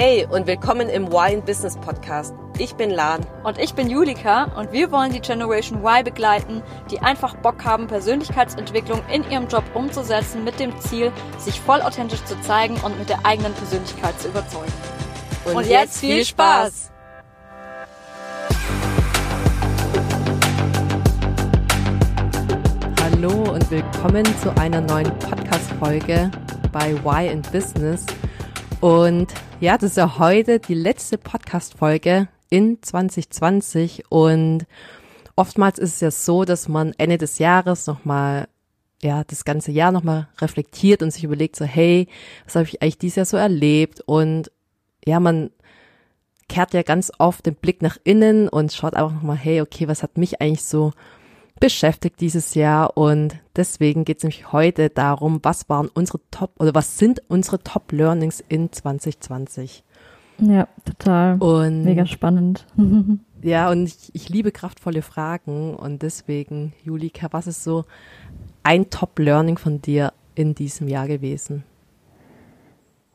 Hey 0.00 0.24
und 0.30 0.46
willkommen 0.46 0.88
im 0.88 1.10
Wine 1.10 1.42
Business 1.42 1.76
Podcast. 1.76 2.32
Ich 2.56 2.76
bin 2.76 2.88
Lan. 2.88 3.26
Und 3.42 3.58
ich 3.58 3.74
bin 3.74 3.90
Julika 3.90 4.44
und 4.56 4.70
wir 4.70 4.92
wollen 4.92 5.10
die 5.10 5.18
Generation 5.18 5.80
Y 5.82 6.04
begleiten, 6.04 6.62
die 6.88 7.00
einfach 7.00 7.34
Bock 7.34 7.64
haben, 7.64 7.88
Persönlichkeitsentwicklung 7.88 9.02
in 9.12 9.28
ihrem 9.28 9.48
Job 9.48 9.64
umzusetzen 9.74 10.44
mit 10.44 10.60
dem 10.60 10.78
Ziel, 10.78 11.10
sich 11.38 11.60
voll 11.60 11.82
authentisch 11.82 12.24
zu 12.26 12.40
zeigen 12.42 12.76
und 12.84 12.96
mit 12.96 13.08
der 13.08 13.26
eigenen 13.26 13.52
Persönlichkeit 13.54 14.20
zu 14.20 14.28
überzeugen. 14.28 14.72
Und, 15.46 15.56
und 15.56 15.66
jetzt 15.66 15.98
viel 15.98 16.24
Spaß! 16.24 16.92
Hallo 23.02 23.52
und 23.52 23.68
willkommen 23.68 24.24
zu 24.40 24.56
einer 24.60 24.80
neuen 24.80 25.10
Podcast-Folge 25.18 26.30
bei 26.70 26.92
Y 26.92 27.32
in 27.32 27.42
Business. 27.42 28.06
Und 28.80 29.34
ja, 29.60 29.76
das 29.76 29.90
ist 29.90 29.96
ja 29.96 30.18
heute 30.20 30.60
die 30.60 30.74
letzte 30.74 31.18
Podcast-Folge 31.18 32.28
in 32.48 32.80
2020 32.80 34.04
und 34.08 34.66
oftmals 35.34 35.80
ist 35.80 35.94
es 35.94 36.00
ja 36.00 36.10
so, 36.12 36.44
dass 36.44 36.68
man 36.68 36.94
Ende 36.96 37.18
des 37.18 37.40
Jahres 37.40 37.88
nochmal, 37.88 38.46
ja, 39.02 39.24
das 39.24 39.44
ganze 39.44 39.72
Jahr 39.72 39.90
nochmal 39.90 40.28
reflektiert 40.40 41.02
und 41.02 41.10
sich 41.10 41.24
überlegt 41.24 41.56
so, 41.56 41.64
hey, 41.64 42.06
was 42.44 42.54
habe 42.54 42.66
ich 42.66 42.80
eigentlich 42.80 42.98
dieses 42.98 43.16
Jahr 43.16 43.26
so 43.26 43.36
erlebt? 43.36 44.00
Und 44.06 44.52
ja, 45.04 45.18
man 45.18 45.50
kehrt 46.48 46.72
ja 46.72 46.82
ganz 46.82 47.10
oft 47.18 47.46
den 47.46 47.56
Blick 47.56 47.82
nach 47.82 47.98
innen 48.04 48.48
und 48.48 48.72
schaut 48.72 48.94
einfach 48.94 49.12
nochmal, 49.12 49.36
hey, 49.36 49.60
okay, 49.60 49.88
was 49.88 50.04
hat 50.04 50.16
mich 50.16 50.40
eigentlich 50.40 50.62
so 50.62 50.92
beschäftigt 51.60 52.20
dieses 52.20 52.54
Jahr 52.54 52.96
und 52.96 53.36
deswegen 53.56 54.04
geht 54.04 54.18
es 54.18 54.22
nämlich 54.24 54.52
heute 54.52 54.90
darum, 54.90 55.40
was 55.42 55.68
waren 55.68 55.88
unsere 55.92 56.20
Top 56.30 56.52
oder 56.58 56.74
was 56.74 56.98
sind 56.98 57.22
unsere 57.28 57.62
Top 57.62 57.92
Learnings 57.92 58.42
in 58.48 58.72
2020. 58.72 59.84
Ja, 60.38 60.68
total. 60.84 61.38
Und 61.38 61.84
mega 61.84 62.06
spannend. 62.06 62.66
ja, 63.42 63.70
und 63.70 63.86
ich, 63.86 64.10
ich 64.14 64.28
liebe 64.28 64.52
kraftvolle 64.52 65.02
Fragen 65.02 65.74
und 65.74 66.02
deswegen, 66.02 66.72
Julika, 66.84 67.28
was 67.32 67.46
ist 67.46 67.64
so 67.64 67.84
ein 68.62 68.90
Top 68.90 69.18
Learning 69.18 69.58
von 69.58 69.82
dir 69.82 70.12
in 70.34 70.54
diesem 70.54 70.88
Jahr 70.88 71.08
gewesen? 71.08 71.64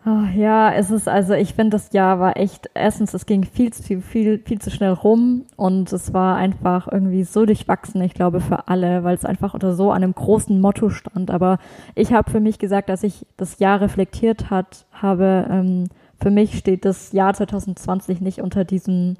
Oh, 0.06 0.26
ja, 0.36 0.74
es 0.74 0.92
ist 0.92 1.08
also, 1.08 1.34
ich 1.34 1.54
finde, 1.54 1.78
das 1.78 1.94
Jahr 1.94 2.20
war 2.20 2.36
echt, 2.36 2.70
erstens, 2.74 3.14
es 3.14 3.26
ging 3.26 3.46
viel 3.46 3.72
zu 3.72 4.02
viel, 4.02 4.38
viel 4.38 4.60
zu 4.60 4.70
schnell 4.70 4.92
rum 4.92 5.46
und 5.56 5.94
es 5.94 6.14
war 6.14 6.36
einfach 6.36 6.92
irgendwie 6.92 7.24
so 7.24 7.46
durchwachsen, 7.46 8.02
ich 8.02 8.14
glaube, 8.14 8.42
für 8.42 8.68
alle, 8.68 9.06
weil 9.06 9.16
es 9.16 9.24
einfach 9.24 9.54
unter 9.54 9.74
so 9.74 9.92
einem 9.92 10.14
großen 10.14 10.60
Motto 10.60 10.90
stand. 10.90 11.32
Aber 11.32 11.58
ich 11.96 12.12
habe 12.12 12.30
für 12.30 12.42
mich 12.42 12.60
gesagt, 12.60 12.90
dass 12.90 13.04
ich 13.04 13.26
das 13.38 13.60
Jahr 13.60 13.80
reflektiert 13.80 14.50
hat, 14.50 14.86
habe, 14.92 15.48
ähm, 15.50 15.86
für 16.20 16.32
mich 16.32 16.58
steht 16.58 16.84
das 16.84 17.14
Jahr 17.14 17.34
2020 17.34 18.20
nicht 18.20 18.42
unter 18.42 18.66
diesem, 18.66 19.16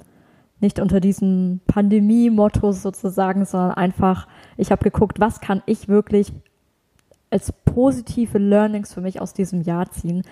nicht 0.60 0.80
unter 0.80 1.00
diesem 1.00 1.60
Pandemie-Motto 1.66 2.72
sozusagen, 2.72 3.46
sondern 3.46 3.72
einfach, 3.72 4.28
ich 4.58 4.70
habe 4.70 4.84
geguckt, 4.84 5.18
was 5.18 5.40
kann 5.40 5.62
ich 5.64 5.88
wirklich 5.88 6.30
als 7.30 7.52
positive 7.52 8.38
Learnings 8.38 8.92
für 8.92 9.00
mich 9.00 9.20
aus 9.20 9.32
diesem 9.32 9.62
Jahr 9.62 9.90
ziehen. 9.90 10.22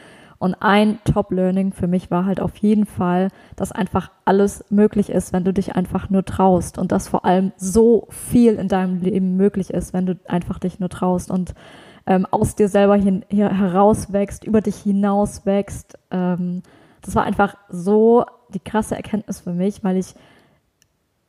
Und 0.42 0.56
ein 0.58 0.98
Top-Learning 1.04 1.72
für 1.72 1.86
mich 1.86 2.10
war 2.10 2.24
halt 2.24 2.40
auf 2.40 2.56
jeden 2.56 2.84
Fall, 2.84 3.28
dass 3.54 3.70
einfach 3.70 4.10
alles 4.24 4.64
möglich 4.70 5.08
ist, 5.08 5.32
wenn 5.32 5.44
du 5.44 5.52
dich 5.52 5.76
einfach 5.76 6.10
nur 6.10 6.24
traust. 6.24 6.78
Und 6.78 6.90
dass 6.90 7.06
vor 7.06 7.24
allem 7.24 7.52
so 7.56 8.08
viel 8.10 8.54
in 8.54 8.66
deinem 8.66 9.00
Leben 9.00 9.36
möglich 9.36 9.70
ist, 9.70 9.92
wenn 9.92 10.04
du 10.04 10.18
einfach 10.26 10.58
dich 10.58 10.80
nur 10.80 10.88
traust 10.88 11.30
und 11.30 11.54
ähm, 12.08 12.26
aus 12.28 12.56
dir 12.56 12.68
selber 12.68 12.96
hin, 12.96 13.24
hier 13.28 13.50
herauswächst, 13.50 14.42
über 14.42 14.60
dich 14.60 14.78
hinauswächst. 14.78 15.96
Ähm, 16.10 16.62
das 17.02 17.14
war 17.14 17.22
einfach 17.22 17.54
so 17.68 18.24
die 18.52 18.58
krasse 18.58 18.96
Erkenntnis 18.96 19.38
für 19.38 19.52
mich, 19.52 19.84
weil 19.84 19.96
ich 19.96 20.16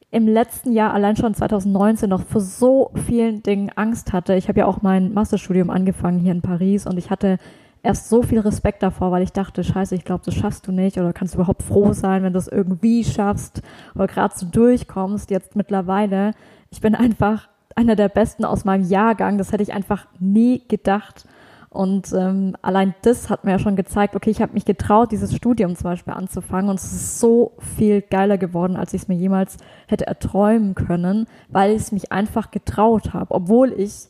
im 0.09 0.28
letzten 0.28 0.72
Jahr, 0.72 0.91
allein 0.91 1.18
schon 1.18 1.35
2019, 1.35 2.09
noch 2.09 2.23
vor 2.23 2.41
so 2.41 2.90
vielen 3.06 3.44
Dingen 3.44 3.69
Angst 3.75 4.12
hatte. 4.12 4.34
Ich 4.34 4.47
habe 4.47 4.62
ja 4.62 4.66
auch 4.66 4.81
mein 4.81 5.13
Masterstudium 5.13 5.69
angefangen 5.69 6.18
hier 6.18 6.31
in 6.31 6.41
Paris 6.41 6.88
und 6.88 6.97
ich 6.97 7.12
hatte 7.12 7.38
erst 7.83 8.09
so 8.09 8.23
viel 8.23 8.39
Respekt 8.39 8.81
davor, 8.81 9.11
weil 9.11 9.23
ich 9.23 9.33
dachte, 9.33 9.63
scheiße, 9.63 9.94
ich 9.94 10.05
glaube, 10.05 10.23
das 10.25 10.33
schaffst 10.33 10.66
du 10.67 10.71
nicht 10.71 10.97
oder 10.97 11.13
kannst 11.13 11.33
du 11.33 11.38
überhaupt 11.38 11.61
froh 11.61 11.91
sein, 11.94 12.23
wenn 12.23 12.33
du 12.33 12.39
es 12.39 12.47
irgendwie 12.47 13.03
schaffst 13.03 13.61
oder 13.94 14.07
gerade 14.07 14.33
so 14.35 14.45
durchkommst. 14.45 15.29
Jetzt 15.29 15.55
mittlerweile, 15.55 16.31
ich 16.72 16.81
bin 16.81 16.95
einfach 16.95 17.49
einer 17.75 17.95
der 17.95 18.09
Besten 18.09 18.45
aus 18.45 18.66
meinem 18.66 18.85
Jahrgang. 18.85 19.38
Das 19.38 19.51
hätte 19.51 19.63
ich 19.63 19.73
einfach 19.73 20.07
nie 20.19 20.63
gedacht. 20.67 21.25
Und 21.69 22.13
ähm, 22.13 22.55
allein 22.61 22.93
das 23.01 23.31
hat 23.31 23.43
mir 23.43 23.51
ja 23.51 23.59
schon 23.59 23.75
gezeigt, 23.75 24.16
okay, 24.16 24.29
ich 24.29 24.43
habe 24.43 24.53
mich 24.53 24.63
getraut, 24.63 25.11
dieses 25.11 25.35
Studium 25.35 25.75
zum 25.75 25.85
Beispiel 25.85 26.13
anzufangen 26.13 26.69
und 26.69 26.79
es 26.79 26.85
ist 26.85 27.19
so 27.19 27.53
viel 27.75 28.01
geiler 28.01 28.38
geworden, 28.38 28.75
als 28.75 28.93
ich 28.93 29.01
es 29.01 29.07
mir 29.07 29.16
jemals 29.16 29.57
hätte 29.88 30.05
erträumen 30.05 30.75
können, 30.75 31.25
weil 31.49 31.72
ich 31.72 31.81
es 31.81 31.91
mich 31.91 32.11
einfach 32.11 32.51
getraut 32.51 33.13
habe, 33.13 33.33
obwohl 33.33 33.73
ich 33.73 34.07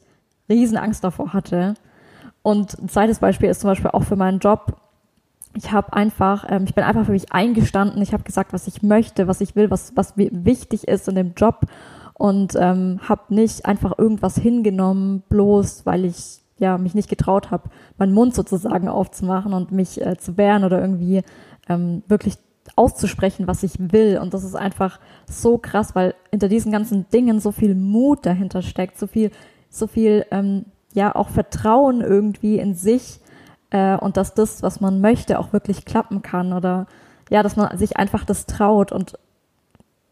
Riesenangst 0.50 1.06
davor 1.06 1.32
hatte. 1.32 1.76
Und 2.44 2.78
ein 2.80 2.90
zweites 2.90 3.20
Beispiel 3.20 3.50
ist 3.50 3.62
zum 3.62 3.70
Beispiel 3.70 3.92
auch 3.92 4.04
für 4.04 4.16
meinen 4.16 4.40
Job. 4.40 4.78
Ich 5.56 5.72
habe 5.72 5.94
einfach, 5.94 6.46
ähm, 6.50 6.66
ich 6.66 6.76
bin 6.76 6.84
einfach 6.84 7.06
für 7.06 7.12
mich 7.12 7.32
eingestanden. 7.32 8.02
Ich 8.02 8.14
habe 8.14 8.24
gesagt, 8.24 8.54
was 8.54 8.68
ich 8.68 8.84
möchte, 8.84 9.28
was 9.28 9.42
ich 9.42 9.56
will, 9.56 9.72
was 9.72 9.94
was 9.96 10.14
wichtig 10.18 10.88
ist 10.88 11.08
in 11.08 11.16
dem 11.16 11.34
Job 11.36 11.62
und 12.14 12.56
ähm, 12.60 13.00
habe 13.08 13.34
nicht 13.34 13.66
einfach 13.66 13.98
irgendwas 13.98 14.38
hingenommen, 14.38 15.24
bloß 15.30 15.86
weil 15.86 16.06
ich 16.06 16.40
ja 16.58 16.78
mich 16.78 16.96
nicht 16.96 17.10
getraut 17.10 17.52
habe, 17.52 17.70
meinen 17.98 18.14
Mund 18.14 18.36
sozusagen 18.36 18.88
aufzumachen 18.88 19.54
und 19.54 19.72
mich 19.72 20.02
äh, 20.02 20.18
zu 20.18 20.38
wehren 20.38 20.64
oder 20.64 20.80
irgendwie 20.80 21.24
ähm, 21.70 22.04
wirklich 22.08 22.36
auszusprechen, 22.76 23.48
was 23.48 23.64
ich 23.64 23.74
will. 23.78 24.20
Und 24.22 24.34
das 24.34 24.44
ist 24.44 24.56
einfach 24.56 25.00
so 25.28 25.58
krass, 25.58 25.96
weil 25.96 26.16
hinter 26.32 26.48
diesen 26.48 26.72
ganzen 26.72 27.10
Dingen 27.10 27.40
so 27.40 27.52
viel 27.52 27.76
Mut 27.76 28.26
dahinter 28.26 28.62
steckt, 28.62 28.98
so 28.98 29.08
viel, 29.08 29.32
so 29.70 29.88
viel 29.88 30.26
ähm, 30.32 30.66
ja 30.94 31.16
auch 31.16 31.30
Vertrauen 31.30 32.02
irgendwie 32.02 32.58
in 32.58 32.76
sich 32.76 33.20
äh, 33.72 33.98
und 33.98 34.18
dass 34.18 34.34
das, 34.34 34.64
was 34.64 34.80
man 34.80 35.02
möchte, 35.02 35.40
auch 35.40 35.54
wirklich 35.54 35.86
klappen 35.86 36.22
kann 36.22 36.54
oder 36.54 36.88
ja, 37.30 37.44
dass 37.44 37.56
man 37.56 37.78
sich 37.78 37.98
einfach 37.98 38.26
das 38.26 38.46
traut. 38.46 38.92
Und 38.92 39.18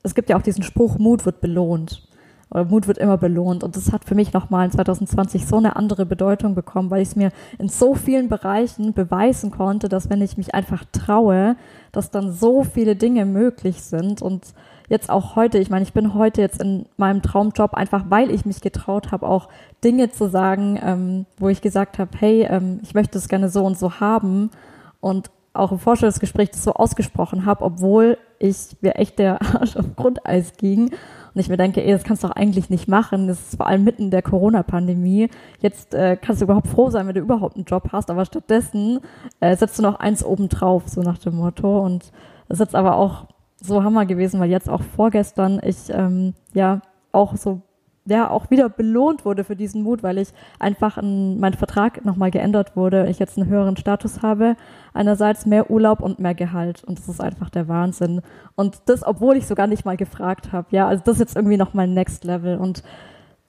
es 0.03 0.15
gibt 0.15 0.29
ja 0.29 0.37
auch 0.37 0.41
diesen 0.41 0.63
Spruch, 0.63 0.97
Mut 0.97 1.25
wird 1.25 1.41
belohnt 1.41 2.07
oder 2.49 2.65
Mut 2.65 2.87
wird 2.87 2.97
immer 2.97 3.17
belohnt. 3.17 3.63
Und 3.63 3.75
das 3.75 3.91
hat 3.93 4.05
für 4.05 4.15
mich 4.15 4.33
nochmal 4.33 4.65
in 4.65 4.71
2020 4.71 5.45
so 5.45 5.57
eine 5.57 5.75
andere 5.75 6.05
Bedeutung 6.05 6.55
bekommen, 6.55 6.89
weil 6.89 7.01
ich 7.01 7.09
es 7.09 7.15
mir 7.15 7.31
in 7.59 7.69
so 7.69 7.95
vielen 7.95 8.27
Bereichen 8.27 8.93
beweisen 8.93 9.51
konnte, 9.51 9.87
dass 9.87 10.09
wenn 10.09 10.21
ich 10.21 10.37
mich 10.37 10.53
einfach 10.53 10.83
traue, 10.91 11.55
dass 11.91 12.11
dann 12.11 12.31
so 12.31 12.63
viele 12.63 12.95
Dinge 12.95 13.25
möglich 13.25 13.83
sind. 13.83 14.21
Und 14.21 14.53
jetzt 14.91 15.09
auch 15.09 15.37
heute, 15.37 15.57
ich 15.57 15.69
meine, 15.69 15.83
ich 15.83 15.93
bin 15.93 16.13
heute 16.13 16.41
jetzt 16.41 16.61
in 16.61 16.85
meinem 16.97 17.21
Traumjob 17.21 17.73
einfach, 17.73 18.03
weil 18.09 18.29
ich 18.29 18.45
mich 18.45 18.59
getraut 18.59 19.13
habe, 19.13 19.25
auch 19.25 19.47
Dinge 19.85 20.11
zu 20.11 20.27
sagen, 20.27 20.77
ähm, 20.83 21.25
wo 21.37 21.47
ich 21.47 21.61
gesagt 21.61 21.97
habe, 21.97 22.11
hey, 22.19 22.45
ähm, 22.49 22.81
ich 22.83 22.93
möchte 22.93 23.17
es 23.17 23.29
gerne 23.29 23.47
so 23.47 23.63
und 23.63 23.79
so 23.79 24.01
haben 24.01 24.51
und 24.99 25.31
auch 25.53 25.71
im 25.71 25.79
Vorstellungsgespräch 25.79 26.51
das 26.51 26.65
so 26.65 26.73
ausgesprochen 26.73 27.45
habe, 27.45 27.63
obwohl 27.63 28.17
ich 28.37 28.57
mir 28.81 28.95
echt 28.95 29.17
der 29.17 29.41
Arsch 29.55 29.77
auf 29.77 29.95
Grundeis 29.95 30.57
ging 30.57 30.89
und 30.89 31.39
ich 31.39 31.47
mir 31.47 31.55
denke, 31.55 31.81
ey, 31.85 31.93
das 31.93 32.03
kannst 32.03 32.25
du 32.25 32.27
doch 32.27 32.35
eigentlich 32.35 32.69
nicht 32.69 32.89
machen. 32.89 33.27
Das 33.27 33.39
ist 33.39 33.55
vor 33.55 33.67
allem 33.67 33.85
mitten 33.85 34.11
der 34.11 34.21
Corona-Pandemie. 34.21 35.29
Jetzt 35.61 35.93
äh, 35.93 36.17
kannst 36.17 36.41
du 36.41 36.45
überhaupt 36.45 36.67
froh 36.67 36.89
sein, 36.89 37.07
wenn 37.07 37.15
du 37.15 37.21
überhaupt 37.21 37.55
einen 37.55 37.63
Job 37.63 37.89
hast, 37.93 38.11
aber 38.11 38.25
stattdessen 38.25 38.99
äh, 39.39 39.55
setzt 39.55 39.79
du 39.79 39.83
noch 39.83 40.01
eins 40.01 40.21
oben 40.21 40.49
drauf, 40.49 40.83
so 40.87 41.01
nach 41.01 41.17
dem 41.17 41.35
Motto. 41.35 41.79
Und 41.79 42.11
das 42.49 42.59
ist 42.59 42.65
jetzt 42.65 42.75
aber 42.75 42.97
auch 42.97 43.27
so 43.61 43.83
Hammer 43.83 44.05
gewesen, 44.05 44.39
weil 44.39 44.49
jetzt 44.49 44.69
auch 44.69 44.81
vorgestern 44.81 45.61
ich 45.63 45.89
ähm, 45.89 46.33
ja 46.53 46.81
auch 47.11 47.37
so 47.37 47.61
ja 48.05 48.29
auch 48.29 48.49
wieder 48.49 48.67
belohnt 48.67 49.25
wurde 49.25 49.43
für 49.43 49.55
diesen 49.55 49.83
Mut, 49.83 50.01
weil 50.01 50.17
ich 50.17 50.29
einfach 50.59 50.97
in, 50.97 51.39
mein 51.39 51.53
Vertrag 51.53 52.03
nochmal 52.03 52.31
geändert 52.31 52.75
wurde, 52.75 53.07
ich 53.07 53.19
jetzt 53.19 53.37
einen 53.37 53.47
höheren 53.47 53.77
Status 53.77 54.23
habe, 54.23 54.55
einerseits 54.93 55.45
mehr 55.45 55.69
Urlaub 55.69 56.01
und 56.01 56.19
mehr 56.19 56.33
Gehalt 56.33 56.83
und 56.83 56.97
das 56.97 57.07
ist 57.07 57.21
einfach 57.21 57.49
der 57.49 57.67
Wahnsinn. 57.67 58.21
Und 58.55 58.81
das, 58.87 59.05
obwohl 59.05 59.37
ich 59.37 59.45
sogar 59.45 59.67
nicht 59.67 59.85
mal 59.85 59.97
gefragt 59.97 60.51
habe, 60.51 60.67
ja, 60.71 60.87
also 60.87 61.03
das 61.05 61.15
ist 61.15 61.19
jetzt 61.19 61.35
irgendwie 61.35 61.57
noch 61.57 61.73
mal 61.73 61.87
Next 61.87 62.23
Level 62.23 62.57
und 62.57 62.83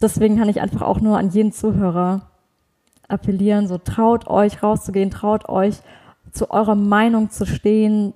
deswegen 0.02 0.36
kann 0.36 0.50
ich 0.50 0.60
einfach 0.60 0.82
auch 0.82 1.00
nur 1.00 1.16
an 1.16 1.30
jeden 1.30 1.52
Zuhörer 1.52 2.28
appellieren, 3.08 3.66
so 3.66 3.78
traut 3.78 4.26
euch 4.28 4.62
rauszugehen, 4.62 5.10
traut 5.10 5.48
euch 5.48 5.76
zu 6.30 6.50
eurer 6.50 6.74
Meinung 6.74 7.30
zu 7.30 7.46
stehen, 7.46 8.14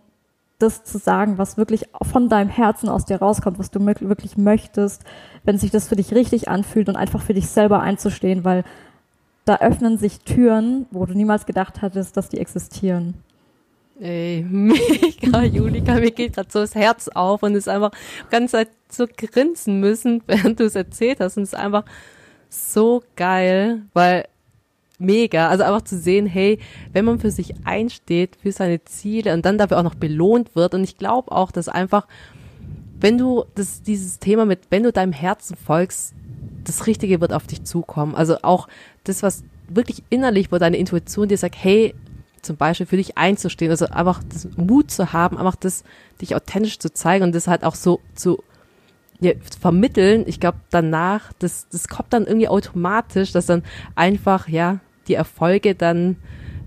das 0.58 0.84
zu 0.84 0.98
sagen, 0.98 1.38
was 1.38 1.56
wirklich 1.56 1.84
von 2.02 2.28
deinem 2.28 2.48
Herzen 2.48 2.88
aus 2.88 3.04
dir 3.04 3.16
rauskommt, 3.16 3.58
was 3.58 3.70
du 3.70 3.84
wirklich 3.84 4.36
möchtest, 4.36 5.04
wenn 5.44 5.58
sich 5.58 5.70
das 5.70 5.88
für 5.88 5.96
dich 5.96 6.14
richtig 6.14 6.48
anfühlt 6.48 6.88
und 6.88 6.96
einfach 6.96 7.20
für 7.20 7.34
dich 7.34 7.48
selber 7.48 7.80
einzustehen, 7.80 8.44
weil 8.44 8.64
da 9.44 9.58
öffnen 9.58 9.98
sich 9.98 10.20
Türen, 10.20 10.86
wo 10.90 11.06
du 11.06 11.14
niemals 11.14 11.46
gedacht 11.46 11.82
hattest, 11.82 12.16
dass 12.16 12.28
die 12.28 12.38
existieren. 12.38 13.14
Ey, 14.00 14.44
mega, 14.50 15.42
Julika, 15.42 15.94
mir 15.94 16.10
geht 16.10 16.34
gerade 16.34 16.50
so 16.50 16.60
das 16.60 16.74
Herz 16.74 17.08
auf 17.08 17.42
und 17.42 17.54
ist 17.54 17.68
einfach 17.68 17.92
ganz 18.30 18.50
Zeit 18.50 18.68
so 18.88 19.06
grinsen 19.06 19.80
müssen, 19.80 20.22
während 20.26 20.60
du 20.60 20.64
es 20.64 20.74
erzählt 20.74 21.20
hast. 21.20 21.36
Und 21.36 21.44
es 21.44 21.52
ist 21.52 21.58
einfach 21.58 21.84
so 22.48 23.02
geil, 23.14 23.82
weil 23.94 24.26
mega. 24.98 25.48
Also 25.48 25.64
einfach 25.64 25.82
zu 25.82 25.98
sehen, 25.98 26.26
hey, 26.26 26.58
wenn 26.92 27.04
man 27.04 27.18
für 27.18 27.30
sich 27.30 27.54
einsteht, 27.64 28.36
für 28.40 28.52
seine 28.52 28.84
Ziele 28.84 29.34
und 29.34 29.44
dann 29.44 29.58
dafür 29.58 29.78
auch 29.78 29.82
noch 29.82 29.94
belohnt 29.94 30.54
wird. 30.56 30.74
Und 30.74 30.84
ich 30.84 30.98
glaube 30.98 31.32
auch, 31.32 31.50
dass 31.50 31.68
einfach, 31.68 32.06
wenn 33.00 33.18
du 33.18 33.44
das, 33.54 33.82
dieses 33.82 34.18
Thema 34.18 34.44
mit, 34.44 34.60
wenn 34.70 34.82
du 34.82 34.92
deinem 34.92 35.12
Herzen 35.12 35.56
folgst, 35.56 36.14
das 36.64 36.86
Richtige 36.86 37.20
wird 37.20 37.32
auf 37.32 37.46
dich 37.46 37.64
zukommen. 37.64 38.14
Also 38.14 38.38
auch 38.42 38.68
das, 39.04 39.22
was 39.22 39.44
wirklich 39.68 40.02
innerlich, 40.10 40.52
wo 40.52 40.58
deine 40.58 40.76
Intuition 40.76 41.28
dir 41.28 41.38
sagt, 41.38 41.56
hey, 41.58 41.94
zum 42.42 42.56
Beispiel 42.56 42.86
für 42.86 42.96
dich 42.96 43.18
einzustehen, 43.18 43.70
also 43.70 43.86
einfach 43.86 44.22
das 44.28 44.48
Mut 44.56 44.90
zu 44.90 45.12
haben, 45.12 45.36
einfach 45.36 45.56
das, 45.56 45.84
dich 46.20 46.34
authentisch 46.34 46.78
zu 46.78 46.92
zeigen 46.92 47.24
und 47.24 47.34
das 47.34 47.48
halt 47.48 47.64
auch 47.64 47.74
so 47.74 48.00
zu 48.14 48.42
ja, 49.20 49.32
vermitteln. 49.60 50.24
Ich 50.26 50.40
glaube, 50.40 50.58
danach, 50.70 51.32
das, 51.38 51.68
das 51.70 51.88
kommt 51.88 52.12
dann 52.12 52.26
irgendwie 52.26 52.48
automatisch, 52.48 53.32
dass 53.32 53.46
dann 53.46 53.62
einfach, 53.94 54.48
ja, 54.48 54.80
die 55.08 55.14
Erfolge 55.14 55.74
dann 55.74 56.16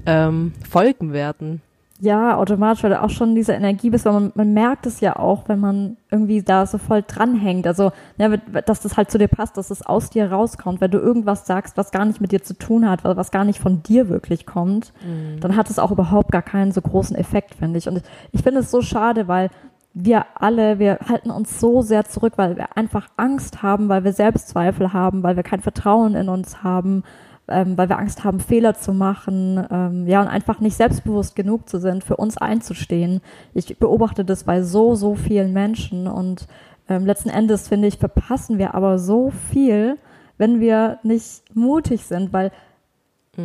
ähm, 0.06 0.54
folgen 0.70 1.14
werden. 1.14 1.62
Ja, 2.02 2.38
automatisch, 2.38 2.82
weil 2.84 2.92
du 2.92 3.02
auch 3.02 3.10
schon 3.10 3.36
diese 3.36 3.52
Energie 3.52 3.90
bist, 3.90 4.06
weil 4.06 4.14
man, 4.14 4.32
man 4.34 4.54
merkt 4.54 4.86
es 4.86 5.02
ja 5.02 5.18
auch, 5.18 5.50
wenn 5.50 5.60
man 5.60 5.98
irgendwie 6.10 6.42
da 6.42 6.66
so 6.66 6.78
voll 6.78 7.04
dranhängt. 7.06 7.68
Also, 7.68 7.92
ja, 8.18 8.30
dass 8.38 8.80
das 8.80 8.96
halt 8.96 9.12
zu 9.12 9.18
dir 9.18 9.28
passt, 9.28 9.58
dass 9.58 9.70
es 9.70 9.86
aus 9.86 10.10
dir 10.10 10.32
rauskommt. 10.32 10.80
Wenn 10.80 10.92
du 10.92 10.98
irgendwas 10.98 11.46
sagst, 11.46 11.76
was 11.76 11.92
gar 11.92 12.06
nicht 12.06 12.22
mit 12.22 12.32
dir 12.32 12.42
zu 12.42 12.58
tun 12.58 12.90
hat, 12.90 13.04
was 13.04 13.32
gar 13.32 13.44
nicht 13.44 13.60
von 13.60 13.84
dir 13.84 14.08
wirklich 14.08 14.46
kommt, 14.46 14.94
mhm. 15.06 15.42
dann 15.42 15.58
hat 15.58 15.70
es 15.70 15.78
auch 15.78 15.92
überhaupt 15.92 16.32
gar 16.32 16.42
keinen 16.42 16.72
so 16.72 16.82
großen 16.82 17.18
Effekt, 17.18 17.56
finde 17.56 17.78
ich. 17.78 17.90
Und 17.90 18.02
ich 18.32 18.44
finde 18.44 18.62
es 18.62 18.72
so 18.72 18.82
schade, 18.82 19.28
weil 19.28 19.50
wir 19.94 20.26
alle, 20.36 20.80
wir 20.80 21.00
halten 21.10 21.32
uns 21.32 21.60
so 21.60 21.82
sehr 21.82 22.06
zurück, 22.06 22.34
weil 22.38 22.56
wir 22.56 22.78
einfach 22.78 23.10
Angst 23.18 23.62
haben, 23.62 23.90
weil 23.90 24.06
wir 24.06 24.14
Selbstzweifel 24.14 24.94
haben, 24.94 25.24
weil 25.24 25.36
wir 25.36 25.44
kein 25.44 25.60
Vertrauen 25.60 26.16
in 26.16 26.30
uns 26.30 26.64
haben, 26.64 27.04
ähm, 27.50 27.78
weil 27.78 27.90
wir 27.90 28.00
Angst 28.00 28.24
haben, 28.24 28.40
Fehler 28.40 28.76
zu 28.76 28.94
machen, 28.94 29.66
ähm, 29.70 30.08
ja, 30.08 30.22
und 30.22 30.28
einfach 30.28 30.60
nicht 30.60 30.76
selbstbewusst 30.76 31.36
genug 31.36 31.68
zu 31.70 31.80
sind, 31.80 32.04
für 32.04 32.18
uns 32.18 32.38
einzustehen. 32.38 33.22
Ich 33.54 33.78
beobachte 33.78 34.26
das 34.26 34.44
bei 34.44 34.62
so, 34.62 34.96
so 34.96 35.16
vielen 35.16 35.54
Menschen 35.54 36.08
und 36.08 36.48
ähm, 36.88 37.06
letzten 37.06 37.30
Endes, 37.30 37.68
finde 37.68 37.88
ich, 37.88 37.98
verpassen 37.98 38.58
wir 38.58 38.74
aber 38.74 39.00
so 39.00 39.32
viel, 39.52 39.98
wenn 40.38 40.60
wir 40.60 41.00
nicht 41.04 41.44
mutig 41.54 42.06
sind, 42.06 42.34
weil 42.34 42.52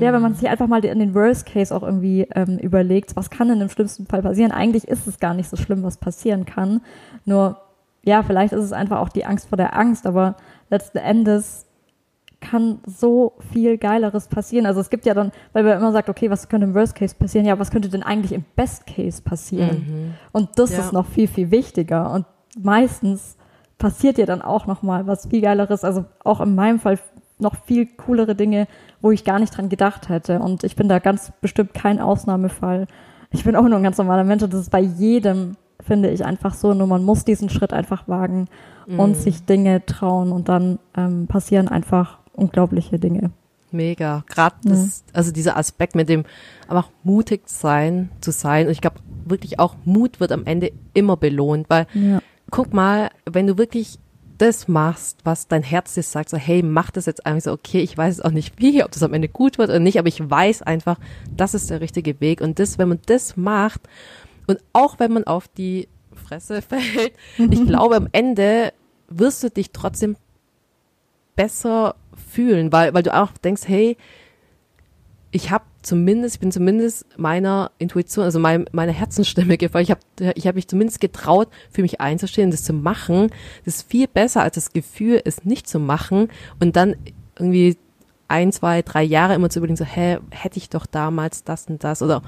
ja, 0.00 0.12
wenn 0.12 0.22
man 0.22 0.32
mhm. 0.32 0.36
sich 0.36 0.48
einfach 0.48 0.66
mal 0.66 0.84
in 0.84 0.98
den 0.98 1.14
Worst 1.14 1.46
Case 1.46 1.74
auch 1.74 1.82
irgendwie 1.82 2.26
ähm, 2.34 2.58
überlegt, 2.58 3.16
was 3.16 3.30
kann 3.30 3.48
denn 3.48 3.60
im 3.60 3.68
schlimmsten 3.68 4.06
Fall 4.06 4.22
passieren? 4.22 4.50
Eigentlich 4.50 4.88
ist 4.88 5.06
es 5.06 5.20
gar 5.20 5.34
nicht 5.34 5.48
so 5.48 5.56
schlimm, 5.56 5.82
was 5.82 5.98
passieren 5.98 6.44
kann. 6.46 6.80
Nur, 7.24 7.58
ja, 8.02 8.22
vielleicht 8.22 8.52
ist 8.52 8.64
es 8.64 8.72
einfach 8.72 8.98
auch 8.98 9.08
die 9.08 9.24
Angst 9.24 9.48
vor 9.48 9.56
der 9.56 9.78
Angst, 9.78 10.06
aber 10.06 10.36
letzten 10.70 10.98
Endes 10.98 11.66
kann 12.44 12.80
so 12.86 13.32
viel 13.52 13.78
Geileres 13.78 14.28
passieren. 14.28 14.66
Also 14.66 14.80
es 14.80 14.90
gibt 14.90 15.06
ja 15.06 15.14
dann, 15.14 15.32
weil 15.52 15.64
man 15.64 15.78
immer 15.78 15.92
sagt, 15.92 16.10
okay, 16.10 16.30
was 16.30 16.48
könnte 16.48 16.66
im 16.66 16.74
Worst 16.74 16.94
Case 16.94 17.14
passieren? 17.18 17.46
Ja, 17.46 17.58
was 17.58 17.70
könnte 17.70 17.88
denn 17.88 18.02
eigentlich 18.02 18.32
im 18.32 18.44
Best 18.54 18.86
Case 18.86 19.22
passieren? 19.22 19.78
Mhm. 19.86 20.14
Und 20.32 20.50
das 20.58 20.72
ja. 20.72 20.80
ist 20.80 20.92
noch 20.92 21.06
viel, 21.06 21.26
viel 21.26 21.50
wichtiger. 21.50 22.10
Und 22.12 22.26
meistens 22.58 23.36
passiert 23.78 24.18
ja 24.18 24.26
dann 24.26 24.42
auch 24.42 24.66
noch 24.66 24.82
mal 24.82 25.06
was 25.06 25.26
viel 25.26 25.40
Geileres. 25.40 25.84
Also 25.84 26.04
auch 26.22 26.40
in 26.40 26.54
meinem 26.54 26.78
Fall 26.78 26.98
noch 27.38 27.56
viel 27.64 27.86
coolere 27.86 28.34
Dinge, 28.34 28.68
wo 29.00 29.10
ich 29.10 29.24
gar 29.24 29.38
nicht 29.38 29.56
dran 29.56 29.68
gedacht 29.70 30.08
hätte. 30.08 30.38
Und 30.38 30.64
ich 30.64 30.76
bin 30.76 30.88
da 30.88 30.98
ganz 30.98 31.32
bestimmt 31.40 31.72
kein 31.72 31.98
Ausnahmefall. 31.98 32.86
Ich 33.30 33.44
bin 33.44 33.56
auch 33.56 33.62
nur 33.62 33.78
ein 33.78 33.82
ganz 33.82 33.98
normaler 33.98 34.24
Mensch 34.24 34.42
und 34.42 34.52
das 34.52 34.60
ist 34.60 34.70
bei 34.70 34.80
jedem, 34.80 35.56
finde 35.80 36.10
ich, 36.10 36.24
einfach 36.24 36.54
so. 36.54 36.74
Nur 36.74 36.86
man 36.86 37.04
muss 37.04 37.24
diesen 37.24 37.48
Schritt 37.48 37.72
einfach 37.72 38.06
wagen 38.06 38.48
mhm. 38.86 39.00
und 39.00 39.16
sich 39.16 39.46
Dinge 39.46 39.84
trauen 39.86 40.30
und 40.30 40.48
dann 40.48 40.78
ähm, 40.96 41.26
passieren 41.26 41.68
einfach 41.68 42.18
unglaubliche 42.34 42.98
Dinge. 42.98 43.30
Mega. 43.74 44.24
Gerade 44.28 44.56
das, 44.62 45.04
ja. 45.06 45.14
also 45.14 45.32
dieser 45.32 45.56
Aspekt 45.56 45.94
mit 45.94 46.08
dem 46.08 46.24
einfach 46.68 46.88
mutig 47.02 47.42
sein, 47.46 48.10
zu 48.20 48.30
sein. 48.30 48.66
Und 48.66 48.72
ich 48.72 48.80
glaube 48.80 49.00
wirklich 49.24 49.58
auch 49.58 49.74
Mut 49.84 50.20
wird 50.20 50.32
am 50.32 50.46
Ende 50.46 50.72
immer 50.94 51.16
belohnt, 51.16 51.68
weil 51.68 51.86
ja. 51.94 52.20
guck 52.50 52.72
mal, 52.72 53.10
wenn 53.26 53.46
du 53.46 53.58
wirklich 53.58 53.98
das 54.38 54.68
machst, 54.68 55.18
was 55.24 55.48
dein 55.48 55.62
Herz 55.62 55.94
dir 55.94 56.02
sagt, 56.02 56.28
so 56.28 56.36
hey, 56.36 56.62
mach 56.62 56.90
das 56.90 57.06
jetzt 57.06 57.24
einfach 57.24 57.42
so, 57.42 57.52
okay, 57.52 57.80
ich 57.80 57.96
weiß 57.96 58.20
auch 58.20 58.30
nicht 58.30 58.58
wie, 58.58 58.82
ob 58.82 58.90
das 58.90 59.02
am 59.02 59.14
Ende 59.14 59.28
gut 59.28 59.58
wird 59.58 59.70
oder 59.70 59.78
nicht, 59.78 59.98
aber 59.98 60.08
ich 60.08 60.28
weiß 60.28 60.62
einfach, 60.62 60.98
das 61.36 61.54
ist 61.54 61.70
der 61.70 61.80
richtige 61.80 62.20
Weg. 62.20 62.40
Und 62.40 62.58
das, 62.58 62.78
wenn 62.78 62.88
man 62.88 63.00
das 63.06 63.36
macht 63.36 63.82
und 64.46 64.58
auch 64.72 64.98
wenn 64.98 65.12
man 65.12 65.24
auf 65.24 65.48
die 65.48 65.88
Fresse 66.12 66.62
fällt, 66.68 67.12
ich 67.38 67.66
glaube, 67.66 67.96
am 67.96 68.08
Ende 68.12 68.72
wirst 69.08 69.42
du 69.42 69.50
dich 69.50 69.70
trotzdem 69.70 70.16
besser 71.36 71.96
fühlen, 72.16 72.72
weil, 72.72 72.94
weil 72.94 73.02
du 73.02 73.14
auch 73.14 73.32
denkst, 73.38 73.62
hey, 73.66 73.96
ich 75.30 75.50
habe 75.50 75.64
zumindest, 75.82 76.36
ich 76.36 76.40
bin 76.40 76.52
zumindest 76.52 77.06
meiner 77.18 77.72
Intuition, 77.78 78.24
also 78.24 78.38
mein, 78.38 78.66
meiner 78.70 78.92
Herzensstimme 78.92 79.58
gefolgt. 79.58 79.88
Ich 79.88 79.90
habe 79.90 80.32
ich 80.36 80.46
hab 80.46 80.54
mich 80.54 80.68
zumindest 80.68 81.00
getraut, 81.00 81.48
für 81.70 81.82
mich 81.82 82.00
einzustehen, 82.00 82.52
das 82.52 82.62
zu 82.62 82.72
machen. 82.72 83.30
Das 83.64 83.76
ist 83.76 83.90
viel 83.90 84.06
besser 84.06 84.42
als 84.42 84.54
das 84.54 84.72
Gefühl, 84.72 85.20
es 85.24 85.44
nicht 85.44 85.68
zu 85.68 85.80
machen 85.80 86.28
und 86.60 86.76
dann 86.76 86.94
irgendwie 87.36 87.76
ein, 88.28 88.52
zwei, 88.52 88.82
drei 88.82 89.02
Jahre 89.02 89.34
immer 89.34 89.50
zu 89.50 89.58
überlegen, 89.58 89.76
so, 89.76 89.84
hä, 89.84 90.18
hätte 90.30 90.58
ich 90.58 90.70
doch 90.70 90.86
damals 90.86 91.44
das 91.44 91.66
und 91.66 91.82
das 91.82 92.00
oder 92.00 92.22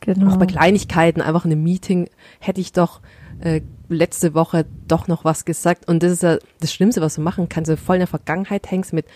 genau. 0.00 0.32
auch 0.32 0.36
bei 0.36 0.46
Kleinigkeiten, 0.46 1.22
einfach 1.22 1.44
in 1.44 1.52
einem 1.52 1.62
Meeting, 1.62 2.10
hätte 2.40 2.60
ich 2.60 2.72
doch 2.72 3.00
äh, 3.40 3.60
letzte 3.90 4.34
Woche 4.34 4.66
doch 4.88 5.08
noch 5.08 5.24
was 5.24 5.44
gesagt. 5.44 5.88
Und 5.88 6.02
das 6.02 6.12
ist 6.12 6.22
ja 6.22 6.38
das 6.60 6.72
Schlimmste, 6.72 7.00
was 7.00 7.16
du 7.16 7.20
machen 7.20 7.48
kannst. 7.48 7.70
Du 7.70 7.76
voll 7.76 7.96
in 7.96 8.00
der 8.00 8.06
Vergangenheit 8.06 8.70
hängst 8.70 8.92
mit 8.92 9.06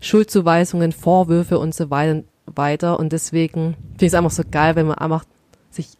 Schuldzuweisungen, 0.00 0.92
Vorwürfe 0.92 1.58
und 1.58 1.74
so 1.74 1.90
weiter 1.90 2.24
weiter. 2.54 2.98
Und 2.98 3.12
deswegen 3.12 3.74
finde 3.92 4.06
ich 4.06 4.08
es 4.08 4.14
einfach 4.14 4.30
so 4.30 4.42
geil, 4.48 4.76
wenn 4.76 4.86
man 4.86 4.98
einfach 4.98 5.24
sich 5.70 5.90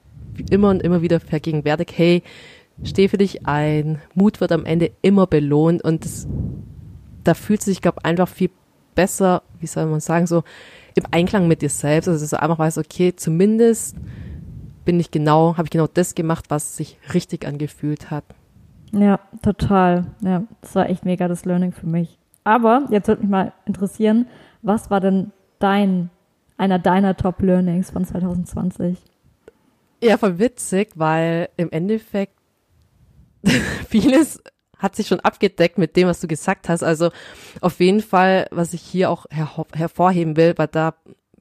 immer 0.51 0.71
und 0.71 0.83
immer 0.83 1.03
wieder 1.03 1.21
vergegenwärtigt, 1.21 1.97
hey, 1.97 2.23
steh 2.83 3.09
für 3.09 3.19
dich 3.19 3.47
ein, 3.47 4.01
Mut 4.15 4.41
wird 4.41 4.53
am 4.53 4.65
Ende 4.65 4.93
immer 5.03 5.27
belohnt 5.27 5.83
und 5.83 6.05
das, 6.05 6.29
da 7.25 7.35
fühlt 7.35 7.63
sich, 7.63 7.77
ich 7.79 7.83
glaube, 7.83 8.05
einfach 8.05 8.29
viel 8.29 8.51
besser, 8.95 9.43
wie 9.61 9.67
soll 9.67 9.87
man 9.87 10.01
sagen, 10.01 10.27
so 10.27 10.45
im 10.95 11.05
Einklang 11.11 11.49
mit 11.49 11.63
dir 11.63 11.71
selbst. 11.71 12.09
Also 12.09 12.23
dass 12.23 12.31
du 12.31 12.41
einfach 12.41 12.59
weißt, 12.59 12.79
okay, 12.79 13.15
zumindest 13.17 13.97
bin 14.87 14.99
ich 14.99 15.11
genau, 15.11 15.59
habe 15.59 15.67
ich 15.67 15.71
genau 15.71 15.87
das 15.87 16.15
gemacht, 16.15 16.47
was 16.49 16.79
sich 16.79 16.99
richtig 17.13 17.47
angefühlt 17.47 18.11
hat. 18.11 18.25
Ja, 18.93 19.21
total. 19.43 20.07
Ja, 20.23 20.45
das 20.63 20.75
war 20.75 20.89
echt 20.89 21.05
mega 21.05 21.29
das 21.29 21.45
Learning 21.45 21.73
für 21.73 21.87
mich. 21.87 22.19
Aber 22.45 22.87
jetzt 22.91 23.09
würde 23.09 23.21
mich 23.23 23.31
mal 23.31 23.53
interessieren, 23.67 24.27
was 24.63 24.91
war 24.91 25.01
denn 25.01 25.33
dein 25.59 26.09
einer 26.57 26.79
deiner 26.79 27.17
Top 27.17 27.43
Learnings 27.43 27.91
von 27.91 28.05
2020? 28.05 28.97
Ja, 30.03 30.17
voll 30.17 30.39
witzig, 30.39 30.91
weil 30.95 31.51
im 31.57 31.71
Endeffekt 31.71 32.35
vieles 33.89 34.43
hat 34.79 34.95
sich 34.95 35.07
schon 35.07 35.21
abgedeckt 35.21 35.79
mit 35.79 35.97
dem, 35.97 36.09
was 36.09 36.21
du 36.21 36.29
gesagt 36.29 36.69
hast. 36.69 36.83
Also 36.83 37.11
auf 37.61 37.81
jeden 37.81 38.01
Fall, 38.01 38.47
was 38.51 38.75
ich 38.75 38.83
hier 38.83 39.11
auch 39.11 39.27
her 39.31 39.51
hervorheben 39.75 40.37
will, 40.37 40.55
weil 40.57 40.69
da 40.69 40.95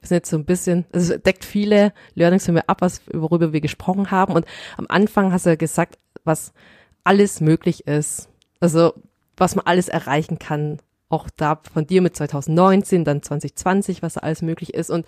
sind 0.08 0.16
jetzt 0.16 0.30
so 0.30 0.36
ein 0.36 0.44
bisschen, 0.44 0.84
also 0.92 1.14
es 1.14 1.22
deckt 1.22 1.44
viele 1.44 1.92
Learnings 2.14 2.48
mir 2.48 2.68
ab, 2.68 2.80
was, 2.80 3.02
worüber 3.12 3.52
wir 3.52 3.60
gesprochen 3.60 4.10
haben. 4.10 4.34
Und 4.34 4.46
am 4.76 4.86
Anfang 4.88 5.32
hast 5.32 5.46
du 5.46 5.50
ja 5.50 5.56
gesagt, 5.56 5.98
was 6.24 6.52
alles 7.04 7.40
möglich 7.40 7.86
ist. 7.86 8.28
Also 8.60 8.94
was 9.36 9.54
man 9.54 9.66
alles 9.66 9.88
erreichen 9.88 10.38
kann 10.38 10.78
auch 11.08 11.28
da 11.36 11.60
von 11.72 11.86
dir 11.86 12.02
mit 12.02 12.16
2019, 12.16 13.04
dann 13.04 13.22
2020, 13.22 14.02
was 14.02 14.14
da 14.14 14.20
alles 14.20 14.42
möglich 14.42 14.74
ist. 14.74 14.90
Und 14.90 15.06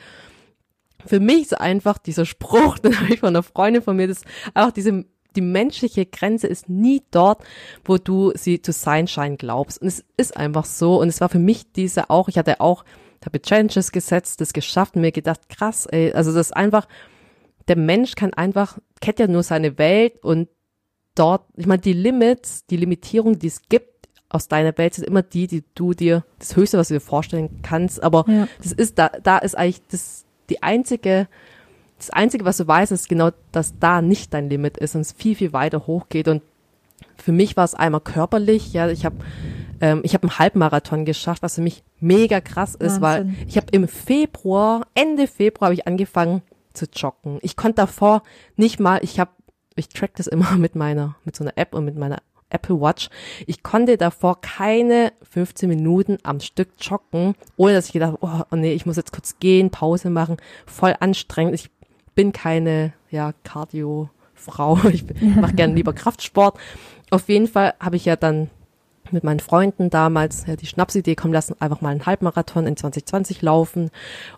für 1.04 1.20
mich 1.20 1.42
ist 1.42 1.60
einfach 1.60 1.98
dieser 1.98 2.24
Spruch, 2.24 2.78
den 2.78 2.98
habe 2.98 3.12
ich 3.12 3.20
von 3.20 3.30
einer 3.30 3.42
Freundin 3.42 3.82
von 3.82 3.96
mir, 3.96 4.08
das 4.08 4.22
auch 4.54 4.70
diese 4.70 5.04
die 5.36 5.42
menschliche 5.42 6.06
Grenze 6.06 6.46
ist 6.46 6.68
nie 6.68 7.02
dort, 7.10 7.44
wo 7.84 7.98
du 7.98 8.32
sie 8.34 8.62
zu 8.62 8.72
sein 8.72 9.06
scheinen 9.06 9.36
glaubst. 9.36 9.80
Und 9.80 9.86
es 9.86 10.04
ist 10.16 10.36
einfach 10.36 10.64
so. 10.64 11.00
Und 11.00 11.08
es 11.08 11.20
war 11.20 11.28
für 11.28 11.38
mich 11.38 11.70
diese 11.70 12.10
auch, 12.10 12.28
ich 12.28 12.38
hatte 12.38 12.60
auch, 12.60 12.84
habe 13.26 13.40
Challenges 13.40 13.92
gesetzt, 13.92 14.40
das 14.40 14.52
geschafft 14.52 14.96
und 14.96 15.02
mir 15.02 15.12
gedacht, 15.12 15.48
krass, 15.48 15.86
ey, 15.86 16.12
also 16.12 16.32
das 16.32 16.48
ist 16.48 16.56
einfach, 16.56 16.86
der 17.68 17.76
Mensch 17.76 18.14
kann 18.14 18.32
einfach, 18.34 18.78
kennt 19.00 19.18
ja 19.18 19.26
nur 19.26 19.42
seine 19.42 19.78
Welt 19.78 20.22
und 20.22 20.48
dort, 21.14 21.42
ich 21.56 21.66
meine, 21.66 21.82
die 21.82 21.92
Limits, 21.92 22.66
die 22.66 22.76
Limitierung, 22.76 23.38
die 23.38 23.48
es 23.48 23.62
gibt, 23.68 24.08
aus 24.30 24.48
deiner 24.48 24.76
Welt 24.76 24.94
sind 24.94 25.06
immer 25.06 25.22
die, 25.22 25.46
die 25.46 25.64
du 25.74 25.94
dir, 25.94 26.24
das 26.38 26.54
Höchste, 26.54 26.78
was 26.78 26.88
du 26.88 26.94
dir 26.94 27.00
vorstellen 27.00 27.60
kannst. 27.62 28.02
Aber 28.02 28.24
ja. 28.28 28.46
das 28.62 28.72
ist, 28.72 28.98
da, 28.98 29.08
da 29.08 29.38
ist 29.38 29.56
eigentlich 29.56 29.80
das, 29.90 30.24
die 30.50 30.62
einzige, 30.62 31.28
das 31.96 32.10
einzige, 32.10 32.44
was 32.44 32.58
du 32.58 32.66
weißt, 32.66 32.92
ist 32.92 33.08
genau, 33.08 33.30
dass 33.52 33.78
da 33.78 34.02
nicht 34.02 34.34
dein 34.34 34.50
Limit 34.50 34.76
ist 34.76 34.94
und 34.94 35.00
es 35.00 35.12
viel, 35.12 35.34
viel 35.34 35.52
weiter 35.52 35.86
hochgeht. 35.86 36.28
Und 36.28 36.42
für 37.16 37.32
mich 37.32 37.56
war 37.56 37.64
es 37.64 37.74
einmal 37.74 38.02
körperlich, 38.02 38.72
ja, 38.72 38.88
ich 38.88 39.04
habe 39.04 39.16
ähm, 39.80 40.00
ich 40.04 40.14
habe 40.14 40.24
einen 40.24 40.38
Halbmarathon 40.38 41.04
geschafft, 41.04 41.42
was 41.42 41.56
für 41.56 41.60
mich 41.60 41.82
mega 42.00 42.40
krass 42.40 42.74
ist, 42.74 43.00
Wahnsinn. 43.00 43.36
weil 43.38 43.48
ich 43.48 43.56
habe 43.56 43.66
im 43.72 43.88
Februar, 43.88 44.86
Ende 44.94 45.26
Februar 45.26 45.66
habe 45.66 45.74
ich 45.74 45.86
angefangen 45.86 46.42
zu 46.72 46.86
joggen. 46.86 47.38
Ich 47.42 47.56
konnte 47.56 47.76
davor 47.76 48.22
nicht 48.56 48.80
mal, 48.80 49.00
ich 49.02 49.20
habe, 49.20 49.30
ich 49.76 49.88
track 49.88 50.14
das 50.16 50.26
immer 50.26 50.52
mit 50.56 50.74
meiner, 50.74 51.16
mit 51.24 51.36
so 51.36 51.44
einer 51.44 51.56
App 51.56 51.74
und 51.74 51.84
mit 51.84 51.96
meiner 51.96 52.18
Apple 52.50 52.80
Watch. 52.80 53.10
Ich 53.46 53.62
konnte 53.62 53.96
davor 53.96 54.40
keine 54.40 55.12
15 55.22 55.68
Minuten 55.68 56.18
am 56.22 56.40
Stück 56.40 56.70
joggen, 56.80 57.34
ohne 57.56 57.74
dass 57.74 57.86
ich 57.86 57.92
gedacht, 57.92 58.18
oh, 58.20 58.42
oh 58.50 58.56
nee, 58.56 58.72
ich 58.72 58.86
muss 58.86 58.96
jetzt 58.96 59.12
kurz 59.12 59.38
gehen, 59.38 59.70
Pause 59.70 60.10
machen, 60.10 60.38
voll 60.66 60.94
anstrengend. 60.98 61.54
Ich 61.54 61.70
bin 62.14 62.32
keine, 62.32 62.94
ja, 63.10 63.32
Cardio-Frau. 63.44 64.78
Ich 64.92 65.04
mache 65.20 65.54
gerne 65.54 65.74
lieber 65.74 65.92
Kraftsport. 65.92 66.58
Auf 67.10 67.28
jeden 67.28 67.48
Fall 67.48 67.74
habe 67.80 67.96
ich 67.96 68.04
ja 68.04 68.16
dann 68.16 68.50
mit 69.12 69.24
meinen 69.24 69.40
Freunden 69.40 69.90
damals 69.90 70.46
ja, 70.46 70.56
die 70.56 70.66
Schnapsidee 70.66 71.14
kommen 71.14 71.34
lassen, 71.34 71.54
einfach 71.60 71.80
mal 71.80 71.90
einen 71.90 72.06
Halbmarathon 72.06 72.66
in 72.66 72.76
2020 72.76 73.42
laufen. 73.42 73.90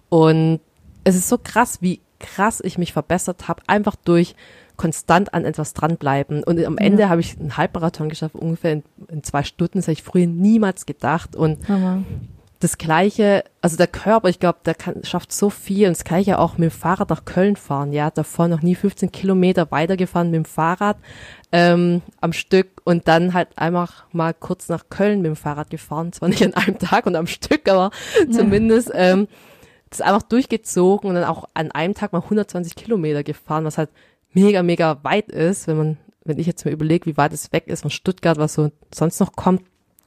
Und 0.08 0.60
es 1.04 1.16
ist 1.16 1.28
so 1.28 1.38
krass, 1.38 1.78
wie 1.80 2.00
krass 2.18 2.60
ich 2.62 2.78
mich 2.78 2.92
verbessert 2.92 3.48
habe, 3.48 3.62
einfach 3.66 3.96
durch 3.96 4.34
konstant 4.76 5.34
an 5.34 5.44
etwas 5.44 5.74
dranbleiben. 5.74 6.42
Und 6.42 6.64
am 6.64 6.78
Ende 6.78 7.02
ja. 7.02 7.08
habe 7.08 7.20
ich 7.20 7.38
einen 7.38 7.56
Halbmarathon 7.56 8.08
geschafft, 8.08 8.34
ungefähr 8.34 8.72
in, 8.72 8.82
in, 9.08 9.22
zwei 9.22 9.42
Stunden. 9.42 9.78
Das 9.78 9.86
hätte 9.86 10.00
ich 10.00 10.02
früher 10.02 10.26
niemals 10.26 10.86
gedacht. 10.86 11.36
Und 11.36 11.68
Hammer. 11.68 12.02
Das 12.60 12.76
Gleiche, 12.76 13.42
also 13.62 13.78
der 13.78 13.86
Körper, 13.86 14.28
ich 14.28 14.38
glaube, 14.38 14.58
der 14.66 14.74
kann, 14.74 15.02
schafft 15.02 15.32
so 15.32 15.48
viel. 15.48 15.88
Und 15.88 15.96
das 15.96 16.04
Gleiche 16.04 16.38
auch 16.38 16.58
mit 16.58 16.70
dem 16.70 16.78
Fahrrad 16.78 17.08
nach 17.08 17.24
Köln 17.24 17.56
fahren. 17.56 17.94
Ja, 17.94 18.10
davor 18.10 18.48
noch 18.48 18.60
nie 18.60 18.74
15 18.74 19.10
Kilometer 19.10 19.70
weitergefahren 19.70 20.30
mit 20.30 20.36
dem 20.36 20.44
Fahrrad 20.44 20.98
ähm, 21.52 22.02
am 22.20 22.34
Stück 22.34 22.82
und 22.84 23.08
dann 23.08 23.32
halt 23.32 23.56
einfach 23.56 24.04
mal 24.12 24.34
kurz 24.34 24.68
nach 24.68 24.90
Köln 24.90 25.22
mit 25.22 25.30
dem 25.30 25.36
Fahrrad 25.36 25.70
gefahren. 25.70 26.12
Zwar 26.12 26.28
nicht 26.28 26.44
an 26.44 26.52
einem 26.52 26.78
Tag 26.78 27.06
und 27.06 27.16
am 27.16 27.26
Stück, 27.26 27.66
aber 27.66 27.90
ja. 28.18 28.30
zumindest 28.30 28.90
ähm, 28.92 29.26
das 29.88 30.02
einfach 30.02 30.22
durchgezogen 30.22 31.08
und 31.08 31.14
dann 31.16 31.24
auch 31.24 31.48
an 31.54 31.72
einem 31.72 31.94
Tag 31.94 32.12
mal 32.12 32.22
120 32.22 32.76
Kilometer 32.76 33.22
gefahren, 33.22 33.64
was 33.64 33.78
halt 33.78 33.88
mega, 34.32 34.62
mega 34.62 35.02
weit 35.02 35.30
ist, 35.30 35.66
wenn 35.66 35.78
man, 35.78 35.96
wenn 36.24 36.38
ich 36.38 36.46
jetzt 36.46 36.66
mir 36.66 36.72
überlege, 36.72 37.06
wie 37.06 37.16
weit 37.16 37.32
es 37.32 37.52
weg 37.52 37.68
ist 37.68 37.80
von 37.80 37.90
Stuttgart, 37.90 38.36
was 38.36 38.52
so 38.52 38.70
sonst 38.94 39.18
noch 39.18 39.32
kommt. 39.32 39.62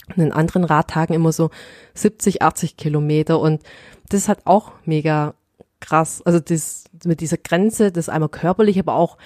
Und 0.09 0.21
in 0.21 0.31
anderen 0.31 0.63
Radtagen 0.63 1.15
immer 1.15 1.31
so 1.31 1.49
70, 1.93 2.41
80 2.41 2.77
Kilometer 2.77 3.39
und 3.39 3.63
das 4.09 4.27
halt 4.27 4.45
auch 4.45 4.73
mega 4.85 5.33
krass. 5.79 6.21
Also 6.23 6.39
das 6.39 6.85
mit 7.05 7.21
dieser 7.21 7.37
Grenze, 7.37 7.91
das 7.91 8.09
einmal 8.09 8.29
körperlich, 8.29 8.79
aber 8.79 8.95
auch 8.95 9.17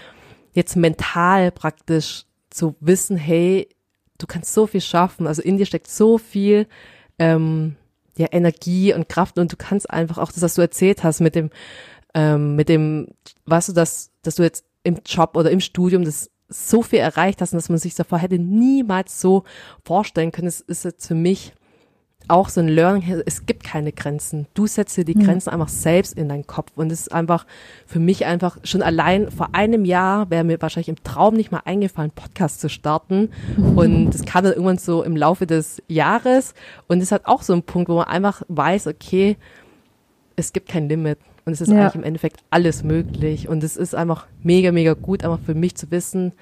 jetzt 0.54 0.76
mental 0.76 1.52
praktisch 1.52 2.26
zu 2.50 2.76
wissen, 2.80 3.18
hey, 3.18 3.70
du 4.18 4.28
kannst 4.28 4.54
so 4.54 4.68
viel 4.68 4.82
schaffen. 4.82 5.28
Also 5.28 5.42
in 5.42 5.58
dir 5.58 5.66
steckt 5.66 5.88
so 5.88 6.18
viel 6.18 6.68
ähm, 7.20 7.76
ja, 8.18 8.28
Energie 8.32 8.94
und 8.94 9.10
Kraft 9.10 9.38
und 9.38 9.52
du 9.52 9.58
kannst 9.58 9.90
einfach 9.90 10.18
auch 10.18 10.32
das, 10.32 10.42
was 10.42 10.56
du 10.56 10.62
erzählt 10.62 11.04
hast 11.04 11.22
mit 11.22 11.36
dem, 11.36 11.50
ähm, 12.14 12.56
mit 12.56 12.70
dem, 12.70 13.10
weißt 13.46 13.70
du, 13.70 13.74
dass, 13.74 14.12
dass 14.24 14.36
du 14.36 14.44
jetzt 14.44 14.66
im 14.84 15.00
Job 15.06 15.36
oder 15.36 15.52
im 15.52 15.60
Studium 15.60 16.04
das 16.04 16.30
so 16.50 16.82
viel 16.82 17.00
erreicht 17.00 17.42
hast 17.42 17.54
und 17.54 17.58
dass 17.58 17.70
man 17.70 17.78
sich 17.78 17.96
davor 17.96 18.20
hätte 18.20 18.40
niemals 18.40 19.20
so 19.20 19.44
vorstellen 19.84 20.32
können. 20.32 20.48
Es 20.48 20.62
ist 20.62 20.86
jetzt 20.86 21.08
für 21.08 21.16
mich 21.16 21.54
auch 22.30 22.50
so 22.50 22.60
ein 22.60 22.68
Learning, 22.68 23.22
es 23.26 23.46
gibt 23.46 23.64
keine 23.64 23.92
Grenzen. 23.92 24.48
Du 24.54 24.68
setzt 24.68 24.98
dir 24.98 25.06
die 25.06 25.14
Grenzen 25.14 25.50
einfach 25.50 25.70
selbst 25.70 26.18
in 26.18 26.28
deinen 26.28 26.46
Kopf. 26.46 26.72
Und 26.76 26.92
es 26.92 27.02
ist 27.02 27.12
einfach 27.12 27.46
für 27.86 28.00
mich 28.00 28.26
einfach 28.26 28.58
schon 28.64 28.82
allein 28.82 29.32
vor 29.32 29.50
einem 29.54 29.86
Jahr 29.86 30.30
wäre 30.30 30.44
mir 30.44 30.62
wahrscheinlich 30.62 30.90
im 30.90 31.02
Traum 31.04 31.36
nicht 31.36 31.52
mal 31.52 31.62
eingefallen, 31.66 32.12
Podcast 32.12 32.60
zu 32.60 32.70
starten. 32.70 33.30
Und 33.76 34.12
das 34.12 34.26
kam 34.26 34.44
dann 34.44 34.54
irgendwann 34.54 34.78
so 34.78 35.04
im 35.04 35.16
Laufe 35.16 35.48
des 35.48 35.82
Jahres. 35.88 36.54
Und 36.88 37.02
es 37.02 37.12
hat 37.12 37.26
auch 37.26 37.44
so 37.44 37.54
ein 37.54 37.64
Punkt, 37.64 37.90
wo 37.90 37.96
man 37.96 38.08
einfach 38.08 38.42
weiß, 38.50 38.88
okay, 38.88 39.38
es 40.36 40.52
gibt 40.52 40.70
kein 40.70 40.90
Limit. 40.90 41.20
Und 41.48 41.54
es 41.54 41.62
ist 41.62 41.72
ja. 41.72 41.80
eigentlich 41.80 41.96
im 41.96 42.04
Endeffekt 42.04 42.42
alles 42.50 42.84
möglich. 42.84 43.48
Und 43.48 43.64
es 43.64 43.78
ist 43.78 43.96
einfach 43.96 44.28
mega, 44.44 44.74
mega 44.74 44.94
gut, 44.94 45.24
einfach 45.24 45.40
für 45.40 45.56
mich 45.56 45.76
zu 45.76 45.90
wissen, 45.92 46.34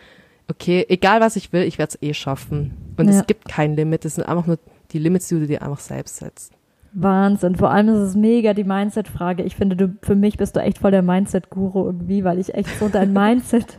okay, 0.50 0.84
egal 0.90 1.22
was 1.22 1.36
ich 1.36 1.54
will, 1.54 1.62
ich 1.62 1.78
werde 1.78 1.92
es 1.94 2.02
eh 2.02 2.16
schaffen. 2.16 2.72
Und 2.98 3.08
ja. 3.08 3.20
es 3.20 3.28
gibt 3.28 3.48
kein 3.48 3.76
Limit. 3.76 4.04
Es 4.04 4.16
sind 4.16 4.24
einfach 4.24 4.48
nur 4.48 4.58
die 4.92 4.98
Limits, 4.98 5.28
die 5.28 5.40
du 5.40 5.46
dir 5.46 5.62
einfach 5.62 5.80
selbst 5.80 6.18
setzt. 6.18 6.54
Wahnsinn. 6.96 7.56
Vor 7.56 7.70
allem 7.70 7.90
ist 7.90 8.00
es 8.00 8.16
mega 8.16 8.56
die 8.56 8.64
Mindset-Frage. 8.64 9.44
Ich 9.44 9.56
finde, 9.56 9.76
du, 9.76 9.96
für 10.02 10.16
mich 10.16 10.38
bist 10.38 10.56
du 10.56 10.62
echt 10.62 10.80
voll 10.80 10.92
der 10.92 11.04
Mindset-Guru 11.04 11.86
irgendwie, 11.86 12.24
weil 12.24 12.40
ich 12.40 12.56
echt 12.56 12.80
so 12.80 12.88
dein 12.88 13.14
Mindset 13.14 13.78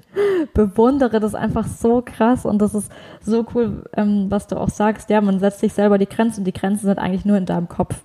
bewundere. 0.54 1.18
Das 1.18 1.32
ist 1.32 1.34
einfach 1.34 1.66
so 1.66 2.02
krass 2.04 2.44
und 2.44 2.60
das 2.60 2.74
ist 2.74 2.92
so 3.20 3.44
cool, 3.54 3.84
ähm, 3.96 4.26
was 4.28 4.46
du 4.46 4.56
auch 4.56 4.68
sagst. 4.68 5.10
Ja, 5.10 5.20
man 5.22 5.40
setzt 5.40 5.60
sich 5.60 5.72
selber 5.72 5.98
die 5.98 6.06
Grenzen 6.06 6.40
und 6.40 6.44
die 6.44 6.52
Grenzen 6.52 6.86
sind 6.86 6.98
eigentlich 6.98 7.24
nur 7.24 7.38
in 7.38 7.46
deinem 7.46 7.68
Kopf. 7.68 7.96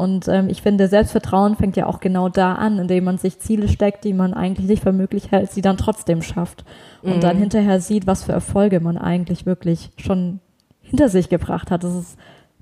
Und 0.00 0.28
ähm, 0.28 0.48
ich 0.48 0.62
finde, 0.62 0.88
Selbstvertrauen 0.88 1.56
fängt 1.56 1.76
ja 1.76 1.86
auch 1.86 2.00
genau 2.00 2.28
da 2.28 2.54
an, 2.54 2.78
indem 2.78 3.04
man 3.04 3.18
sich 3.18 3.38
Ziele 3.38 3.68
steckt, 3.68 4.04
die 4.04 4.14
man 4.14 4.34
eigentlich 4.34 4.66
nicht 4.66 4.82
für 4.82 4.92
möglich 4.92 5.30
hält, 5.30 5.52
sie 5.52 5.62
dann 5.62 5.76
trotzdem 5.76 6.22
schafft. 6.22 6.64
Und 7.02 7.16
mhm. 7.16 7.20
dann 7.20 7.36
hinterher 7.36 7.80
sieht, 7.80 8.06
was 8.06 8.24
für 8.24 8.32
Erfolge 8.32 8.80
man 8.80 8.96
eigentlich 8.96 9.46
wirklich 9.46 9.90
schon 9.98 10.40
hinter 10.80 11.08
sich 11.08 11.28
gebracht 11.28 11.70
hat. 11.70 11.84
Das 11.84 11.94
ist 11.94 12.16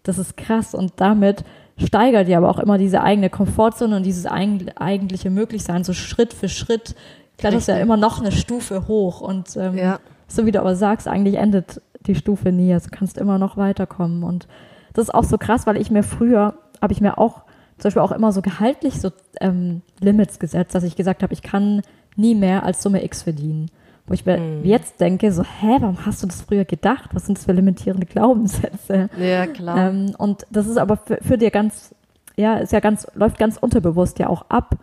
das 0.08 0.18
ist 0.18 0.36
krass 0.36 0.74
und 0.74 0.94
damit 0.96 1.44
steigert 1.76 2.28
ihr 2.28 2.38
aber 2.38 2.48
auch 2.48 2.58
immer 2.58 2.78
diese 2.78 3.02
eigene 3.02 3.30
Komfortzone 3.30 3.96
und 3.96 4.06
dieses 4.06 4.26
eigentliche 4.26 5.30
Möglichsein, 5.30 5.84
so 5.84 5.92
Schritt 5.92 6.32
für 6.32 6.48
Schritt 6.48 6.94
kletterst 7.36 7.68
ja 7.68 7.78
immer 7.78 7.96
noch 7.96 8.20
eine 8.20 8.32
Stufe 8.32 8.88
hoch 8.88 9.20
und 9.20 9.56
ähm, 9.56 9.76
ja. 9.76 10.00
so 10.26 10.46
wie 10.46 10.50
du 10.50 10.60
aber 10.60 10.74
sagst, 10.74 11.06
eigentlich 11.06 11.36
endet 11.36 11.80
die 12.06 12.14
Stufe 12.14 12.52
nie, 12.52 12.72
also 12.72 12.88
kannst 12.90 13.18
immer 13.18 13.38
noch 13.38 13.56
weiterkommen 13.56 14.24
und 14.24 14.48
das 14.94 15.04
ist 15.04 15.14
auch 15.14 15.24
so 15.24 15.38
krass, 15.38 15.66
weil 15.66 15.76
ich 15.76 15.90
mir 15.90 16.02
früher, 16.02 16.54
habe 16.80 16.92
ich 16.92 17.00
mir 17.00 17.18
auch 17.18 17.42
zum 17.78 17.88
Beispiel 17.88 18.02
auch 18.02 18.12
immer 18.12 18.32
so 18.32 18.42
gehaltlich 18.42 19.00
so 19.00 19.10
ähm, 19.40 19.82
Limits 20.00 20.38
gesetzt, 20.38 20.74
dass 20.74 20.84
ich 20.84 20.96
gesagt 20.96 21.22
habe, 21.22 21.32
ich 21.32 21.42
kann 21.42 21.82
nie 22.16 22.34
mehr 22.34 22.64
als 22.64 22.82
Summe 22.82 23.04
X 23.04 23.22
verdienen. 23.22 23.70
Wo 24.06 24.14
ich 24.14 24.24
mir 24.24 24.38
mhm. 24.38 24.64
jetzt 24.64 25.00
denke, 25.00 25.30
so, 25.32 25.42
hä, 25.42 25.76
warum 25.80 26.06
hast 26.06 26.22
du 26.22 26.26
das 26.26 26.40
früher 26.40 26.64
gedacht? 26.64 27.10
Was 27.12 27.26
sind 27.26 27.38
das 27.38 27.44
für 27.44 27.52
limitierende 27.52 28.06
Glaubenssätze? 28.06 29.10
Ja, 29.18 29.46
klar. 29.46 29.90
Ähm, 29.90 30.14
und 30.16 30.46
das 30.50 30.66
ist 30.66 30.78
aber 30.78 30.96
für, 30.96 31.18
für 31.20 31.36
dir 31.36 31.50
ganz, 31.50 31.94
ja, 32.36 32.56
ist 32.56 32.72
ja 32.72 32.80
ganz, 32.80 33.06
läuft 33.14 33.38
ganz 33.38 33.58
unterbewusst 33.58 34.18
ja 34.18 34.28
auch 34.28 34.46
ab, 34.48 34.76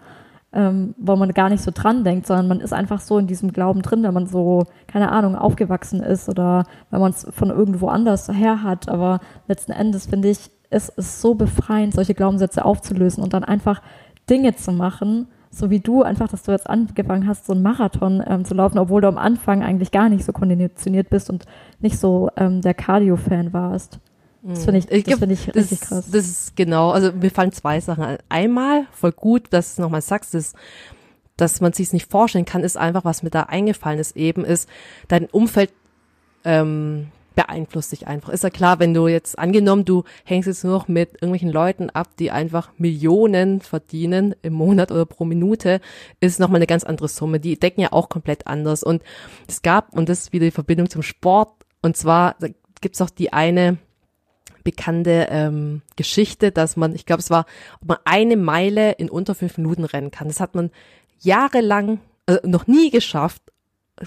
ähm, 0.54 0.94
wo 0.98 1.16
man 1.16 1.34
gar 1.34 1.50
nicht 1.50 1.64
so 1.64 1.72
dran 1.74 2.04
denkt, 2.04 2.28
sondern 2.28 2.48
man 2.48 2.62
ist 2.62 2.72
einfach 2.72 3.02
so 3.02 3.18
in 3.18 3.28
diesem 3.28 3.52
Glauben 3.52 3.82
drin, 3.82 4.04
wenn 4.04 4.14
man 4.14 4.28
so, 4.28 4.64
keine 4.88 5.12
Ahnung, 5.12 5.36
aufgewachsen 5.36 6.02
ist 6.02 6.30
oder 6.30 6.66
wenn 6.92 7.02
man 7.02 7.12
es 7.12 7.28
von 7.32 7.50
irgendwo 7.50 7.88
anders 7.88 8.30
her 8.30 8.62
hat. 8.62 8.88
Aber 8.88 9.20
letzten 9.48 9.72
Endes 9.72 10.06
finde 10.06 10.30
ich, 10.30 10.52
es 10.69 10.89
ist 10.89 11.22
so 11.22 11.36
befreiend, 11.36 11.93
solche 11.93 12.13
Glaubenssätze 12.13 12.65
aufzulösen 12.65 13.24
und 13.24 13.34
dann 13.34 13.43
einfach 13.43 13.81
Dinge 14.29 14.55
zu 14.55 14.72
machen, 14.72 15.27
so 15.51 15.69
wie 15.69 15.79
du, 15.79 16.03
einfach, 16.03 16.27
dass 16.27 16.43
du 16.43 16.51
jetzt 16.51 16.69
angefangen 16.69 17.27
hast, 17.27 17.45
so 17.45 17.53
einen 17.53 17.62
Marathon 17.62 18.24
ähm, 18.27 18.43
zu 18.43 18.53
laufen, 18.53 18.77
obwohl 18.77 19.01
du 19.01 19.07
am 19.07 19.17
Anfang 19.17 19.63
eigentlich 19.63 19.91
gar 19.91 20.10
nicht 20.10 20.25
so 20.25 20.34
konditioniert 20.34 21.10
bist 21.10 21.29
und 21.29 21.45
nicht 21.79 21.98
so 21.98 22.29
ähm, 22.36 22.62
der 22.62 22.74
Cardio-Fan 22.74 23.53
warst. 23.53 24.00
Das 24.48 24.63
finde 24.63 24.79
ich, 24.79 24.91
ich, 24.91 25.03
das 25.05 25.17
find 25.17 25.31
ich 25.31 25.45
das, 25.48 25.55
richtig 25.55 25.81
krass. 25.81 26.12
Das 26.12 26.25
ist 26.25 26.55
genau, 26.55 26.91
also 26.91 27.12
mir 27.12 27.31
fallen 27.31 27.51
zwei 27.51 27.79
Sachen. 27.79 28.17
Einmal, 28.29 28.86
voll 28.91 29.12
gut, 29.12 29.48
dass 29.50 29.75
du 29.75 29.81
nochmal 29.81 30.01
sagst, 30.01 30.36
ist, 30.36 30.55
dass 31.36 31.62
man 31.62 31.74
sich 31.74 31.93
nicht 31.93 32.12
vorstellen 32.12 32.45
kann, 32.45 32.63
ist 32.63 32.77
einfach, 32.77 33.05
was 33.05 33.24
mir 33.24 33.31
da 33.31 33.43
eingefallen 33.43 33.98
ist, 33.98 34.15
eben 34.15 34.45
ist, 34.45 34.69
dein 35.07 35.25
Umfeld 35.25 35.72
ähm, 36.43 37.07
beeinflusst 37.36 37.92
dich 37.92 38.08
einfach. 38.08 38.30
Ist 38.30 38.44
ja 38.44 38.50
klar, 38.50 38.80
wenn 38.80 38.94
du 38.94 39.08
jetzt 39.08 39.38
angenommen, 39.38 39.86
du 39.86 40.04
hängst 40.24 40.48
jetzt 40.48 40.63
nur 40.63 40.74
noch 40.74 40.88
mit 40.88 41.13
irgendwelchen 41.13 41.51
Leuten 41.51 41.89
ab, 41.89 42.10
die 42.18 42.32
einfach 42.32 42.72
Millionen 42.77 43.62
verdienen 43.62 44.36
im 44.42 44.54
Monat 44.54 44.92
oder 44.92 45.06
pro 45.06 45.25
Minute, 45.25 45.82
ist 46.20 46.39
nochmal 46.39 46.58
eine 46.58 46.68
ganz 46.68 46.84
andere 46.84 47.08
Summe. 47.08 47.39
Die 47.39 47.60
decken 47.60 47.82
ja 47.82 47.92
auch 47.92 48.10
komplett 48.10 48.48
anders. 48.48 48.84
Und 48.84 49.04
es 49.48 49.62
gab, 49.62 49.94
und 49.94 50.10
das 50.10 50.22
ist 50.22 50.34
wieder 50.34 50.46
die 50.46 50.51
Verbindung 50.51 50.89
zum 50.89 51.04
Sport, 51.04 51.51
und 51.82 51.96
zwar 51.96 52.36
gibt's 52.82 53.01
auch 53.01 53.10
die 53.10 53.32
eine 53.32 53.77
bekannte 54.63 55.27
ähm, 55.30 55.84
Geschichte, 55.96 56.51
dass 56.51 56.75
man, 56.75 56.96
ich 56.96 57.06
glaube, 57.06 57.22
es 57.22 57.30
war, 57.30 57.46
ob 57.82 57.89
man 57.89 57.98
eine 58.06 58.36
Meile 58.36 58.94
in 58.94 59.10
unter 59.10 59.36
fünf 59.36 59.58
Minuten 59.58 59.84
rennen 59.84 60.10
kann. 60.10 60.27
Das 60.27 60.39
hat 60.39 60.56
man 60.56 60.72
jahrelang 61.20 62.00
also 62.25 62.42
noch 62.48 62.65
nie 62.68 62.89
geschafft 62.89 63.42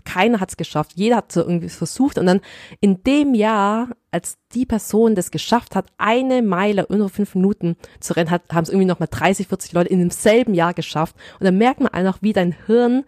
keiner 0.05 0.41
hat 0.41 0.51
es 0.51 0.57
geschafft, 0.57 0.93
jeder 0.97 1.17
hat 1.17 1.33
so 1.33 1.41
irgendwie 1.41 1.69
versucht. 1.69 2.19
Und 2.19 2.27
dann 2.27 2.41
in 2.81 3.03
dem 3.05 3.35
Jahr, 3.35 3.89
als 4.11 4.37
die 4.53 4.67
Person 4.67 5.15
das 5.15 5.31
geschafft 5.31 5.75
hat, 5.75 5.87
eine 5.97 6.43
Meile 6.43 6.87
unter 6.87 7.09
fünf 7.09 7.35
Minuten 7.35 7.77
zu 8.01 8.15
rennen, 8.15 8.31
hat, 8.31 8.43
haben 8.53 8.65
es 8.65 8.69
irgendwie 8.69 8.87
nochmal 8.87 9.09
30, 9.11 9.49
40 9.49 9.73
Leute 9.73 9.91
in 9.91 9.99
demselben 9.99 10.55
Jahr 10.55 10.75
geschafft. 10.75 11.17
Und 11.41 11.45
dann 11.45 11.57
merkt 11.57 11.81
man 11.81 11.93
einfach, 11.93 12.19
wie 12.21 12.33
dein 12.33 12.55
Hirn 12.67 13.05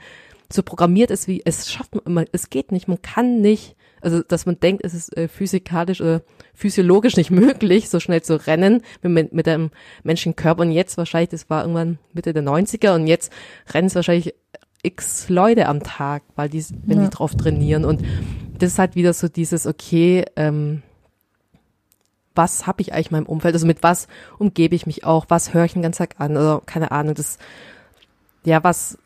so 0.53 0.63
programmiert 0.63 1.11
ist, 1.11 1.29
wie 1.29 1.43
es 1.45 1.71
schafft 1.71 1.95
man 1.95 2.05
immer, 2.05 2.25
es 2.33 2.51
geht 2.51 2.73
nicht, 2.73 2.89
man 2.89 3.01
kann 3.01 3.41
nicht, 3.41 3.77
also 4.01 4.23
dass 4.23 4.47
man 4.47 4.59
denkt, 4.59 4.85
es 4.85 4.95
ist 4.95 5.17
äh, 5.17 5.29
physikalisch 5.29 6.01
oder 6.01 6.23
physiologisch 6.55 7.17
nicht 7.17 7.31
möglich, 7.31 7.89
so 7.89 8.01
schnell 8.01 8.23
zu 8.23 8.47
rennen 8.47 8.83
mit, 9.03 9.33
mit 9.33 9.47
dem 9.47 9.71
menschlichen 10.03 10.35
Körper 10.35 10.63
und 10.63 10.73
jetzt 10.73 10.99
wahrscheinlich, 10.99 11.31
das 11.31 11.49
war 11.51 11.63
irgendwann 11.63 11.99
Mitte 12.13 12.33
der 12.33 12.43
90er 12.43 12.95
und 12.95 13.07
jetzt 13.07 13.33
rennen 13.73 13.87
es 13.87 13.95
wahrscheinlich 13.95 14.35
x 14.83 15.29
Leute 15.29 15.67
am 15.67 15.83
Tag, 15.83 16.23
weil 16.37 16.49
die, 16.49 16.65
wenn 16.85 16.99
ja. 16.99 17.05
die 17.05 17.11
drauf 17.11 17.35
trainieren. 17.35 17.85
Und 17.85 18.03
das 18.59 18.73
ist 18.73 18.79
halt 18.79 18.95
wieder 18.95 19.13
so 19.13 19.29
dieses, 19.29 19.67
okay, 19.67 20.25
ähm, 20.37 20.83
was 22.35 22.67
habe 22.67 22.81
ich 22.81 22.93
eigentlich 22.93 23.11
in 23.11 23.17
meinem 23.19 23.27
Umfeld? 23.27 23.55
Also 23.55 23.67
mit 23.67 23.83
was 23.83 24.09
umgebe 24.39 24.75
ich 24.75 24.87
mich 24.87 25.05
auch? 25.05 25.27
Was 25.29 25.53
höre 25.53 25.65
ich 25.65 25.73
den 25.73 25.83
ganzen 25.83 25.99
Tag 25.99 26.15
an? 26.19 26.37
Also 26.37 26.63
keine 26.65 26.91
Ahnung, 26.91 27.15
das, 27.15 27.39
ja, 28.45 28.63
was, 28.65 28.99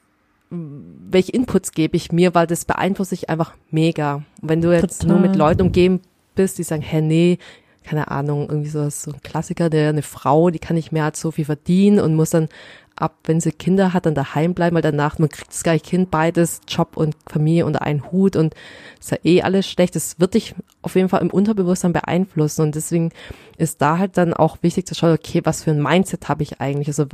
welche 0.50 1.32
Inputs 1.32 1.72
gebe 1.72 1.96
ich 1.96 2.12
mir, 2.12 2.34
weil 2.34 2.46
das 2.46 2.64
beeinflusst 2.64 3.10
sich 3.10 3.30
einfach 3.30 3.54
mega. 3.70 4.16
Und 4.40 4.48
wenn 4.48 4.60
du 4.60 4.72
jetzt 4.72 5.02
Total. 5.02 5.16
nur 5.16 5.26
mit 5.26 5.36
Leuten 5.36 5.62
umgeben 5.62 6.00
bist, 6.34 6.58
die 6.58 6.62
sagen, 6.62 6.82
hä, 6.82 7.00
nee, 7.00 7.38
keine 7.82 8.10
Ahnung, 8.10 8.48
irgendwie 8.48 8.70
so, 8.70 8.88
so 8.88 9.12
ein 9.12 9.20
Klassiker, 9.22 9.68
der 9.68 9.90
eine 9.90 10.02
Frau, 10.02 10.50
die 10.50 10.58
kann 10.58 10.76
nicht 10.76 10.92
mehr 10.92 11.04
als 11.04 11.20
so 11.20 11.30
viel 11.30 11.44
verdienen 11.44 12.00
und 12.00 12.14
muss 12.14 12.30
dann 12.30 12.48
ab, 12.96 13.18
wenn 13.24 13.40
sie 13.40 13.52
Kinder 13.52 13.92
hat, 13.92 14.06
dann 14.06 14.14
daheim 14.14 14.54
bleiben, 14.54 14.74
weil 14.74 14.82
danach, 14.82 15.18
man 15.18 15.28
kriegt 15.28 15.50
das 15.50 15.62
gleiche 15.62 15.84
Kind, 15.84 16.10
beides, 16.10 16.60
Job 16.68 16.96
und 16.96 17.16
Familie 17.26 17.66
unter 17.66 17.82
einen 17.82 18.10
Hut 18.12 18.36
und 18.36 18.54
ist 19.00 19.10
ja 19.10 19.18
eh 19.24 19.42
alles 19.42 19.68
schlecht. 19.68 19.96
Das 19.96 20.20
wird 20.20 20.34
dich 20.34 20.54
auf 20.82 20.94
jeden 20.94 21.08
Fall 21.08 21.22
im 21.22 21.30
Unterbewusstsein 21.30 21.92
beeinflussen 21.92 22.62
und 22.62 22.74
deswegen 22.74 23.10
ist 23.56 23.82
da 23.82 23.98
halt 23.98 24.16
dann 24.16 24.34
auch 24.34 24.58
wichtig 24.62 24.86
zu 24.86 24.94
schauen, 24.94 25.12
okay, 25.12 25.40
was 25.44 25.64
für 25.64 25.70
ein 25.70 25.82
Mindset 25.82 26.28
habe 26.28 26.42
ich 26.42 26.60
eigentlich? 26.60 26.88
Also 26.88 27.06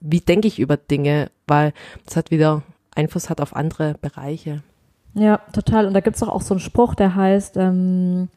wie 0.00 0.20
denke 0.20 0.48
ich 0.48 0.58
über 0.58 0.76
Dinge? 0.76 1.30
Weil 1.46 1.72
das 2.04 2.16
hat 2.16 2.30
wieder 2.30 2.62
Einfluss 2.94 3.30
hat 3.30 3.40
auf 3.40 3.54
andere 3.54 3.94
Bereiche. 4.00 4.62
Ja, 5.14 5.38
total. 5.52 5.86
Und 5.86 5.94
da 5.94 6.00
gibt's 6.00 6.20
doch 6.20 6.28
auch 6.28 6.42
so 6.42 6.54
einen 6.54 6.60
Spruch, 6.60 6.94
der 6.94 7.14
heißt, 7.14 7.56
ähm, 7.56 8.28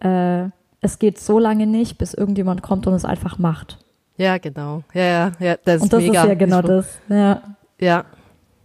äh, 0.00 0.44
es 0.80 0.98
geht 0.98 1.18
so 1.18 1.38
lange 1.38 1.66
nicht, 1.66 1.98
bis 1.98 2.12
irgendjemand 2.12 2.62
kommt 2.62 2.86
und 2.86 2.94
es 2.94 3.04
einfach 3.04 3.38
macht. 3.38 3.78
Ja, 4.22 4.38
genau. 4.38 4.82
Ja, 4.94 5.02
ja, 5.02 5.32
ja, 5.40 5.56
das 5.64 5.76
ist 5.76 5.82
Und 5.82 5.92
das 5.92 6.02
ist 6.04 6.14
ja 6.14 6.34
genau 6.34 6.62
das. 6.62 6.98
Ja. 7.08 7.42
Ja. 7.80 8.04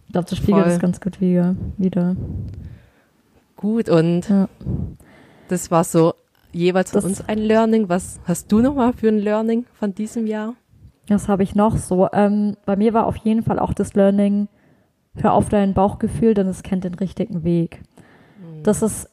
Ich 0.06 0.12
glaube, 0.12 0.28
das 0.30 0.38
spiegelt 0.38 0.66
das 0.66 0.78
ganz 0.78 1.00
gut 1.00 1.20
wieder. 1.20 1.56
wieder. 1.76 2.14
Gut, 3.56 3.88
und 3.88 4.28
Ja. 4.28 4.48
das 5.48 5.70
war 5.70 5.84
so 5.84 6.14
jeweils 6.52 6.92
von 6.92 6.98
Das- 7.00 7.04
uns 7.10 7.28
ein 7.28 7.38
Learning. 7.38 7.88
Was 7.88 8.20
hast 8.24 8.50
du 8.52 8.60
nochmal 8.60 8.92
für 8.92 9.08
ein 9.08 9.18
Learning 9.18 9.66
von 9.74 9.94
diesem 9.94 10.26
Jahr? 10.26 10.54
Was 11.08 11.28
habe 11.28 11.42
ich 11.42 11.54
noch 11.54 11.76
so? 11.76 12.08
Ähm, 12.12 12.56
bei 12.66 12.76
mir 12.76 12.94
war 12.94 13.06
auf 13.06 13.16
jeden 13.16 13.42
Fall 13.42 13.58
auch 13.58 13.72
das 13.74 13.94
Learning, 13.94 14.48
hör 15.20 15.32
auf 15.32 15.48
dein 15.48 15.74
Bauchgefühl, 15.74 16.34
denn 16.34 16.46
es 16.46 16.62
kennt 16.62 16.84
den 16.84 16.94
richtigen 16.94 17.44
Weg. 17.44 17.82
Das 18.62 18.82
ist 18.82 19.08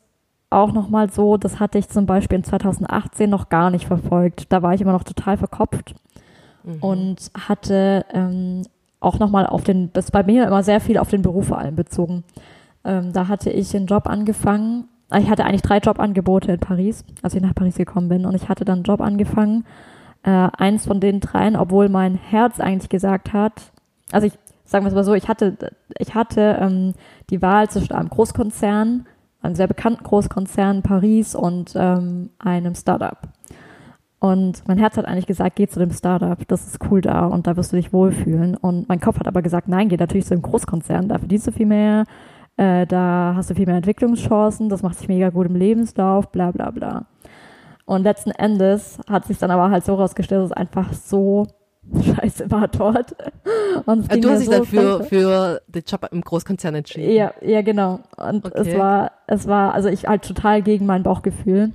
auch 0.49 0.71
nochmal 0.73 1.09
so, 1.11 1.37
das 1.37 1.59
hatte 1.59 1.77
ich 1.77 1.89
zum 1.89 2.05
Beispiel 2.05 2.37
in 2.37 2.43
2018 2.43 3.29
noch 3.29 3.49
gar 3.49 3.71
nicht 3.71 3.87
verfolgt. 3.87 4.51
Da 4.51 4.61
war 4.61 4.73
ich 4.73 4.81
immer 4.81 4.91
noch 4.91 5.03
total 5.03 5.37
verkopft 5.37 5.95
Mhm. 6.65 6.77
und 6.81 7.31
hatte 7.48 8.05
ähm, 8.12 8.63
auch 9.00 9.19
nochmal 9.19 9.45
auf 9.45 9.63
den, 9.63 9.91
das 9.93 10.05
ist 10.05 10.12
bei 10.12 10.24
mir 10.24 10.48
immer 10.48 10.63
sehr 10.63 10.81
viel 10.81 10.98
auf 10.98 11.10
den 11.10 11.22
Beruf 11.22 11.48
vor 11.48 11.60
allem 11.60 11.75
bezogen. 11.75 12.24
Ähm, 12.84 13.13
da 13.13 13.27
hatte 13.27 13.50
ich 13.50 13.75
einen 13.75 13.88
Job 13.88 14.07
angefangen. 14.07 14.86
äh, 15.12 15.22
Ich 15.22 15.29
hatte 15.29 15.45
eigentlich 15.45 15.62
drei 15.62 15.77
Jobangebote 15.77 16.53
in 16.53 16.60
Paris, 16.60 17.03
als 17.22 17.36
ich 17.36 17.41
nach 17.41 17.55
Paris 17.55 17.75
gekommen 17.75 18.10
bin. 18.10 18.25
Und 18.25 18.36
ich 18.36 18.50
hatte 18.50 18.65
dann 18.65 18.79
einen 18.79 18.84
Job 18.84 19.01
angefangen. 19.01 19.65
Äh, 20.24 20.50
eins 20.57 20.88
von 20.88 21.00
den 21.00 21.19
dreien, 21.19 21.55
obwohl 21.55 21.88
mein 21.89 22.15
Herz 22.15 22.60
eigentlich 22.60 22.89
gesagt 22.89 23.31
hat, 23.34 23.72
also 24.12 24.25
ich 24.27 24.34
sagen 24.65 24.84
wir 24.84 24.89
es 24.89 24.95
mal 24.95 25.03
so, 25.03 25.13
ich 25.13 25.27
hatte, 25.27 25.55
ich 25.98 26.15
hatte 26.15 26.57
ähm, 26.60 26.93
die 27.29 27.41
Wahl 27.41 27.69
zwischen 27.69 27.93
einem 27.93 28.10
Großkonzern, 28.10 29.05
einem 29.41 29.55
sehr 29.55 29.67
bekannten 29.67 30.03
Großkonzern 30.03 30.77
in 30.77 30.81
Paris 30.81 31.36
und 31.36 31.74
ähm, 31.75 32.31
einem 32.39 32.74
Startup. 32.75 33.17
Und 34.19 34.63
mein 34.67 34.77
Herz 34.77 34.98
hat 34.98 35.05
eigentlich 35.05 35.27
gesagt, 35.27 35.55
geh 35.57 35.67
zu 35.67 35.79
dem 35.79 35.91
Startup, 35.91 36.38
das 36.48 36.67
ist 36.67 36.79
cool 36.89 37.01
da 37.01 37.25
und 37.25 37.48
da 37.48 37.57
wirst 37.57 37.72
du 37.74 37.75
dich 37.75 37.93
wohlfühlen. 37.93 38.55
Und 38.55 38.88
mein 38.89 39.00
Kopf 39.00 39.19
hat 39.19 39.27
aber 39.27 39.41
gesagt, 39.41 39.67
nein, 39.67 39.89
geh 39.89 39.98
natürlich 39.98 40.25
zu 40.25 40.34
dem 40.36 40.41
Großkonzern, 40.41 41.10
da 41.10 41.19
verdienst 41.19 41.48
du 41.48 41.51
viel 41.51 41.65
mehr, 41.65 42.05
äh, 42.57 42.88
da 42.88 43.34
hast 43.36 43.50
du 43.50 43.55
viel 43.55 43.65
mehr 43.67 43.75
Entwicklungschancen, 43.75 44.69
das 44.69 44.81
macht 44.81 44.98
sich 44.98 45.07
mega 45.10 45.29
gut 45.29 45.48
im 45.48 45.55
Lebenslauf, 45.55 46.31
bla 46.31 46.51
bla 46.51 46.72
bla. 46.72 47.05
Und 47.86 48.03
letzten 48.03 48.31
Endes 48.31 48.98
hat 49.07 49.25
sich 49.25 49.38
dann 49.38 49.51
aber 49.51 49.69
halt 49.69 49.86
so 49.86 49.93
rausgestellt, 49.95 50.41
dass 50.41 50.51
es 50.51 50.57
einfach 50.57 50.91
so 50.93 51.45
scheiße 52.01 52.50
war 52.50 52.67
dort. 52.67 53.15
Und 53.86 54.12
Äh, 54.12 54.19
Du 54.19 54.29
hast 54.29 54.39
dich 54.39 54.45
so 54.45 54.51
dann 54.53 54.65
für, 54.65 55.03
für 55.03 55.62
den 55.67 55.84
Job 55.86 56.07
im 56.12 56.22
Großkonzern 56.22 56.74
entschieden. 56.74 57.12
ja, 57.12 57.31
ja, 57.41 57.62
genau. 57.62 58.00
Und 58.17 58.43
Okay. 58.45 58.53
es 58.72 58.75
war, 58.77 59.12
es 59.27 59.48
war, 59.48 59.74
also 59.75 59.89
ich 59.89 60.07
halt 60.07 60.24
total 60.24 60.63
gegen 60.63 60.88
mein 60.88 61.03
Bauchgefühl. 61.03 61.74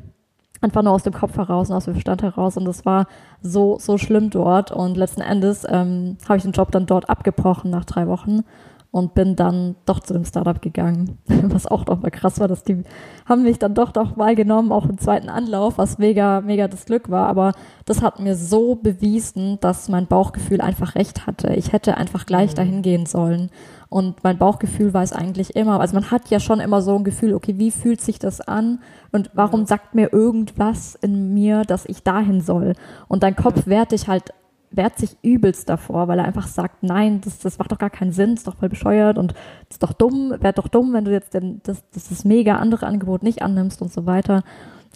Einfach 0.60 0.82
nur 0.82 0.92
aus 0.92 1.04
dem 1.04 1.14
Kopf 1.14 1.36
heraus 1.36 1.70
und 1.70 1.76
aus 1.76 1.86
dem 1.86 1.94
Verstand 1.94 2.22
heraus. 2.22 2.56
Und 2.56 2.66
es 2.68 2.84
war 2.84 3.06
so, 3.40 3.78
so 3.78 3.96
schlimm 3.96 4.30
dort. 4.30 4.72
Und 4.72 4.96
letzten 4.96 5.22
Endes 5.22 5.66
ähm, 5.68 6.18
habe 6.28 6.36
ich 6.36 6.42
den 6.42 6.52
Job 6.52 6.70
dann 6.70 6.86
dort 6.86 7.08
abgebrochen 7.08 7.70
nach 7.70 7.84
drei 7.84 8.06
Wochen 8.06 8.44
und 8.92 9.14
bin 9.14 9.36
dann 9.36 9.76
doch 9.86 10.00
zu 10.00 10.12
dem 10.12 10.24
Startup 10.24 10.60
gegangen. 10.60 11.18
Was 11.26 11.66
auch 11.66 11.84
doch 11.84 12.00
mal 12.00 12.10
krass 12.10 12.40
war, 12.40 12.48
dass 12.48 12.64
die 12.64 12.82
haben 13.24 13.42
mich 13.44 13.58
dann 13.58 13.74
doch 13.74 13.92
doch 13.92 14.16
mal 14.16 14.34
genommen, 14.34 14.72
auch 14.72 14.86
im 14.86 14.98
zweiten 14.98 15.28
Anlauf, 15.28 15.78
was 15.78 15.98
mega, 15.98 16.40
mega 16.40 16.66
das 16.66 16.86
Glück 16.86 17.08
war. 17.10 17.28
Aber 17.28 17.52
das 17.84 18.02
hat 18.02 18.18
mir 18.18 18.34
so 18.34 18.74
bewiesen, 18.74 19.58
dass 19.60 19.88
mein 19.88 20.06
Bauchgefühl 20.06 20.60
einfach 20.60 20.96
recht 20.96 21.26
hatte. 21.26 21.54
Ich 21.54 21.72
hätte 21.72 21.96
einfach 21.96 22.26
gleich 22.26 22.54
dahin 22.54 22.82
gehen 22.82 23.06
sollen. 23.06 23.50
Und 23.90 24.22
mein 24.22 24.38
Bauchgefühl 24.38 24.94
weiß 24.94 25.12
eigentlich 25.12 25.56
immer, 25.56 25.80
also 25.80 25.94
man 25.94 26.12
hat 26.12 26.30
ja 26.30 26.38
schon 26.38 26.60
immer 26.60 26.80
so 26.80 26.96
ein 26.96 27.02
Gefühl, 27.02 27.34
okay, 27.34 27.58
wie 27.58 27.72
fühlt 27.72 28.00
sich 28.00 28.20
das 28.20 28.40
an? 28.40 28.78
Und 29.10 29.30
warum 29.34 29.66
sagt 29.66 29.96
mir 29.96 30.12
irgendwas 30.12 30.94
in 30.94 31.34
mir, 31.34 31.64
dass 31.64 31.86
ich 31.86 32.04
dahin 32.04 32.40
soll? 32.40 32.74
Und 33.08 33.24
dein 33.24 33.34
Kopf 33.34 33.66
wehrt 33.66 33.90
dich 33.90 34.06
halt, 34.06 34.32
wehrt 34.70 34.96
sich 34.96 35.16
übelst 35.22 35.68
davor, 35.68 36.06
weil 36.06 36.20
er 36.20 36.24
einfach 36.24 36.46
sagt, 36.46 36.84
nein, 36.84 37.20
das, 37.20 37.40
das 37.40 37.58
macht 37.58 37.72
doch 37.72 37.78
gar 37.78 37.90
keinen 37.90 38.12
Sinn, 38.12 38.34
ist 38.34 38.46
doch 38.46 38.54
voll 38.54 38.68
bescheuert 38.68 39.18
und 39.18 39.34
ist 39.68 39.82
doch 39.82 39.92
dumm, 39.92 40.36
wäre 40.38 40.54
doch 40.54 40.68
dumm, 40.68 40.92
wenn 40.92 41.04
du 41.04 41.10
jetzt 41.10 41.34
den, 41.34 41.60
das, 41.64 41.82
das, 41.92 42.10
das 42.10 42.24
mega 42.24 42.56
andere 42.56 42.86
Angebot 42.86 43.24
nicht 43.24 43.42
annimmst 43.42 43.82
und 43.82 43.92
so 43.92 44.06
weiter. 44.06 44.44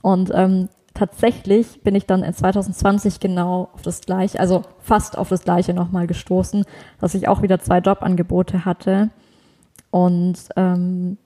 Und 0.03 0.31
ähm, 0.33 0.69
tatsächlich 0.95 1.83
bin 1.83 1.95
ich 1.95 2.07
dann 2.07 2.23
in 2.23 2.33
2020 2.33 3.21
genau 3.21 3.69
auf 3.75 3.83
das 3.83 4.01
gleiche, 4.01 4.39
also 4.41 4.63
fast 4.79 5.19
auf 5.19 5.29
das 5.29 5.43
gleiche 5.43 5.75
nochmal 5.75 6.07
gestoßen, 6.07 6.65
dass 7.01 7.15
ich 7.15 7.29
auch 7.29 7.43
wieder 7.43 7.61
zwei 7.61 7.79
Jobangebote 7.79 8.65
hatte 8.65 9.11
und 9.91 10.37
ähm, 10.57 11.19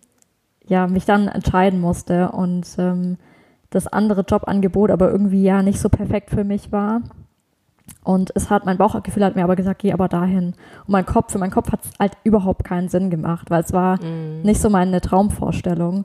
ja, 0.67 0.87
mich 0.87 1.05
dann 1.05 1.29
entscheiden 1.29 1.81
musste 1.81 2.31
und 2.33 2.67
ähm, 2.79 3.19
das 3.71 3.87
andere 3.87 4.23
Jobangebot 4.23 4.91
aber 4.91 5.11
irgendwie 5.11 5.43
ja 5.43 5.63
nicht 5.63 5.79
so 5.79 5.89
perfekt 5.89 6.31
für 6.31 6.45
mich 6.45 6.73
war. 6.73 7.03
Und 8.05 8.33
es 8.35 8.51
hat, 8.51 8.67
mein 8.67 8.77
Bauchgefühl 8.77 9.25
hat 9.25 9.37
mir 9.37 9.45
aber 9.45 9.57
gesagt, 9.57 9.81
geh 9.81 9.93
aber 9.93 10.09
dahin. 10.09 10.49
Und 10.87 10.89
mein 10.89 11.07
Kopf, 11.07 11.33
für 11.33 11.39
meinen 11.39 11.51
Kopf 11.51 11.73
hat 11.73 11.85
es 11.85 11.91
halt 11.99 12.13
überhaupt 12.23 12.65
keinen 12.65 12.89
Sinn 12.89 13.11
gemacht, 13.11 13.51
weil 13.51 13.63
es 13.63 13.73
war 13.73 13.99
nicht 14.43 14.61
so 14.61 14.71
meine 14.71 15.01
Traumvorstellung. 15.01 16.05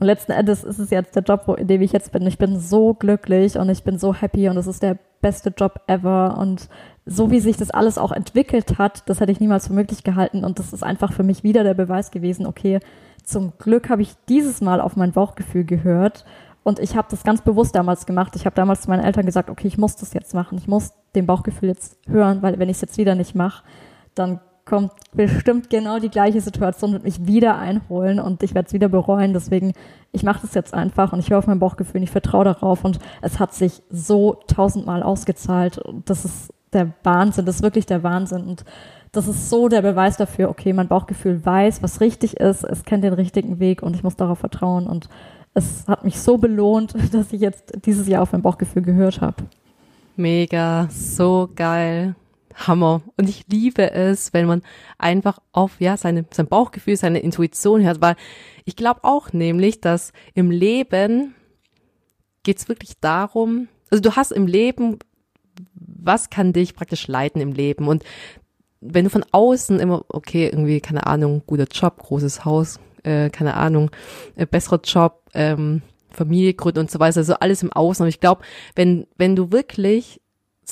Und 0.00 0.06
letzten 0.06 0.32
Endes 0.32 0.64
ist 0.64 0.78
es 0.78 0.88
jetzt 0.88 1.14
der 1.14 1.22
Job, 1.22 1.54
in 1.58 1.66
dem 1.66 1.82
ich 1.82 1.92
jetzt 1.92 2.10
bin. 2.10 2.26
Ich 2.26 2.38
bin 2.38 2.58
so 2.58 2.94
glücklich 2.94 3.58
und 3.58 3.68
ich 3.68 3.84
bin 3.84 3.98
so 3.98 4.14
happy 4.14 4.48
und 4.48 4.56
es 4.56 4.66
ist 4.66 4.82
der 4.82 4.96
beste 5.20 5.52
Job 5.54 5.82
ever. 5.88 6.38
Und 6.38 6.70
so 7.04 7.30
wie 7.30 7.38
sich 7.38 7.58
das 7.58 7.70
alles 7.70 7.98
auch 7.98 8.10
entwickelt 8.10 8.78
hat, 8.78 9.06
das 9.10 9.20
hätte 9.20 9.30
ich 9.30 9.40
niemals 9.40 9.66
für 9.66 9.74
möglich 9.74 10.02
gehalten. 10.02 10.42
Und 10.42 10.58
das 10.58 10.72
ist 10.72 10.82
einfach 10.82 11.12
für 11.12 11.22
mich 11.22 11.44
wieder 11.44 11.64
der 11.64 11.74
Beweis 11.74 12.10
gewesen, 12.10 12.46
okay, 12.46 12.80
zum 13.24 13.52
Glück 13.58 13.90
habe 13.90 14.00
ich 14.00 14.14
dieses 14.26 14.62
Mal 14.62 14.80
auf 14.80 14.96
mein 14.96 15.12
Bauchgefühl 15.12 15.64
gehört. 15.64 16.24
Und 16.62 16.78
ich 16.78 16.96
habe 16.96 17.08
das 17.10 17.22
ganz 17.22 17.42
bewusst 17.42 17.74
damals 17.74 18.06
gemacht. 18.06 18.34
Ich 18.36 18.46
habe 18.46 18.56
damals 18.56 18.80
zu 18.80 18.88
meinen 18.88 19.04
Eltern 19.04 19.26
gesagt, 19.26 19.50
okay, 19.50 19.68
ich 19.68 19.76
muss 19.76 19.96
das 19.96 20.14
jetzt 20.14 20.32
machen. 20.32 20.56
Ich 20.56 20.66
muss 20.66 20.94
dem 21.14 21.26
Bauchgefühl 21.26 21.68
jetzt 21.68 21.98
hören, 22.08 22.40
weil 22.40 22.58
wenn 22.58 22.70
ich 22.70 22.76
es 22.76 22.80
jetzt 22.80 22.96
wieder 22.96 23.14
nicht 23.14 23.34
mache, 23.34 23.64
dann 24.14 24.40
kommt 24.70 24.92
bestimmt 25.12 25.68
genau 25.68 25.98
die 25.98 26.08
gleiche 26.08 26.40
Situation, 26.40 26.92
wird 26.92 27.02
mich 27.02 27.26
wieder 27.26 27.58
einholen 27.58 28.20
und 28.20 28.44
ich 28.44 28.54
werde 28.54 28.68
es 28.68 28.72
wieder 28.72 28.88
bereuen. 28.88 29.32
Deswegen, 29.32 29.72
ich 30.12 30.22
mache 30.22 30.42
das 30.42 30.54
jetzt 30.54 30.72
einfach 30.72 31.12
und 31.12 31.18
ich 31.18 31.30
höre 31.30 31.38
auf 31.38 31.48
mein 31.48 31.58
Bauchgefühl 31.58 31.96
und 31.96 32.04
ich 32.04 32.10
vertraue 32.10 32.44
darauf 32.44 32.84
und 32.84 33.00
es 33.20 33.40
hat 33.40 33.52
sich 33.52 33.82
so 33.90 34.38
tausendmal 34.46 35.02
ausgezahlt. 35.02 35.78
Und 35.78 36.08
das 36.08 36.24
ist 36.24 36.54
der 36.72 36.92
Wahnsinn, 37.02 37.46
das 37.46 37.56
ist 37.56 37.62
wirklich 37.62 37.84
der 37.84 38.04
Wahnsinn. 38.04 38.44
Und 38.44 38.64
das 39.10 39.26
ist 39.26 39.50
so 39.50 39.68
der 39.68 39.82
Beweis 39.82 40.16
dafür, 40.16 40.48
okay, 40.48 40.72
mein 40.72 40.86
Bauchgefühl 40.86 41.44
weiß, 41.44 41.82
was 41.82 42.00
richtig 42.00 42.36
ist, 42.36 42.62
es 42.62 42.84
kennt 42.84 43.02
den 43.02 43.14
richtigen 43.14 43.58
Weg 43.58 43.82
und 43.82 43.96
ich 43.96 44.04
muss 44.04 44.14
darauf 44.14 44.38
vertrauen. 44.38 44.86
Und 44.86 45.08
es 45.52 45.88
hat 45.88 46.04
mich 46.04 46.20
so 46.20 46.38
belohnt, 46.38 46.94
dass 47.12 47.32
ich 47.32 47.40
jetzt 47.40 47.72
dieses 47.84 48.06
Jahr 48.06 48.22
auf 48.22 48.30
mein 48.30 48.42
Bauchgefühl 48.42 48.82
gehört 48.82 49.20
habe. 49.20 49.42
Mega, 50.14 50.86
so 50.90 51.48
geil. 51.56 52.14
Hammer. 52.54 53.02
Und 53.16 53.28
ich 53.28 53.44
liebe 53.48 53.90
es, 53.92 54.32
wenn 54.32 54.46
man 54.46 54.62
einfach 54.98 55.38
auf 55.52 55.80
ja 55.80 55.96
seine, 55.96 56.24
sein 56.30 56.46
Bauchgefühl, 56.46 56.96
seine 56.96 57.20
Intuition 57.20 57.82
hört, 57.82 58.00
weil 58.00 58.16
ich 58.64 58.76
glaube 58.76 59.00
auch 59.04 59.32
nämlich, 59.32 59.80
dass 59.80 60.12
im 60.34 60.50
Leben 60.50 61.34
geht's 62.42 62.68
wirklich 62.68 62.98
darum, 63.00 63.68
also 63.90 64.02
du 64.02 64.16
hast 64.16 64.32
im 64.32 64.46
Leben, 64.46 64.98
was 65.74 66.30
kann 66.30 66.52
dich 66.52 66.74
praktisch 66.74 67.06
leiten 67.06 67.40
im 67.40 67.52
Leben 67.52 67.88
und 67.88 68.04
wenn 68.80 69.04
du 69.04 69.10
von 69.10 69.24
außen 69.30 69.78
immer, 69.78 70.04
okay, 70.08 70.46
irgendwie, 70.46 70.80
keine 70.80 71.06
Ahnung, 71.06 71.42
guter 71.46 71.66
Job, 71.70 71.98
großes 71.98 72.44
Haus, 72.44 72.80
äh, 73.02 73.30
keine 73.30 73.54
Ahnung, 73.54 73.90
äh, 74.36 74.46
besserer 74.46 74.80
Job, 74.82 75.22
ähm, 75.34 75.82
Familie 76.10 76.54
und 76.74 76.90
so 76.90 76.98
weiter, 76.98 77.18
also 77.18 77.34
alles 77.34 77.62
im 77.62 77.72
Außen. 77.72 78.02
Aber 78.02 78.08
ich 78.08 78.20
glaube, 78.20 78.42
wenn, 78.74 79.06
wenn 79.16 79.36
du 79.36 79.52
wirklich 79.52 80.19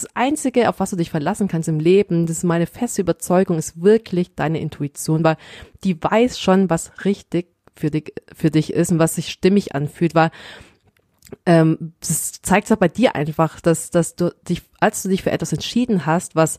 das 0.03 0.17
Einzige, 0.17 0.69
auf 0.69 0.81
was 0.81 0.91
du 0.91 0.97
dich 0.97 1.11
verlassen 1.11 1.49
kannst 1.49 1.69
im 1.69 1.81
Leben, 1.81 2.27
das 2.27 2.39
ist 2.39 2.45
meine 2.45 2.67
feste 2.67 3.03
Überzeugung, 3.03 3.59
ist 3.59 3.83
wirklich 3.83 4.35
deine 4.35 4.61
Intuition, 4.61 5.25
weil 5.25 5.37
die 5.85 6.03
weiß 6.03 6.39
schon, 6.39 6.71
was 6.71 7.05
richtig 7.05 7.49
für 7.77 7.91
dich, 7.91 8.13
für 8.35 8.51
dich 8.51 8.73
ist 8.73 8.93
und 8.93 8.99
was 8.99 9.15
sich 9.15 9.29
stimmig 9.29 9.75
anfühlt, 9.75 10.15
weil 10.15 10.31
ähm, 11.47 11.93
das 12.01 12.41
zeigt 12.43 12.71
ja 12.71 12.77
bei 12.77 12.89
dir 12.89 13.15
einfach, 13.15 13.61
dass, 13.61 13.91
dass 13.91 14.17
du 14.17 14.35
dich, 14.49 14.63
als 14.81 15.03
du 15.03 15.09
dich 15.09 15.23
für 15.23 15.31
etwas 15.31 15.53
entschieden 15.53 16.07
hast, 16.07 16.37
was 16.37 16.59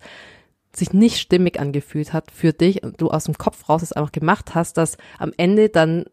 sich 0.75 0.93
nicht 0.93 1.17
stimmig 1.19 1.59
angefühlt 1.59 2.13
hat 2.13 2.31
für 2.31 2.53
dich 2.53 2.83
und 2.83 3.01
du 3.01 3.09
aus 3.09 3.25
dem 3.25 3.37
Kopf 3.37 3.67
raus 3.67 3.81
es 3.81 3.91
einfach 3.91 4.11
gemacht 4.11 4.53
hast, 4.53 4.77
dass 4.77 4.97
am 5.17 5.31
Ende 5.37 5.69
dann 5.69 6.05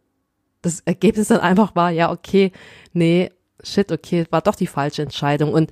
das 0.63 0.81
Ergebnis 0.81 1.29
dann 1.29 1.41
einfach 1.41 1.77
war, 1.77 1.91
ja, 1.91 2.11
okay, 2.11 2.53
nee, 2.93 3.31
shit, 3.63 3.93
okay, 3.93 4.27
war 4.31 4.43
doch 4.43 4.55
die 4.55 4.67
falsche 4.67 5.03
Entscheidung. 5.03 5.53
Und 5.53 5.71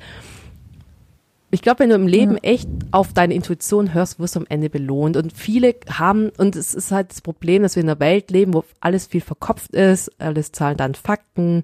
ich 1.55 1.62
glaube, 1.62 1.81
wenn 1.81 1.90
du 1.90 1.95
im 1.95 2.07
Leben 2.07 2.35
ja. 2.35 2.40
echt 2.43 2.69
auf 2.90 3.12
deine 3.12 3.35
Intuition 3.35 3.95
hörst, 3.95 4.19
wirst 4.19 4.37
du 4.37 4.40
am 4.40 4.47
Ende 4.49 4.71
belohnt. 4.71 5.17
Und 5.17 5.33
viele 5.33 5.75
haben, 5.88 6.31
und 6.38 6.57
es 6.57 6.75
ist 6.75 6.90
halt 6.90 7.11
das 7.11 7.21
Problem, 7.21 7.62
dass 7.62 7.77
wir 7.77 7.83
in 7.83 7.88
einer 7.88 8.01
Welt 8.01 8.31
leben, 8.31 8.55
wo 8.55 8.64
alles 8.81 9.07
viel 9.07 9.21
verkopft 9.21 9.73
ist, 9.73 10.11
alles 10.21 10.53
Zahlen, 10.53 10.77
dann 10.77 10.95
Fakten, 10.95 11.62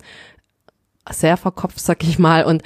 sehr 1.11 1.37
verkopft, 1.37 1.81
sag 1.81 2.03
ich 2.03 2.19
mal. 2.19 2.45
Und 2.45 2.63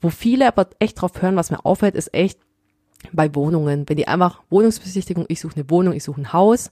wo 0.00 0.10
viele 0.10 0.46
aber 0.46 0.68
echt 0.78 1.00
drauf 1.00 1.20
hören, 1.20 1.36
was 1.36 1.50
mir 1.50 1.64
auffällt, 1.64 1.94
ist 1.94 2.14
echt 2.14 2.38
bei 3.12 3.34
Wohnungen. 3.34 3.88
Wenn 3.88 3.96
die 3.96 4.08
einfach 4.08 4.42
Wohnungsbesichtigung, 4.50 5.26
ich 5.28 5.40
suche 5.40 5.56
eine 5.56 5.70
Wohnung, 5.70 5.94
ich 5.94 6.04
suche 6.04 6.20
ein 6.20 6.32
Haus, 6.32 6.70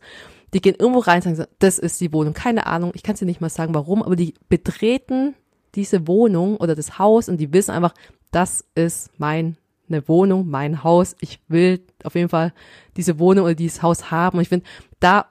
die 0.55 0.61
gehen 0.61 0.77
irgendwo 0.79 1.01
rein 1.01 1.23
und 1.25 1.37
sagen, 1.37 1.51
das 1.59 1.79
ist 1.79 2.01
die 2.01 2.13
Wohnung. 2.13 2.35
Keine 2.35 2.67
Ahnung, 2.67 2.93
ich 2.95 3.03
kann 3.03 3.17
dir 3.17 3.27
nicht 3.27 3.41
mal 3.41 3.51
sagen, 3.51 3.75
warum, 3.75 4.03
aber 4.03 4.17
die 4.17 4.35
betreten 4.49 5.35
diese 5.75 6.07
Wohnung 6.07 6.57
oder 6.57 6.75
das 6.75 6.99
Haus 6.99 7.29
und 7.29 7.39
die 7.39 7.53
wissen 7.53 7.73
einfach, 7.73 7.95
das 8.31 8.65
ist 8.75 9.11
mein 9.19 9.57
eine 9.89 10.09
Wohnung, 10.09 10.49
mein 10.49 10.85
Haus. 10.85 11.17
Ich 11.21 11.41
will 11.49 11.85
auf 12.05 12.15
jeden 12.15 12.29
Fall 12.29 12.53
diese 12.97 13.19
Wohnung 13.19 13.45
oder 13.45 13.55
dieses 13.55 13.83
Haus 13.83 14.11
haben. 14.11 14.39
Und 14.39 14.43
ich 14.43 14.49
finde, 14.49 14.67
da 15.01 15.27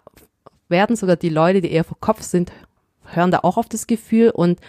werden 0.69 0.95
sogar 0.95 1.15
die 1.15 1.29
Leute, 1.29 1.61
die 1.61 1.71
eher 1.71 1.83
vor 1.83 1.99
Kopf 1.99 2.21
sind, 2.21 2.51
hören 3.05 3.31
da 3.31 3.39
auch 3.43 3.57
auf 3.57 3.69
das 3.69 3.87
Gefühl. 3.87 4.29
Und 4.29 4.59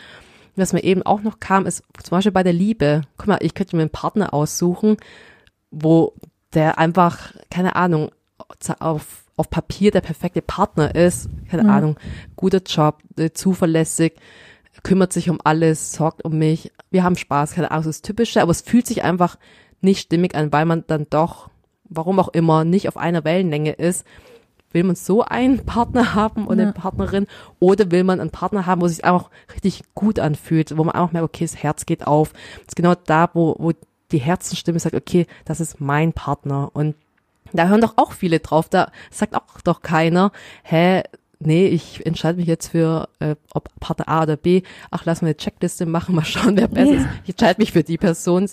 was 0.57 0.72
mir 0.72 0.85
eben 0.85 1.03
auch 1.03 1.22
noch 1.22 1.40
kam, 1.40 1.66
ist 1.66 1.83
zum 2.03 2.11
Beispiel 2.16 2.33
bei 2.33 2.42
der 2.42 2.53
Liebe. 2.53 3.03
Guck 3.16 3.29
mal, 3.29 3.38
ich 3.40 3.55
könnte 3.55 3.77
mir 3.77 3.83
einen 3.83 3.90
Partner 3.90 4.33
aussuchen, 4.33 4.96
wo 5.70 6.14
der 6.55 6.79
einfach, 6.79 7.33
keine 7.51 7.77
Ahnung, 7.77 8.11
auf, 8.79 9.25
auf 9.37 9.51
Papier 9.51 9.90
der 9.90 10.01
perfekte 10.01 10.42
Partner 10.42 10.94
ist. 10.94 11.29
Keine 11.51 11.64
mhm. 11.64 11.70
Ahnung, 11.70 11.96
guter 12.37 12.62
Job, 12.62 13.03
äh, 13.18 13.31
zuverlässig, 13.31 14.14
kümmert 14.83 15.12
sich 15.12 15.31
um 15.31 15.40
alles, 15.42 15.92
sorgt 15.92 16.25
um 16.25 16.38
mich. 16.38 16.72
Wir 16.90 17.05
haben 17.05 17.16
Spaß, 17.16 17.53
keine 17.53 17.70
Ahnung, 17.70 17.85
das 17.85 17.96
ist 17.96 18.05
Typische, 18.05 18.40
aber 18.40 18.51
es 18.51 18.61
fühlt 18.62 18.87
sich 18.87 19.03
einfach 19.03 19.37
nicht 19.87 20.01
stimmig 20.01 20.35
an, 20.35 20.53
weil 20.53 20.66
man 20.66 20.85
dann 20.87 21.07
doch, 21.09 21.49
warum 21.85 22.18
auch 22.18 22.29
immer, 22.29 22.64
nicht 22.64 22.88
auf 22.88 22.99
einer 22.99 23.25
Wellenlänge 23.25 23.72
ist. 23.72 24.05
Will 24.72 24.85
man 24.85 24.96
so 24.96 25.22
einen 25.22 25.64
Partner 25.64 26.14
haben 26.14 26.46
und 26.46 26.59
ja. 26.59 26.64
eine 26.64 26.72
Partnerin 26.72 27.27
oder 27.59 27.90
will 27.90 28.05
man 28.05 28.20
einen 28.20 28.31
Partner 28.31 28.66
haben, 28.66 28.83
wo 28.83 28.88
sich 28.88 29.05
einfach 29.05 29.31
richtig 29.55 29.83
gut 29.94 30.18
anfühlt, 30.18 30.77
wo 30.77 30.85
man 30.85 30.94
einfach 30.94 31.12
merkt, 31.12 31.29
okay, 31.29 31.44
das 31.44 31.57
Herz 31.57 31.87
geht 31.87 32.07
auf. 32.07 32.33
Das 32.33 32.68
ist 32.68 32.77
genau 32.77 32.94
da, 32.94 33.31
wo, 33.33 33.57
wo 33.59 33.72
die 34.12 34.18
Herzenstimme 34.18 34.79
sagt, 34.79 34.94
okay, 34.94 35.27
das 35.44 35.61
ist 35.61 35.81
mein 35.81 36.12
Partner. 36.12 36.70
Und 36.75 36.96
da 37.53 37.68
hören 37.68 37.81
doch 37.81 37.94
auch 37.96 38.12
viele 38.12 38.40
drauf. 38.40 38.68
Da 38.68 38.90
sagt 39.11 39.35
auch 39.35 39.61
doch 39.64 39.81
keiner, 39.83 40.33
hä, 40.64 41.03
nee, 41.38 41.66
ich 41.66 42.05
entscheide 42.07 42.38
mich 42.38 42.46
jetzt 42.46 42.68
für, 42.68 43.09
äh, 43.18 43.37
ob 43.53 43.68
Partner 43.81 44.09
A 44.09 44.22
oder 44.22 44.37
B, 44.37 44.62
ach, 44.90 45.05
lass 45.05 45.22
mal 45.22 45.29
eine 45.29 45.37
Checkliste 45.37 45.87
machen, 45.87 46.14
mal 46.14 46.25
schauen, 46.25 46.57
wer 46.57 46.68
besser 46.68 46.92
ja. 46.92 47.01
ist. 47.01 47.09
Ich 47.25 47.31
entscheide 47.31 47.61
mich 47.61 47.72
für 47.72 47.83
die 47.83 47.99
Person. 47.99 48.49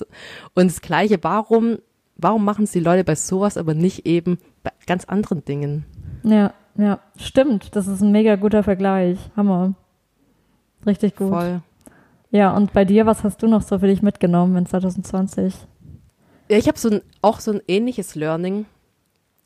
Und 0.55 0.67
das 0.67 0.81
Gleiche, 0.81 1.19
warum, 1.21 1.77
warum 2.17 2.45
machen 2.45 2.63
es 2.63 2.71
die 2.71 2.79
Leute 2.79 3.03
bei 3.03 3.15
sowas, 3.15 3.57
aber 3.57 3.73
nicht 3.73 4.05
eben 4.05 4.37
bei 4.63 4.71
ganz 4.85 5.05
anderen 5.05 5.43
Dingen? 5.45 5.85
Ja, 6.23 6.53
ja, 6.75 6.99
stimmt. 7.17 7.75
Das 7.75 7.87
ist 7.87 8.01
ein 8.01 8.11
mega 8.11 8.35
guter 8.35 8.63
Vergleich. 8.63 9.17
Hammer. 9.35 9.73
Richtig 10.85 11.15
gut. 11.15 11.29
Voll. 11.29 11.61
Ja, 12.31 12.55
und 12.55 12.73
bei 12.73 12.83
dir, 12.83 13.05
was 13.05 13.23
hast 13.23 13.43
du 13.43 13.47
noch 13.47 13.61
so 13.61 13.77
für 13.79 13.87
dich 13.87 14.01
mitgenommen 14.01 14.55
in 14.57 14.65
2020? 14.65 15.53
Ja, 16.49 16.57
ich 16.57 16.67
habe 16.67 16.79
so 16.79 16.89
ein, 16.89 17.01
auch 17.21 17.39
so 17.39 17.51
ein 17.51 17.61
ähnliches 17.67 18.15
Learning. 18.15 18.65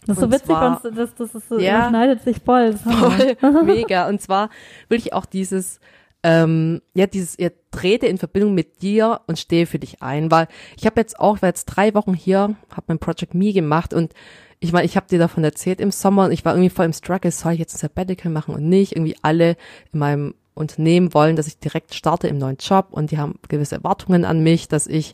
Das 0.08 0.18
ist 0.18 0.22
so 0.22 0.32
witzig, 0.32 0.46
zwar, 0.46 0.82
das, 0.82 1.16
das, 1.16 1.36
ist 1.36 1.50
so, 1.50 1.60
ja, 1.60 1.90
schneidet 1.90 2.24
sich 2.24 2.38
voll. 2.44 2.74
voll 2.74 3.64
mega. 3.64 4.08
Und 4.08 4.22
zwar 4.22 4.50
will 4.90 4.98
ich 4.98 5.14
auch 5.14 5.26
dieses, 5.26 5.80
ähm, 6.24 6.82
ja, 6.94 7.08
dieses, 7.08 7.38
ihr 7.38 7.52
trete 7.72 8.08
in 8.08 8.18
Verbindung 8.18 8.54
mit 8.54 8.82
dir 8.82 9.22
und 9.28 9.38
stehe 9.38 9.66
für 9.66 9.80
dich 9.80 10.02
ein, 10.02 10.32
weil 10.32 10.48
ich 10.78 10.86
habe 10.86 11.00
jetzt 11.00 11.20
auch, 11.20 11.42
war 11.42 11.50
jetzt 11.50 11.66
drei 11.66 11.94
Wochen 11.94 12.14
hier, 12.14 12.56
habe 12.72 12.86
mein 12.88 13.00
Project 13.00 13.34
Me 13.34 13.54
gemacht 13.54 13.94
und 13.94 14.14
ich 14.60 14.74
meine, 14.74 14.86
ich 14.86 14.96
habe 14.98 15.08
dir 15.08 15.20
davon 15.20 15.44
erzählt 15.44 15.80
im 15.80 15.92
Sommer 15.92 16.26
und 16.26 16.32
ich 16.32 16.44
war 16.44 16.54
irgendwie 16.54 16.72
voll 16.72 16.86
im 16.86 16.94
Struggle, 16.94 17.32
soll 17.32 17.54
ich 17.54 17.60
jetzt 17.60 17.76
ein 17.76 17.80
Sabbatical 17.80 18.32
machen 18.32 18.56
und 18.56 18.68
nicht? 18.68 18.94
Irgendwie 18.94 19.16
alle 19.22 19.56
in 19.94 20.00
meinem 20.00 20.34
Unternehmen 20.56 21.14
wollen, 21.14 21.36
dass 21.36 21.48
ich 21.48 21.60
direkt 21.60 21.94
starte 21.94 22.28
im 22.28 22.40
neuen 22.40 22.58
Job 22.58 22.88
und 22.92 23.12
die 23.12 23.20
haben 23.20 23.40
gewisse 23.48 23.76
Erwartungen 23.76 24.26
an 24.26 24.42
mich, 24.42 24.68
dass 24.68 24.88
ich 24.88 25.14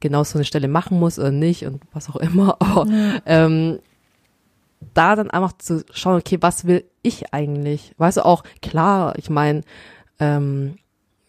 genau 0.00 0.24
so 0.24 0.36
eine 0.36 0.44
Stelle 0.44 0.66
machen 0.66 0.98
muss 0.98 1.18
oder 1.18 1.30
nicht 1.30 1.64
und 1.64 1.82
was 1.92 2.10
auch 2.10 2.16
immer. 2.16 2.56
Aber 2.60 2.86
ähm, 3.24 3.78
da 4.94 5.16
dann 5.16 5.30
einfach 5.30 5.52
zu 5.58 5.84
schauen, 5.92 6.18
okay, 6.18 6.38
was 6.40 6.66
will 6.66 6.84
ich 7.02 7.32
eigentlich? 7.32 7.94
Weißt 7.98 8.18
du 8.18 8.24
auch, 8.24 8.44
klar, 8.60 9.14
ich 9.16 9.30
meine, 9.30 9.62
ähm, 10.18 10.76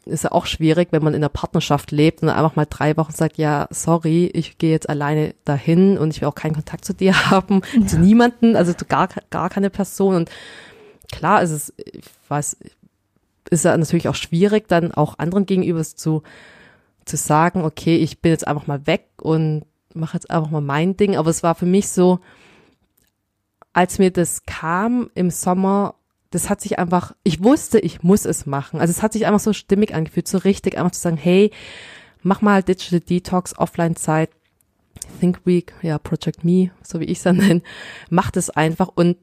ist 0.06 0.26
ja 0.26 0.32
auch 0.32 0.46
schwierig, 0.46 0.90
wenn 0.92 1.04
man 1.04 1.14
in 1.14 1.22
einer 1.22 1.30
Partnerschaft 1.30 1.92
lebt 1.92 2.22
und 2.22 2.28
dann 2.28 2.38
einfach 2.38 2.56
mal 2.56 2.66
drei 2.70 2.98
Wochen 2.98 3.14
sagt, 3.14 3.38
ja, 3.38 3.68
sorry, 3.70 4.30
ich 4.34 4.58
gehe 4.58 4.72
jetzt 4.72 4.90
alleine 4.90 5.34
dahin 5.46 5.98
und 5.98 6.12
ich 6.12 6.22
will 6.22 6.28
auch 6.28 6.36
keinen 6.36 6.56
Kontakt 6.56 6.84
zu 6.84 6.94
dir 6.94 7.30
haben, 7.32 7.62
ja. 7.74 7.88
zu 7.88 8.00
niemanden, 8.00 8.56
also 8.56 8.74
zu 8.74 8.86
gar, 8.86 9.10
gar 9.30 9.50
keine 9.50 9.70
Person. 9.70 10.16
Und 10.16 10.32
klar 11.12 11.42
ist 11.42 11.52
es, 11.52 11.74
ich 11.78 12.04
weiß, 12.28 12.58
ist 13.50 13.66
ja 13.66 13.78
natürlich 13.78 14.08
auch 14.10 14.16
schwierig, 14.16 14.68
dann 14.68 14.94
auch 14.94 15.20
anderen 15.20 15.46
gegenüber 15.46 15.84
zu, 15.84 16.24
zu 17.06 17.18
sagen, 17.18 17.64
okay, 17.64 17.96
ich 17.98 18.22
bin 18.22 18.32
jetzt 18.32 18.48
einfach 18.48 18.68
mal 18.68 18.86
weg 18.88 19.08
und 19.22 19.64
mache 19.94 20.16
jetzt 20.18 20.30
einfach 20.30 20.50
mal 20.50 20.62
mein 20.62 20.98
Ding. 20.98 21.16
Aber 21.16 21.30
es 21.30 21.44
war 21.44 21.56
für 21.56 21.66
mich 21.66 21.90
so, 21.90 22.20
als 23.74 24.00
mir 24.00 24.12
das 24.12 24.46
kam 24.46 25.10
im 25.16 25.30
Sommer, 25.30 25.96
das 26.30 26.50
hat 26.50 26.62
sich 26.62 26.80
einfach, 26.80 27.14
ich 27.24 27.44
wusste, 27.44 27.80
ich 27.80 28.04
muss 28.04 28.26
es 28.26 28.46
machen. 28.46 28.80
Also 28.80 28.92
es 28.92 29.04
hat 29.04 29.14
sich 29.14 29.26
einfach 29.26 29.40
so 29.40 29.54
stimmig 29.54 29.94
angefühlt, 29.94 30.28
so 30.28 30.38
richtig, 30.40 30.78
einfach 30.78 30.92
zu 30.92 31.02
sagen, 31.02 31.18
hey, 31.18 31.52
mach 32.22 32.42
mal 32.42 32.64
Digital 32.64 33.02
Detox, 33.02 33.58
Offline-Zeit, 33.58 34.30
Think 35.20 35.42
Week, 35.46 35.74
ja, 35.82 35.98
Project 35.98 36.44
Me, 36.44 36.72
so 36.82 37.00
wie 37.00 37.06
ich 37.06 37.18
es 37.18 37.24
dann 37.24 37.38
nenne, 37.38 37.62
mach 38.10 38.32
das 38.32 38.50
einfach 38.50 38.90
und 38.94 39.18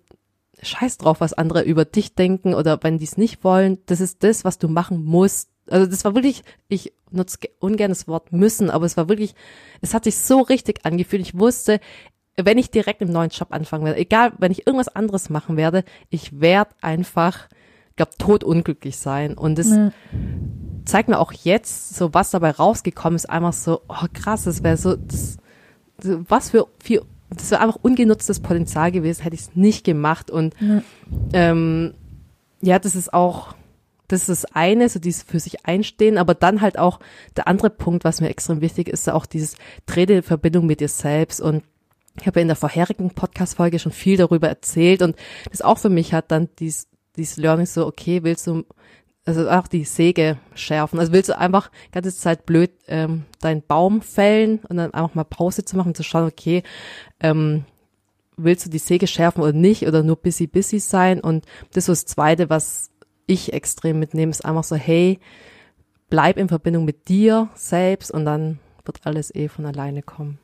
scheiß 0.63 0.99
drauf, 0.99 1.21
was 1.21 1.33
andere 1.33 1.63
über 1.63 1.85
dich 1.85 2.15
denken 2.15 2.55
oder 2.55 2.79
wenn 2.83 2.99
die 2.99 3.05
es 3.05 3.17
nicht 3.17 3.45
wollen, 3.45 3.79
das 3.87 4.01
ist 4.01 4.23
das, 4.23 4.45
was 4.45 4.59
du 4.59 4.69
machen 4.69 5.03
musst. 5.05 5.49
Also 5.69 5.87
das 5.87 6.05
war 6.05 6.15
wirklich, 6.15 6.43
ich 6.69 6.93
nutze 7.11 7.39
ungern 7.61 7.91
das 7.91 8.09
Wort 8.09 8.33
müssen, 8.33 8.71
aber 8.71 8.87
es 8.87 8.97
war 8.97 9.09
wirklich, 9.09 9.35
es 9.81 9.95
hat 9.95 10.05
sich 10.05 10.17
so 10.17 10.41
richtig 10.41 10.85
angefühlt. 10.85 11.23
Ich 11.23 11.39
wusste, 11.39 11.81
wenn 12.45 12.59
ich 12.59 12.71
direkt 12.71 13.03
im 13.03 13.11
neuen 13.11 13.31
Job 13.31 13.49
anfangen 13.51 13.85
werde, 13.85 13.99
egal, 13.99 14.33
wenn 14.39 14.53
ich 14.53 14.67
irgendwas 14.67 14.89
anderes 14.89 15.31
machen 15.31 15.57
werde, 15.57 15.85
ich 16.11 16.41
werde 16.41 16.71
einfach, 16.81 17.49
glaube 17.97 18.13
totunglücklich 18.19 18.97
sein. 18.97 19.35
Und 19.35 19.59
das 19.59 19.71
ja. 19.71 19.93
zeigt 20.85 21.09
mir 21.09 21.19
auch 21.19 21.33
jetzt, 21.33 21.95
so 21.95 22.15
was 22.15 22.31
dabei 22.31 22.51
rausgekommen 22.51 23.17
ist, 23.17 23.29
einfach 23.29 23.53
so, 23.53 23.83
oh 23.89 24.07
krass, 24.13 24.45
das 24.45 24.63
wäre 24.63 24.77
so, 24.77 24.97
das, 24.97 25.39
was 26.03 26.51
für 26.51 26.67
viel, 26.83 27.03
das 27.31 27.51
wäre 27.51 27.63
einfach 27.63 27.79
ungenutztes 27.83 28.41
Potenzial 28.41 28.93
gewesen, 28.93 29.23
hätte 29.23 29.35
ich 29.35 29.43
es 29.43 29.57
nicht 29.57 29.85
gemacht. 29.85 30.31
Und 30.31 30.55
ja. 30.61 30.83
Ähm, 31.33 31.95
ja, 32.63 32.79
das 32.79 32.95
ist 32.95 33.13
auch, 33.13 33.55
das 34.09 34.29
ist 34.29 34.29
das 34.29 34.57
eine, 34.57 34.89
so 34.89 34.99
dieses 34.99 35.23
für 35.23 35.41
sich 35.41 35.67
einstehen, 35.67 36.19
aber 36.19 36.35
dann 36.35 36.61
halt 36.61 36.79
auch 36.79 37.01
der 37.37 37.47
andere 37.47 37.71
Punkt, 37.71 38.05
was 38.05 38.21
mir 38.21 38.29
extrem 38.29 38.61
wichtig 38.61 38.89
ist, 38.89 39.09
auch 39.09 39.27
dieses 39.27 39.57
Dreh 39.87 40.23
Verbindung 40.23 40.67
mit 40.67 40.81
dir 40.81 40.89
selbst 40.89 41.41
und 41.41 41.63
ich 42.19 42.27
habe 42.27 42.41
ja 42.41 42.43
in 42.43 42.49
der 42.49 42.57
vorherigen 42.57 43.11
Podcast-Folge 43.11 43.79
schon 43.79 43.93
viel 43.93 44.17
darüber 44.17 44.49
erzählt 44.49 45.03
und 45.03 45.17
das 45.51 45.63
auch 45.63 45.79
für 45.79 45.89
mich 45.89 46.13
hat 46.13 46.31
dann 46.31 46.49
dies, 46.59 46.89
dieses 47.17 47.37
Learning 47.37 47.67
so, 47.67 47.87
okay, 47.87 48.23
willst 48.23 48.47
du, 48.47 48.65
also 49.25 49.49
auch 49.49 49.69
die 49.69 49.85
Säge 49.85 50.39
schärfen, 50.55 50.99
also 50.99 51.13
willst 51.13 51.29
du 51.29 51.39
einfach 51.39 51.71
ganze 51.93 52.15
Zeit 52.15 52.47
blöd 52.47 52.71
ähm, 52.89 53.25
deinen 53.41 53.63
Baum 53.63 54.03
fällen 54.03 54.61
und 54.69 54.77
dann 54.77 54.93
einfach 54.93 55.15
mal 55.15 55.25
Pause 55.25 55.65
zu 55.65 55.77
machen 55.77 55.89
und 55.89 55.97
zu 55.97 56.03
schauen, 56.03 56.27
okay, 56.27 56.63
ähm, 57.21 57.65
willst 58.37 58.67
du 58.67 58.71
die 58.71 58.79
Säge 58.79 59.07
schärfen 59.07 59.43
oder 59.43 59.53
nicht 59.53 59.87
oder 59.87 60.03
nur 60.03 60.17
busy 60.17 60.47
busy 60.47 60.81
sein 60.81 61.21
und 61.21 61.45
das 61.73 61.89
ist 61.89 62.05
das 62.05 62.15
Zweite, 62.15 62.51
was 62.51 62.91
ich 63.27 63.53
extrem 63.53 63.99
mitnehme, 63.99 64.31
ist 64.31 64.45
einfach 64.45 64.65
so, 64.65 64.77
hey, 64.77 65.21
bleib 66.09 66.37
in 66.37 66.49
Verbindung 66.49 66.85
mit 66.85 67.09
dir 67.09 67.49
selbst 67.55 68.11
und 68.11 68.25
dann 68.25 68.59
wird 68.85 69.01
alles 69.05 69.33
eh 69.35 69.49
von 69.49 69.65
alleine 69.67 70.03
kommen. 70.03 70.39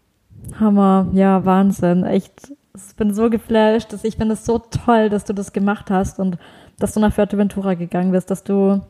Hammer, 0.58 1.08
ja, 1.12 1.44
Wahnsinn. 1.44 2.04
Echt, 2.04 2.52
ich 2.74 2.96
bin 2.96 3.12
so 3.12 3.30
geflasht, 3.30 3.92
dass 3.92 4.04
ich 4.04 4.16
finde 4.16 4.34
es 4.34 4.44
so 4.44 4.58
toll, 4.58 5.08
dass 5.08 5.24
du 5.24 5.32
das 5.32 5.52
gemacht 5.52 5.90
hast 5.90 6.18
und 6.18 6.38
dass 6.78 6.94
du 6.94 7.00
nach 7.00 7.12
Fuerteventura 7.12 7.74
gegangen 7.74 8.12
bist, 8.12 8.30
dass 8.30 8.44
du 8.44 8.80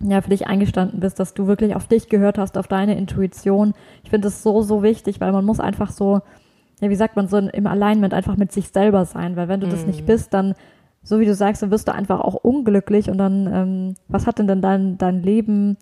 ja 0.00 0.20
für 0.20 0.30
dich 0.30 0.46
eingestanden 0.46 1.00
bist, 1.00 1.20
dass 1.20 1.34
du 1.34 1.46
wirklich 1.46 1.74
auf 1.74 1.86
dich 1.86 2.08
gehört 2.08 2.38
hast, 2.38 2.58
auf 2.58 2.68
deine 2.68 2.96
Intuition. 2.96 3.74
Ich 4.02 4.10
finde 4.10 4.28
es 4.28 4.42
so, 4.42 4.62
so 4.62 4.82
wichtig, 4.82 5.20
weil 5.20 5.32
man 5.32 5.44
muss 5.44 5.60
einfach 5.60 5.90
so, 5.90 6.20
ja, 6.80 6.90
wie 6.90 6.96
sagt 6.96 7.16
man, 7.16 7.28
so 7.28 7.38
im 7.38 7.66
Alignment 7.66 8.12
einfach 8.12 8.36
mit 8.36 8.52
sich 8.52 8.68
selber 8.68 9.04
sein, 9.04 9.36
weil 9.36 9.48
wenn 9.48 9.60
du 9.60 9.66
mm. 9.68 9.70
das 9.70 9.86
nicht 9.86 10.02
mhm. 10.02 10.06
bist, 10.06 10.34
dann, 10.34 10.54
so 11.02 11.20
wie 11.20 11.26
du 11.26 11.34
sagst, 11.34 11.62
dann 11.62 11.70
wirst 11.70 11.88
du 11.88 11.94
einfach 11.94 12.20
auch 12.20 12.34
unglücklich 12.34 13.08
und 13.08 13.18
dann, 13.18 13.46
ähm, 13.52 13.94
was 14.08 14.26
hat 14.26 14.38
denn 14.38 14.48
denn 14.48 14.60
dein, 14.60 14.98
dein 14.98 15.22
Leben, 15.22 15.76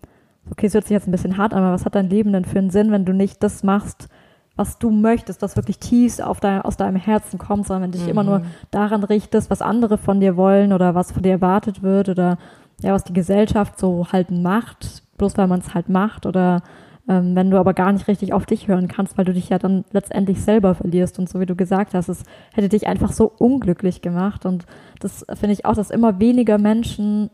okay, 0.51 0.67
es 0.67 0.75
hört 0.75 0.85
sich 0.85 0.95
jetzt 0.95 1.09
ein 1.09 1.13
bisschen 1.13 1.39
hart 1.39 1.55
an, 1.55 1.63
aber 1.63 1.73
was 1.73 1.85
hat 1.85 1.95
dein 1.95 2.11
Leben 2.11 2.33
denn 2.33 2.45
für 2.45 2.59
einen 2.59 2.71
Sinn, 2.71 2.93
wenn 2.93 3.05
du 3.05 3.13
nicht 3.13 3.43
das 3.43 3.63
machst, 3.63 4.09
was 4.57 4.79
du 4.79 4.91
möchtest, 4.91 5.43
was 5.43 5.57
wirklich 5.57 5.79
tief 5.79 6.19
dein, 6.41 6.63
aus 6.63 6.77
deinem 6.77 6.97
Herzen 6.97 7.39
kommt, 7.39 7.67
sondern 7.67 7.85
wenn 7.85 7.93
du 7.93 7.99
dich 7.99 8.07
mhm. 8.07 8.13
immer 8.13 8.25
nur 8.25 8.39
mhm. 8.41 8.47
daran 8.71 9.03
richtest, 9.05 9.51
was 9.51 9.63
andere 9.63 9.99
von 9.99 10.21
dir 10.21 10.37
wollen 10.37 10.73
oder 10.73 10.95
was 10.95 11.13
von 11.13 11.23
dir 11.23 11.33
erwartet 11.33 11.83
wird 11.83 12.09
oder 12.09 12.39
ja, 12.81 12.93
was 12.93 13.05
die 13.05 13.13
Gesellschaft 13.13 13.79
so 13.79 14.07
halt 14.13 14.31
macht, 14.31 15.03
bloß 15.17 15.37
weil 15.39 15.47
man 15.47 15.61
es 15.61 15.75
halt 15.75 15.89
macht 15.89 16.27
oder 16.27 16.63
ähm, 17.09 17.35
wenn 17.35 17.51
du 17.51 17.59
aber 17.59 17.75
gar 17.75 17.93
nicht 17.93 18.09
richtig 18.09 18.33
auf 18.33 18.47
dich 18.47 18.69
hören 18.69 18.89
kannst, 18.89 19.19
weil 19.19 19.25
du 19.25 19.33
dich 19.33 19.49
ja 19.49 19.59
dann 19.59 19.85
letztendlich 19.91 20.43
selber 20.43 20.75
verlierst 20.75 21.19
und 21.19 21.29
so 21.29 21.41
wie 21.41 21.47
du 21.47 21.57
gesagt 21.57 21.95
hast, 21.95 22.09
es 22.09 22.23
hätte 22.53 22.69
dich 22.69 22.87
einfach 22.87 23.13
so 23.13 23.33
unglücklich 23.39 24.03
gemacht 24.03 24.47
und 24.47 24.67
das 25.01 25.25
finde 25.35 25.53
ich 25.53 25.65
auch, 25.65 25.75
dass 25.75 25.91
immer 25.91 26.21
weniger 26.21 26.59
Menschen 26.59 27.31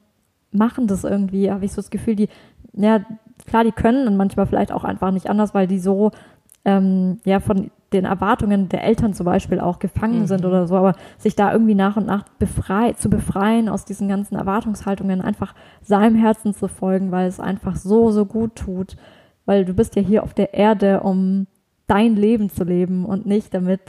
machen 0.50 0.86
das 0.86 1.04
irgendwie, 1.04 1.50
habe 1.50 1.64
ich 1.64 1.72
so 1.72 1.82
das 1.82 1.90
Gefühl, 1.90 2.16
die, 2.16 2.28
ja, 2.72 3.00
klar, 3.46 3.64
die 3.64 3.72
können 3.72 4.08
und 4.08 4.16
manchmal 4.16 4.46
vielleicht 4.46 4.72
auch 4.72 4.84
einfach 4.84 5.10
nicht 5.10 5.28
anders, 5.28 5.54
weil 5.54 5.66
die 5.66 5.78
so 5.78 6.10
ähm, 6.68 7.20
ja 7.24 7.40
von 7.40 7.70
den 7.94 8.04
Erwartungen 8.04 8.68
der 8.68 8.84
Eltern 8.84 9.14
zum 9.14 9.24
Beispiel 9.24 9.60
auch 9.60 9.78
gefangen 9.78 10.20
mhm. 10.20 10.26
sind 10.26 10.44
oder 10.44 10.66
so, 10.66 10.76
aber 10.76 10.94
sich 11.16 11.34
da 11.34 11.52
irgendwie 11.52 11.74
nach 11.74 11.96
und 11.96 12.06
nach 12.06 12.24
befrei 12.38 12.92
zu 12.92 13.08
befreien 13.08 13.70
aus 13.70 13.86
diesen 13.86 14.08
ganzen 14.08 14.36
Erwartungshaltungen, 14.36 15.22
einfach 15.22 15.54
seinem 15.80 16.16
Herzen 16.16 16.52
zu 16.52 16.68
folgen, 16.68 17.10
weil 17.10 17.28
es 17.28 17.40
einfach 17.40 17.76
so, 17.76 18.10
so 18.10 18.26
gut 18.26 18.56
tut, 18.56 18.96
weil 19.46 19.64
du 19.64 19.72
bist 19.72 19.96
ja 19.96 20.02
hier 20.02 20.22
auf 20.22 20.34
der 20.34 20.52
Erde, 20.52 21.00
um 21.00 21.46
dein 21.86 22.14
Leben 22.14 22.50
zu 22.50 22.64
leben 22.64 23.06
und 23.06 23.24
nicht 23.24 23.54
damit 23.54 23.80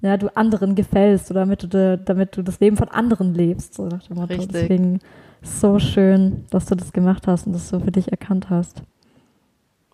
ja, 0.00 0.16
du 0.16 0.36
anderen 0.36 0.74
gefällst 0.74 1.30
oder 1.30 1.40
damit 1.40 1.62
du, 1.62 1.98
damit 1.98 2.36
du 2.36 2.42
das 2.42 2.58
Leben 2.58 2.76
von 2.76 2.88
anderen 2.88 3.34
lebst. 3.34 3.74
So 3.74 3.86
nach 3.86 4.02
dem 4.02 4.16
Motto. 4.16 4.34
Richtig. 4.34 4.52
Deswegen 4.52 4.98
so 5.42 5.78
schön, 5.78 6.44
dass 6.50 6.66
du 6.66 6.74
das 6.74 6.92
gemacht 6.92 7.28
hast 7.28 7.46
und 7.46 7.52
das 7.52 7.68
so 7.68 7.78
für 7.78 7.92
dich 7.92 8.10
erkannt 8.10 8.50
hast. 8.50 8.82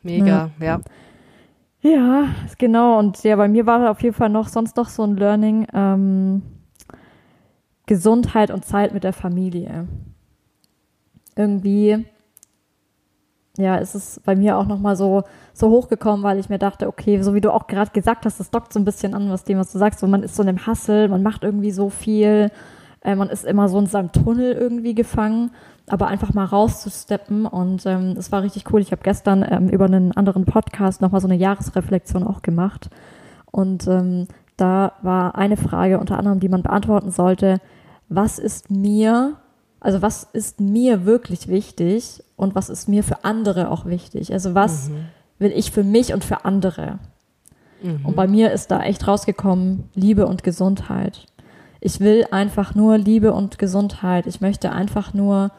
Mega, 0.03 0.51
ja. 0.61 0.67
ja. 0.67 0.81
Ja, 1.85 2.29
genau. 2.57 2.99
Und 2.99 3.23
ja, 3.25 3.37
bei 3.37 3.47
mir 3.47 3.67
war 3.67 3.91
auf 3.91 4.03
jeden 4.03 4.15
Fall 4.15 4.31
noch 4.31 4.49
sonst 4.49 4.77
noch 4.77 4.89
so 4.89 5.03
ein 5.03 5.17
Learning. 5.17 5.67
Ähm, 5.75 6.43
Gesundheit 7.87 8.51
und 8.51 8.65
Zeit 8.65 8.95
mit 8.95 9.05
der 9.05 9.13
Familie. 9.13 9.87
Irgendwie, 11.37 12.07
ja, 13.59 13.77
ist 13.77 13.95
es 13.95 14.19
bei 14.25 14.35
mir 14.35 14.57
auch 14.57 14.67
nochmal 14.67 14.97
so, 14.97 15.25
so 15.53 15.69
hochgekommen, 15.69 16.23
weil 16.23 16.39
ich 16.39 16.49
mir 16.49 16.59
dachte, 16.59 16.89
okay, 16.89 17.21
so 17.21 17.35
wie 17.35 17.43
du 17.43 17.53
auch 17.53 17.67
gerade 17.67 17.91
gesagt 17.91 18.25
hast, 18.25 18.41
das 18.41 18.51
dockt 18.51 18.73
so 18.73 18.81
ein 18.81 18.87
bisschen 18.87 19.13
an, 19.13 19.29
was 19.31 19.45
dem, 19.45 19.59
was 19.59 19.71
du 19.71 19.79
sagst. 19.79 20.01
So, 20.01 20.07
man 20.07 20.23
ist 20.23 20.37
so 20.37 20.43
in 20.43 20.49
einem 20.49 20.67
Hassel, 20.67 21.09
man 21.09 21.23
macht 21.23 21.45
irgendwie 21.45 21.71
so 21.71 21.91
viel, 21.91 22.51
äh, 23.05 23.15
man 23.15 23.29
ist 23.29 23.45
immer 23.45 23.69
so 23.69 23.79
in 23.79 23.87
seinem 23.87 24.11
Tunnel 24.11 24.53
irgendwie 24.53 24.95
gefangen 24.95 25.51
aber 25.87 26.07
einfach 26.07 26.33
mal 26.33 26.45
rauszusteppen 26.45 27.47
und 27.47 27.85
ähm, 27.85 28.15
es 28.19 28.33
war 28.33 28.43
richtig 28.43 28.73
cool. 28.73 28.81
Ich 28.81 28.93
habe 28.93 29.03
gestern 29.03 29.45
ähm, 29.49 29.69
über 29.69 29.85
einen 29.85 30.13
anderen 30.13 30.45
Podcast 30.45 31.03
nochmal 31.03 31.21
so 31.21 31.29
eine 31.29 31.37
Jahresreflexion 31.37 32.25
auch 32.25 32.43
gemacht 32.43 32.89
und 33.51 33.87
ähm, 33.87 34.27
da 34.57 34.93
war 35.03 35.35
eine 35.35 35.57
Frage 35.57 35.99
unter 35.99 36.19
anderem, 36.19 36.41
die 36.41 36.49
man 36.49 36.63
beantworten 36.63 37.11
sollte, 37.11 37.61
was 38.09 38.39
ist 38.39 38.71
mir, 38.71 39.37
also 39.81 40.01
was 40.01 40.25
ist 40.33 40.61
mir 40.61 41.05
wirklich 41.05 41.49
wichtig 41.49 42.23
und 42.37 42.55
was 42.55 42.71
ist 42.71 42.89
mir 42.89 43.03
für 43.03 43.25
andere 43.25 43.71
auch 43.71 43.85
wichtig? 43.85 44.33
Also 44.33 44.55
was 44.55 44.89
mhm. 44.89 45.07
will 45.39 45.53
ich 45.55 45.71
für 45.71 45.85
mich 45.85 46.15
und 46.15 46.25
für 46.25 46.45
andere? 46.45 46.99
Mhm. 47.83 48.07
Und 48.07 48.17
bei 48.17 48.27
mir 48.27 48.53
ist 48.53 48.71
da 48.71 48.83
echt 48.83 49.07
rausgekommen, 49.07 49.91
Liebe 49.95 50.27
und 50.27 50.45
Gesundheit. 50.45 51.27
Ich 51.87 52.01
will 52.01 52.25
einfach 52.31 52.75
nur 52.75 52.97
Liebe 52.97 53.35
und 53.35 53.59
Gesundheit. 53.59 54.27
Ich 54.27 54.41
möchte 54.41 54.73
einfach 54.73 55.13
nur 55.13 55.51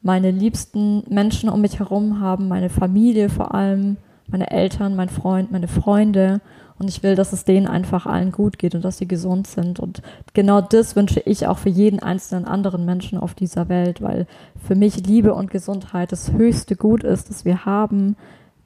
meine 0.00 0.30
liebsten 0.30 1.04
Menschen 1.10 1.50
um 1.50 1.60
mich 1.60 1.78
herum 1.78 2.20
haben, 2.20 2.48
meine 2.48 2.70
Familie 2.70 3.28
vor 3.28 3.54
allem, 3.54 3.98
meine 4.28 4.50
Eltern, 4.50 4.96
mein 4.96 5.10
Freund, 5.10 5.52
meine 5.52 5.68
Freunde. 5.68 6.40
Und 6.78 6.88
ich 6.88 7.02
will, 7.02 7.16
dass 7.16 7.34
es 7.34 7.44
denen 7.44 7.66
einfach 7.66 8.06
allen 8.06 8.32
gut 8.32 8.58
geht 8.58 8.74
und 8.74 8.82
dass 8.82 8.96
sie 8.96 9.06
gesund 9.06 9.46
sind. 9.46 9.78
Und 9.78 10.00
genau 10.32 10.62
das 10.62 10.96
wünsche 10.96 11.20
ich 11.20 11.46
auch 11.46 11.58
für 11.58 11.68
jeden 11.68 11.98
einzelnen 11.98 12.46
anderen 12.46 12.86
Menschen 12.86 13.18
auf 13.18 13.34
dieser 13.34 13.68
Welt, 13.68 14.00
weil 14.00 14.26
für 14.66 14.74
mich 14.74 15.06
Liebe 15.06 15.34
und 15.34 15.50
Gesundheit 15.50 16.12
das 16.12 16.32
höchste 16.32 16.76
Gut 16.76 17.04
ist, 17.04 17.28
das 17.28 17.44
wir 17.44 17.66
haben. 17.66 18.16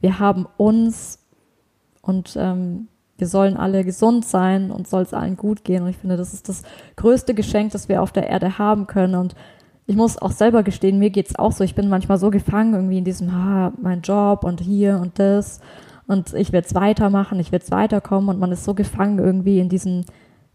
Wir 0.01 0.21
haben 0.21 0.47
uns 0.57 1.19
und 2.01 2.37
ähm, 2.39 2.87
wir 3.23 3.29
sollen 3.29 3.57
alle 3.57 3.85
gesund 3.85 4.25
sein 4.25 4.73
und 4.73 4.89
soll 4.89 5.03
es 5.03 5.15
allen 5.15 5.37
gut 5.37 5.63
gehen. 5.63 5.85
Und 5.85 5.91
ich 5.91 5.97
finde, 5.97 6.17
das 6.17 6.35
ist 6.35 6.49
das 6.49 6.65
größte 6.97 7.35
Geschenk, 7.35 7.71
das 7.71 7.89
wir 7.89 8.03
auf 8.03 8.11
der 8.11 8.29
Erde 8.29 8.59
haben 8.59 8.89
können. 8.89 9.15
Und 9.15 9.37
ich 9.87 9.95
muss 9.95 10.19
auch 10.21 10.33
selber 10.33 10.65
gestehen, 10.65 10.99
mir 10.99 11.11
geht 11.11 11.29
es 11.29 11.39
auch 11.39 11.53
so. 11.53 11.63
Ich 11.63 11.77
bin 11.77 11.89
manchmal 11.89 12.19
so 12.19 12.31
gefangen 12.31 12.75
irgendwie 12.75 12.99
in 12.99 13.05
diesem, 13.05 13.31
ah, 13.31 13.73
mein 13.81 14.01
Job 14.01 14.43
und 14.43 14.61
hier 14.61 14.99
und 15.01 15.21
das. 15.21 15.61
Und 16.09 16.35
ich 16.35 16.51
werde 16.51 16.67
es 16.67 16.75
weitermachen, 16.75 17.39
ich 17.39 17.53
werde 17.53 17.65
es 17.65 17.71
weiterkommen 17.71 18.29
und 18.29 18.41
man 18.41 18.51
ist 18.51 18.65
so 18.65 18.75
gefangen 18.75 19.21
irgendwie 19.21 19.61
in 19.61 19.69
diesen 19.69 20.05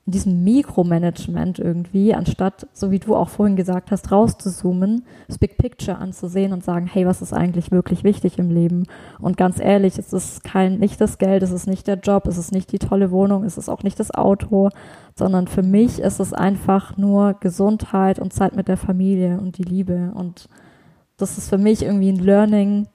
in 0.08 0.12
diesem 0.12 0.42
Mikromanagement 0.46 1.60
irgendwie, 1.60 2.14
anstatt, 2.14 2.66
so 2.72 2.92
wie 2.92 3.00
du 3.00 3.14
auch 3.14 3.28
vorhin 3.28 3.58
gesagt 3.58 3.92
hast, 3.92 4.10
rauszuzoomen, 4.10 5.04
das 5.28 5.38
Big 5.38 5.58
Picture 5.58 5.98
anzusehen 5.98 6.54
und 6.54 6.64
sagen, 6.64 6.88
hey, 6.88 7.06
was 7.06 7.22
ist 7.22 7.34
eigentlich 7.34 7.72
wirklich 7.72 8.06
wichtig 8.06 8.40
im 8.40 8.50
Leben? 8.50 8.86
Und 9.20 9.36
ganz 9.36 9.60
ehrlich, 9.60 10.00
es 10.00 10.14
ist 10.14 10.46
kein, 10.46 10.80
nicht 10.80 11.02
das 11.02 11.18
Geld, 11.18 11.44
es 11.44 11.52
ist 11.52 11.68
nicht 11.68 11.88
der 11.88 11.98
Job, 11.98 12.26
es 12.26 12.38
ist 12.38 12.54
nicht 12.54 12.72
die 12.72 12.80
tolle 12.80 13.12
Wohnung, 13.12 13.44
es 13.44 13.58
ist 13.58 13.68
auch 13.68 13.84
nicht 13.84 14.00
das 14.00 14.12
Auto, 14.12 14.70
sondern 15.14 15.48
für 15.48 15.64
mich 15.64 16.00
ist 16.00 16.22
es 16.22 16.32
einfach 16.32 16.96
nur 16.96 17.34
Gesundheit 17.42 18.18
und 18.18 18.32
Zeit 18.32 18.56
mit 18.56 18.70
der 18.70 18.78
Familie 18.78 19.40
und 19.42 19.58
die 19.58 19.64
Liebe. 19.64 20.14
Und 20.16 20.48
das 21.18 21.38
ist 21.38 21.50
für 21.50 21.58
mich 21.58 21.84
irgendwie 21.84 22.14
ein 22.14 22.24
Learning 22.24 22.88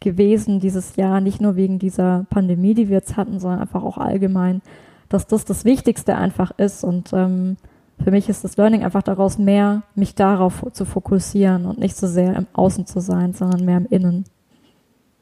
gewesen 0.00 0.60
dieses 0.60 0.96
Jahr, 0.96 1.22
nicht 1.22 1.40
nur 1.40 1.56
wegen 1.56 1.78
dieser 1.78 2.26
Pandemie, 2.28 2.74
die 2.74 2.88
wir 2.90 2.96
jetzt 2.96 3.16
hatten, 3.16 3.40
sondern 3.40 3.60
einfach 3.60 3.82
auch 3.82 3.96
allgemein, 3.96 4.60
dass 5.08 5.26
das 5.26 5.44
das 5.44 5.64
Wichtigste 5.64 6.16
einfach 6.16 6.52
ist. 6.58 6.84
Und 6.84 7.12
ähm, 7.12 7.56
für 8.02 8.10
mich 8.10 8.28
ist 8.28 8.44
das 8.44 8.56
Learning 8.56 8.84
einfach 8.84 9.02
daraus, 9.02 9.38
mehr 9.38 9.82
mich 9.94 10.14
darauf 10.14 10.64
zu 10.72 10.84
fokussieren 10.84 11.66
und 11.66 11.78
nicht 11.78 11.96
so 11.96 12.06
sehr 12.06 12.36
im 12.36 12.46
Außen 12.52 12.86
zu 12.86 13.00
sein, 13.00 13.32
sondern 13.32 13.64
mehr 13.64 13.78
im 13.78 13.86
Innen. 13.86 14.24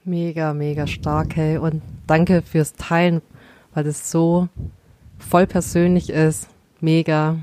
Mega, 0.04 0.52
mega 0.54 0.86
stark, 0.86 1.36
hey. 1.36 1.58
Und 1.58 1.82
danke 2.06 2.42
fürs 2.42 2.74
Teilen, 2.74 3.22
weil 3.74 3.84
das 3.84 4.10
so 4.10 4.48
voll 5.18 5.46
persönlich 5.46 6.10
ist. 6.10 6.48
Mega. 6.80 7.38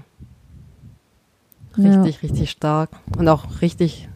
Richtig, 1.77 2.15
ja. 2.15 2.21
richtig 2.21 2.51
stark. 2.51 2.91
Und 3.17 3.27
auch 3.27 3.62
richtig 3.62 4.08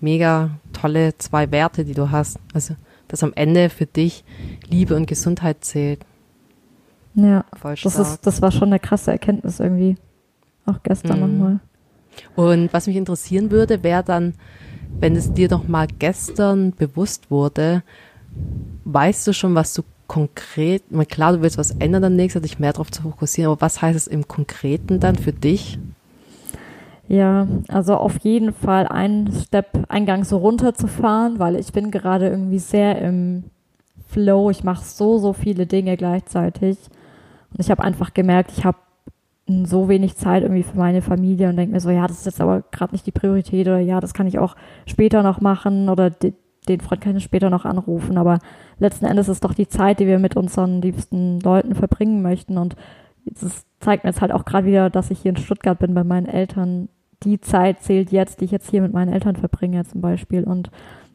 mega 0.00 0.50
tolle 0.72 1.16
zwei 1.18 1.50
Werte, 1.50 1.84
die 1.84 1.94
du 1.94 2.10
hast. 2.10 2.38
Also, 2.54 2.76
dass 3.08 3.22
am 3.22 3.32
Ende 3.34 3.68
für 3.68 3.86
dich 3.86 4.24
Liebe 4.68 4.96
und 4.96 5.06
Gesundheit 5.06 5.64
zählt. 5.64 6.04
Ja, 7.14 7.44
das, 7.62 7.98
ist, 7.98 8.26
das 8.26 8.40
war 8.40 8.50
schon 8.50 8.68
eine 8.68 8.78
krasse 8.78 9.10
Erkenntnis 9.10 9.60
irgendwie. 9.60 9.96
Auch 10.64 10.82
gestern 10.82 11.20
mhm. 11.20 11.38
nochmal. 11.38 11.60
Und 12.36 12.72
was 12.72 12.86
mich 12.86 12.96
interessieren 12.96 13.50
würde, 13.50 13.82
wäre 13.82 14.02
dann, 14.02 14.34
wenn 14.98 15.16
es 15.16 15.32
dir 15.32 15.48
doch 15.48 15.66
mal 15.66 15.86
gestern 15.98 16.72
bewusst 16.72 17.30
wurde, 17.30 17.82
weißt 18.84 19.26
du 19.26 19.32
schon, 19.32 19.54
was 19.54 19.74
du 19.74 19.82
konkret, 20.06 20.82
klar, 21.08 21.32
du 21.32 21.42
willst 21.42 21.58
was 21.58 21.70
ändern 21.72 22.02
dann 22.02 22.16
nächstes, 22.16 22.42
dich 22.42 22.58
mehr 22.58 22.72
darauf 22.72 22.90
zu 22.90 23.02
fokussieren, 23.02 23.50
aber 23.50 23.62
was 23.62 23.80
heißt 23.80 23.96
es 23.96 24.06
im 24.06 24.28
Konkreten 24.28 25.00
dann 25.00 25.16
für 25.16 25.32
dich? 25.32 25.78
Ja, 27.08 27.46
also 27.68 27.96
auf 27.96 28.18
jeden 28.18 28.52
Fall 28.52 28.86
einen 28.86 29.32
Step, 29.32 29.86
einen 29.88 30.06
Gang 30.06 30.24
so 30.24 30.38
runterzufahren, 30.38 31.38
weil 31.38 31.56
ich 31.56 31.72
bin 31.72 31.90
gerade 31.90 32.28
irgendwie 32.28 32.58
sehr 32.58 33.00
im 33.00 33.44
Flow. 34.08 34.50
Ich 34.50 34.64
mache 34.64 34.84
so, 34.84 35.18
so 35.18 35.32
viele 35.32 35.66
Dinge 35.66 35.96
gleichzeitig. 35.96 36.78
Und 37.52 37.60
ich 37.60 37.70
habe 37.70 37.84
einfach 37.84 38.14
gemerkt, 38.14 38.52
ich 38.56 38.64
habe 38.64 38.78
so 39.64 39.88
wenig 39.88 40.16
Zeit 40.16 40.42
irgendwie 40.42 40.62
für 40.62 40.78
meine 40.78 41.02
Familie 41.02 41.48
und 41.48 41.56
denke 41.56 41.74
mir 41.74 41.80
so, 41.80 41.90
ja, 41.90 42.06
das 42.06 42.18
ist 42.18 42.26
jetzt 42.26 42.40
aber 42.40 42.62
gerade 42.70 42.92
nicht 42.92 43.06
die 43.06 43.12
Priorität 43.12 43.66
oder 43.66 43.80
ja, 43.80 44.00
das 44.00 44.14
kann 44.14 44.26
ich 44.26 44.38
auch 44.38 44.56
später 44.86 45.22
noch 45.22 45.40
machen 45.40 45.88
oder 45.88 46.10
den 46.10 46.80
Freund 46.80 47.00
kann 47.00 47.16
ich 47.16 47.24
später 47.24 47.50
noch 47.50 47.64
anrufen. 47.64 48.18
Aber 48.18 48.38
letzten 48.78 49.04
Endes 49.04 49.28
ist 49.28 49.44
doch 49.44 49.54
die 49.54 49.68
Zeit, 49.68 50.00
die 50.00 50.06
wir 50.06 50.18
mit 50.18 50.36
unseren 50.36 50.80
liebsten 50.80 51.40
Leuten 51.40 51.74
verbringen 51.74 52.22
möchten. 52.22 52.56
Und 52.56 52.76
es 53.26 53.66
zeigt 53.80 54.04
mir 54.04 54.10
jetzt 54.10 54.20
halt 54.20 54.32
auch 54.32 54.44
gerade 54.44 54.66
wieder, 54.66 54.90
dass 54.90 55.10
ich 55.10 55.20
hier 55.20 55.30
in 55.30 55.36
Stuttgart 55.36 55.78
bin 55.78 55.94
bei 55.94 56.04
meinen 56.04 56.26
Eltern. 56.26 56.88
Die 57.24 57.40
Zeit 57.40 57.82
zählt 57.82 58.12
jetzt, 58.12 58.40
die 58.40 58.46
ich 58.46 58.50
jetzt 58.50 58.70
hier 58.70 58.82
mit 58.82 58.92
meinen 58.92 59.12
Eltern 59.12 59.36
verbringe 59.36 59.84
zum 59.84 60.00
Beispiel. 60.00 60.44
Und 60.44 60.70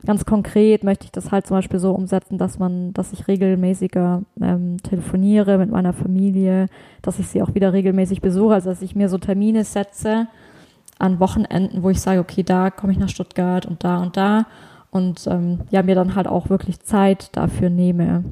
ganz 0.06 0.26
konkret 0.26 0.84
möchte 0.84 1.06
ich 1.06 1.12
das 1.12 1.32
halt 1.32 1.48
zum 1.48 1.58
Beispiel 1.58 1.80
so 1.80 1.92
umsetzen, 1.92 2.38
dass 2.38 2.60
man, 2.60 2.94
dass 2.94 3.14
ich 3.14 3.28
regelmäßiger 3.28 4.22
ähm, 4.42 4.78
telefoniere 4.84 5.58
mit 5.58 5.70
meiner 5.70 5.94
Familie, 5.94 6.68
dass 7.02 7.20
ich 7.20 7.28
sie 7.28 7.42
auch 7.42 7.56
wieder 7.56 7.74
regelmäßig 7.74 8.22
besuche, 8.22 8.54
also 8.54 8.70
dass 8.70 8.82
ich 8.82 8.96
mir 8.96 9.10
so 9.10 9.18
Termine 9.18 9.64
setze 9.64 10.28
an 11.00 11.20
Wochenenden, 11.20 11.84
wo 11.84 11.90
ich 11.90 12.02
sage, 12.02 12.20
okay, 12.20 12.44
da 12.44 12.72
komme 12.72 12.94
ich 12.94 13.00
nach 13.00 13.10
Stuttgart 13.10 13.66
und 13.66 13.84
da 13.84 14.02
und 14.02 14.18
da 14.18 14.46
und 14.92 15.28
ähm, 15.28 15.60
ja, 15.70 15.84
mir 15.84 15.96
dann 15.96 16.16
halt 16.16 16.28
auch 16.28 16.50
wirklich 16.50 16.80
Zeit 16.82 17.30
dafür 17.36 17.70
nehme. 17.70 18.24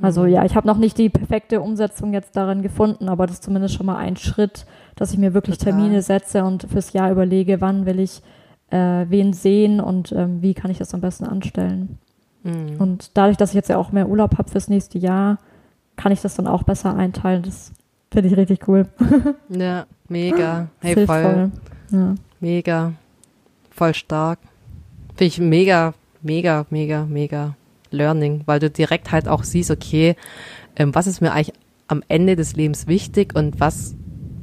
Also 0.00 0.22
mhm. 0.22 0.28
ja, 0.28 0.44
ich 0.44 0.54
habe 0.54 0.66
noch 0.66 0.76
nicht 0.76 0.98
die 0.98 1.08
perfekte 1.08 1.60
Umsetzung 1.60 2.12
jetzt 2.12 2.36
darin 2.36 2.62
gefunden, 2.62 3.08
aber 3.08 3.26
das 3.26 3.36
ist 3.36 3.44
zumindest 3.44 3.74
schon 3.74 3.86
mal 3.86 3.96
ein 3.96 4.16
Schritt, 4.16 4.66
dass 4.94 5.12
ich 5.12 5.18
mir 5.18 5.34
wirklich 5.34 5.58
Total. 5.58 5.72
Termine 5.72 6.02
setze 6.02 6.44
und 6.44 6.66
fürs 6.70 6.92
Jahr 6.92 7.10
überlege, 7.10 7.60
wann 7.60 7.86
will 7.86 8.00
ich 8.00 8.22
äh, 8.70 9.06
wen 9.08 9.32
sehen 9.32 9.80
und 9.80 10.12
ähm, 10.12 10.42
wie 10.42 10.54
kann 10.54 10.70
ich 10.70 10.78
das 10.78 10.92
am 10.92 11.00
besten 11.00 11.24
anstellen. 11.24 11.98
Mhm. 12.42 12.76
Und 12.78 13.16
dadurch, 13.16 13.36
dass 13.36 13.50
ich 13.50 13.56
jetzt 13.56 13.68
ja 13.68 13.78
auch 13.78 13.92
mehr 13.92 14.08
Urlaub 14.08 14.36
habe 14.38 14.50
fürs 14.50 14.68
nächste 14.68 14.98
Jahr, 14.98 15.38
kann 15.96 16.12
ich 16.12 16.20
das 16.20 16.34
dann 16.34 16.46
auch 16.46 16.62
besser 16.62 16.94
einteilen. 16.94 17.42
Das 17.42 17.72
finde 18.10 18.28
ich 18.28 18.36
richtig 18.36 18.68
cool. 18.68 18.86
ja, 19.48 19.86
mega. 20.08 20.68
Hey, 20.80 21.06
voll. 21.06 21.50
Ja. 21.90 22.14
Mega. 22.40 22.92
Voll 23.70 23.94
stark. 23.94 24.38
Finde 25.14 25.24
ich 25.26 25.38
mega 25.38 25.94
mega, 26.26 26.66
mega, 26.70 27.04
mega 27.04 27.56
Learning, 27.90 28.42
weil 28.46 28.60
du 28.60 28.70
direkt 28.70 29.12
halt 29.12 29.28
auch 29.28 29.44
siehst, 29.44 29.70
okay, 29.70 30.16
ähm, 30.76 30.94
was 30.94 31.06
ist 31.06 31.20
mir 31.20 31.32
eigentlich 31.32 31.56
am 31.88 32.02
Ende 32.08 32.36
des 32.36 32.56
Lebens 32.56 32.86
wichtig 32.86 33.34
und 33.34 33.60
was 33.60 33.94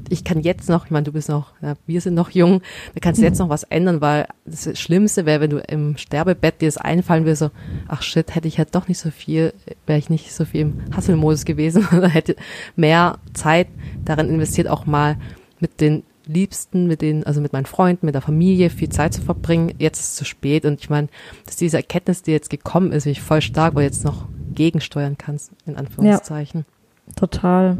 ich 0.10 0.24
kann 0.24 0.42
jetzt 0.42 0.70
noch, 0.70 0.86
ich 0.86 0.92
meine, 0.92 1.04
du 1.04 1.12
bist 1.12 1.30
noch, 1.30 1.54
ja, 1.62 1.74
wir 1.88 2.02
sind 2.02 2.14
noch 2.14 2.30
jung, 2.30 2.62
da 2.94 3.00
kannst 3.02 3.22
du 3.22 3.26
jetzt 3.26 3.40
noch 3.40 3.50
was 3.50 3.64
ändern, 3.64 4.02
weil 4.02 4.28
das 4.46 4.78
Schlimmste 4.80 5.26
wäre, 5.26 5.42
wenn 5.42 5.50
du 5.50 5.58
im 5.60 5.98
Sterbebett 5.98 6.62
dir 6.62 6.68
das 6.68 6.78
einfallen 6.78 7.26
würde, 7.26 7.36
so, 7.36 7.52
ach 7.88 8.02
shit, 8.02 8.36
hätte 8.36 8.48
ich 8.48 8.58
halt 8.58 8.76
doch 8.76 8.88
nicht 8.88 9.00
so 9.00 9.10
viel, 9.12 9.54
wäre 9.88 10.00
ich 10.00 10.10
nicht 10.10 10.32
so 10.34 10.46
viel 10.46 10.62
im 10.62 10.82
Hasselmodus 10.96 11.46
gewesen 11.46 11.88
oder 11.98 12.10
hätte 12.10 12.36
mehr 12.76 13.18
Zeit 13.34 13.68
darin 14.06 14.30
investiert, 14.30 14.68
auch 14.68 14.86
mal 14.86 15.18
mit 15.60 15.82
den 15.82 16.04
Liebsten, 16.26 16.88
mit 16.88 17.02
denen, 17.02 17.24
also 17.24 17.42
mit 17.42 17.54
meinen 17.54 17.66
Freunden, 17.66 18.06
mit 18.06 18.16
der 18.16 18.22
Familie 18.22 18.70
viel 18.70 18.90
Zeit 18.90 19.14
zu 19.14 19.22
verbringen. 19.22 19.74
Jetzt 19.78 20.00
ist 20.00 20.10
es 20.10 20.16
zu 20.16 20.26
spät 20.26 20.66
und 20.66 20.80
ich 20.80 20.90
meine, 20.90 21.10
dass 21.46 21.56
diese 21.56 21.78
Erkenntnis, 21.78 22.22
die 22.22 22.32
jetzt 22.32 22.50
gekommen 22.50 22.92
ist, 22.92 23.06
mich 23.06 23.22
voll 23.22 23.42
stark, 23.42 23.76
weil 23.76 23.84
du 23.84 23.88
jetzt 23.88 24.06
noch 24.06 24.28
gegensteuern 24.54 25.18
kannst, 25.18 25.52
in 25.66 25.76
Anführungszeichen. 25.76 26.66
Ja, 27.08 27.14
total. 27.16 27.78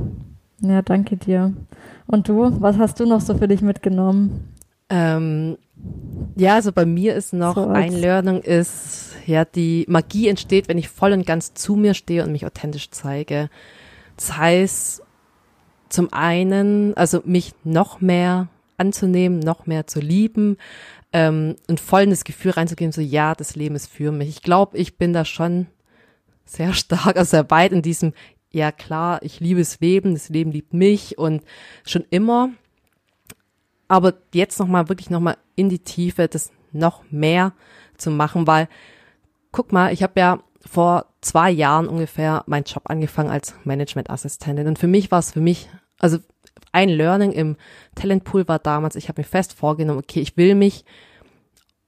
Ja, 0.62 0.82
danke 0.82 1.18
dir. 1.18 1.54
Und 2.08 2.30
du, 2.30 2.62
was 2.62 2.78
hast 2.78 3.00
du 3.00 3.06
noch 3.06 3.22
so 3.22 3.38
für 3.38 3.48
dich 3.48 3.62
mitgenommen? 3.62 4.54
Ähm, 4.90 5.58
ja, 6.36 6.56
also 6.56 6.72
bei 6.72 6.86
mir 6.86 7.16
ist 7.16 7.34
noch 7.34 7.56
so 7.56 7.68
ein 7.68 7.94
Learning 7.94 8.42
ist, 8.42 9.16
ja, 9.26 9.46
die 9.46 9.86
Magie 9.88 10.28
entsteht, 10.28 10.68
wenn 10.68 10.78
ich 10.78 10.90
voll 10.90 11.14
und 11.14 11.26
ganz 11.26 11.54
zu 11.54 11.76
mir 11.76 11.94
stehe 11.94 12.24
und 12.24 12.32
mich 12.32 12.46
authentisch 12.46 12.92
zeige. 12.92 13.50
Das 14.16 14.38
heißt, 14.38 15.04
zum 15.94 16.12
einen, 16.12 16.98
also 16.98 17.22
mich 17.24 17.54
noch 17.64 18.02
mehr 18.02 18.48
anzunehmen, 18.78 19.40
noch 19.40 19.68
mehr 19.68 19.86
zu 19.86 20.00
lieben 20.00 20.58
ähm, 21.14 21.56
und 21.68 21.80
voll 21.80 22.02
in 22.02 22.10
das 22.10 22.24
Gefühl 22.24 22.52
reinzugeben, 22.52 22.92
so 22.92 23.00
ja, 23.00 23.36
das 23.36 23.56
Leben 23.56 23.76
ist 23.76 23.92
für 23.92 24.12
mich. 24.12 24.28
Ich 24.28 24.42
glaube, 24.42 24.76
ich 24.76 24.98
bin 24.98 25.14
da 25.14 25.24
schon 25.24 25.68
sehr 26.46 26.74
stark, 26.74 27.16
also 27.16 27.30
sehr 27.30 27.52
weit 27.52 27.72
in 27.72 27.84
diesem, 27.84 28.14
ja 28.50 28.72
klar, 28.72 29.22
ich 29.22 29.40
liebe 29.40 29.60
das 29.60 29.80
Leben, 29.82 30.16
das 30.16 30.30
Leben 30.30 30.52
liebt 30.52 30.74
mich 30.74 31.20
und 31.20 31.44
schon 31.86 32.06
immer. 32.10 32.50
Aber 33.88 34.16
jetzt 34.34 34.60
nochmal, 34.60 34.90
wirklich 34.90 35.12
nochmal 35.12 35.38
in 35.56 35.70
die 35.70 35.80
Tiefe, 35.80 36.28
das 36.28 36.52
noch 36.72 37.04
mehr 37.12 37.54
zu 37.98 38.10
machen, 38.10 38.48
weil, 38.48 38.68
guck 39.52 39.72
mal, 39.72 39.94
ich 39.94 40.02
habe 40.02 40.20
ja 40.20 40.40
vor 40.66 41.06
zwei 41.22 41.52
Jahren 41.52 41.88
ungefähr 41.88 42.44
meinen 42.48 42.64
Job 42.64 42.84
angefangen 42.86 43.30
als 43.30 43.54
Managementassistentin. 43.64 44.68
Und 44.68 44.80
für 44.80 44.88
mich 44.88 45.12
war 45.12 45.20
es 45.20 45.34
für 45.34 45.42
mich 45.42 45.70
also 46.04 46.18
ein 46.74 46.90
Learning 46.90 47.32
im 47.32 47.56
Talentpool 47.96 48.48
war 48.48 48.60
damals, 48.60 48.98
ich 48.98 49.08
habe 49.08 49.22
mir 49.22 49.26
fest 49.26 49.54
vorgenommen, 49.54 50.00
okay, 50.00 50.20
ich 50.20 50.36
will 50.36 50.54
mich 50.54 50.84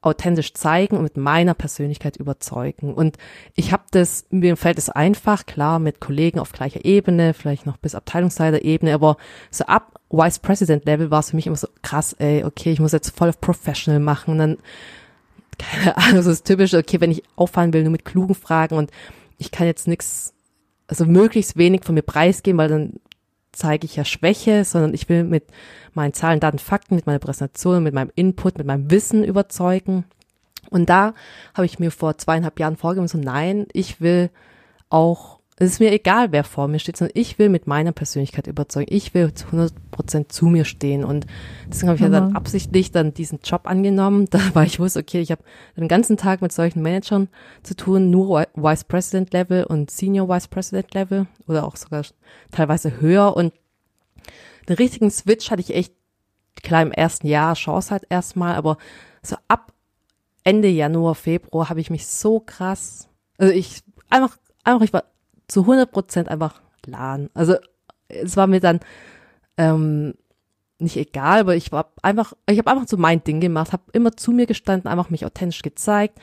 authentisch 0.02 0.54
zeigen 0.54 0.96
und 0.96 1.04
mit 1.04 1.18
meiner 1.18 1.56
Persönlichkeit 1.56 2.16
überzeugen. 2.16 2.94
Und 2.94 3.18
ich 3.56 3.74
habe 3.74 3.84
das, 3.92 4.26
mir 4.30 4.56
fällt 4.56 4.78
es 4.78 4.90
einfach, 4.90 5.46
klar, 5.48 5.80
mit 5.80 6.00
Kollegen 6.00 6.40
auf 6.40 6.54
gleicher 6.54 6.86
Ebene, 6.86 7.34
vielleicht 7.34 7.66
noch 7.66 7.78
bis 7.78 7.96
Abteilungsleiter-Ebene, 7.96 8.94
aber 8.94 9.18
so 9.50 9.66
ab 9.66 10.00
Vice 10.12 10.40
President 10.40 10.86
Level 10.86 11.12
war 11.12 11.20
es 11.20 11.32
für 11.32 11.36
mich 11.36 11.48
immer 11.48 11.56
so 11.56 11.68
krass, 11.82 12.14
ey, 12.14 12.46
okay, 12.46 12.72
ich 12.72 12.80
muss 12.80 12.94
jetzt 12.94 13.18
voll 13.18 13.30
auf 13.30 13.42
Professional 13.42 14.00
machen 14.00 14.32
und 14.32 14.38
dann, 14.38 14.58
keine 15.58 15.98
Ahnung, 15.98 16.22
so 16.22 16.30
das 16.30 16.44
typische, 16.44 16.78
okay, 16.78 17.02
wenn 17.02 17.12
ich 17.12 17.24
auffallen 17.36 17.74
will, 17.74 17.82
nur 17.82 17.92
mit 17.92 18.06
klugen 18.06 18.36
Fragen 18.36 18.78
und 18.78 18.92
ich 19.40 19.52
kann 19.52 19.68
jetzt 19.68 19.88
nichts, 19.88 20.34
also 20.88 21.06
möglichst 21.06 21.58
wenig 21.58 21.84
von 21.84 21.96
mir 21.96 22.04
preisgeben, 22.04 22.60
weil 22.60 22.70
dann 22.70 22.94
zeige 23.56 23.86
ich 23.86 23.96
ja 23.96 24.06
Schwäche, 24.06 24.66
sondern 24.66 24.94
ich 24.94 25.10
will 25.10 25.24
mit 25.24 25.46
meinen 25.94 26.14
Zahlen, 26.14 26.40
Daten, 26.40 26.60
Fakten, 26.60 26.96
mit 26.96 27.06
meiner 27.06 27.20
Präsentation, 27.20 27.84
mit 27.84 27.94
meinem 27.94 28.12
Input, 28.16 28.58
mit 28.58 28.68
meinem 28.68 28.92
Wissen 28.92 29.24
überzeugen. 29.24 30.06
Und 30.70 30.90
da 30.90 31.14
habe 31.54 31.66
ich 31.66 31.80
mir 31.80 31.92
vor 31.92 32.18
zweieinhalb 32.18 32.60
Jahren 32.60 32.78
vorgenommen, 32.78 33.08
so 33.08 33.18
nein, 33.18 33.68
ich 33.72 34.02
will 34.02 34.30
auch 34.90 35.35
es 35.58 35.72
ist 35.72 35.80
mir 35.80 35.94
egal, 35.94 36.34
wer 36.34 36.44
vor 36.44 36.68
mir 36.68 36.80
steht, 36.80 36.98
sondern 36.98 37.18
ich 37.18 37.40
will 37.40 37.48
mit 37.48 37.66
meiner 37.66 37.94
Persönlichkeit 37.94 38.48
überzeugen. 38.48 38.94
Ich 38.94 39.14
will 39.14 39.34
zu 39.34 39.46
100 39.46 39.74
Prozent 39.90 40.32
zu 40.34 40.48
mir 40.48 40.66
stehen. 40.66 41.06
Und 41.06 41.26
deswegen 41.70 41.88
habe 41.88 41.96
ich 41.96 42.02
ja 42.02 42.10
dann 42.10 42.36
absichtlich 42.36 42.92
dann 42.92 43.14
diesen 43.14 43.40
Job 43.42 43.62
angenommen, 43.64 44.28
da 44.30 44.40
weil 44.54 44.68
ich 44.68 44.82
wusste, 44.82 45.00
okay, 45.00 45.22
ich 45.22 45.32
habe 45.32 45.44
den 45.78 45.88
ganzen 45.88 46.18
Tag 46.18 46.42
mit 46.42 46.52
solchen 46.52 46.82
Managern 46.82 47.30
zu 47.64 47.74
tun, 47.74 48.10
nur 48.10 48.46
Vice 48.56 48.84
President 48.84 49.32
Level 49.32 49.64
und 49.64 49.90
Senior 49.90 50.28
Vice 50.28 50.50
President 50.50 50.94
Level 50.94 51.28
oder 51.48 51.66
auch 51.66 51.78
sogar 51.78 52.04
teilweise 52.52 53.00
höher. 53.00 53.38
Und 53.38 53.54
den 54.68 54.76
richtigen 54.76 55.10
Switch 55.10 55.52
hatte 55.52 55.62
ich 55.62 55.74
echt, 55.74 55.94
klar, 56.64 56.82
im 56.82 56.92
ersten 56.92 57.28
Jahr 57.28 57.54
Chance 57.54 57.92
halt 57.92 58.04
erstmal, 58.10 58.56
aber 58.56 58.78
so 59.22 59.38
ab 59.48 59.72
Ende 60.44 60.68
Januar, 60.68 61.16
Februar 61.16 61.70
habe 61.70 61.80
ich 61.80 61.90
mich 61.90 62.08
so 62.08 62.42
krass, 62.42 63.08
also 63.38 63.54
ich 63.54 63.84
einfach, 64.10 64.38
einfach, 64.64 64.84
ich 64.84 64.94
war 64.94 65.06
zu 65.48 65.62
100 65.62 65.92
Prozent 65.92 66.30
einfach 66.30 66.62
laden. 66.86 67.30
Also 67.34 67.56
es 68.08 68.38
war 68.38 68.48
mir 68.48 68.60
dann 68.60 68.80
ähm, 69.58 70.14
nicht 70.80 70.98
egal, 70.98 71.42
aber 71.42 71.56
ich 71.56 71.72
war 71.72 71.94
einfach, 72.02 72.34
ich 72.50 72.58
habe 72.58 72.72
einfach 72.72 72.88
so 72.88 72.98
mein 72.98 73.24
Ding 73.24 73.40
gemacht, 73.40 73.72
habe 73.72 73.84
immer 73.94 74.16
zu 74.16 74.32
mir 74.32 74.46
gestanden, 74.46 74.90
einfach 74.90 75.10
mich 75.10 75.26
authentisch 75.26 75.62
gezeigt, 75.62 76.20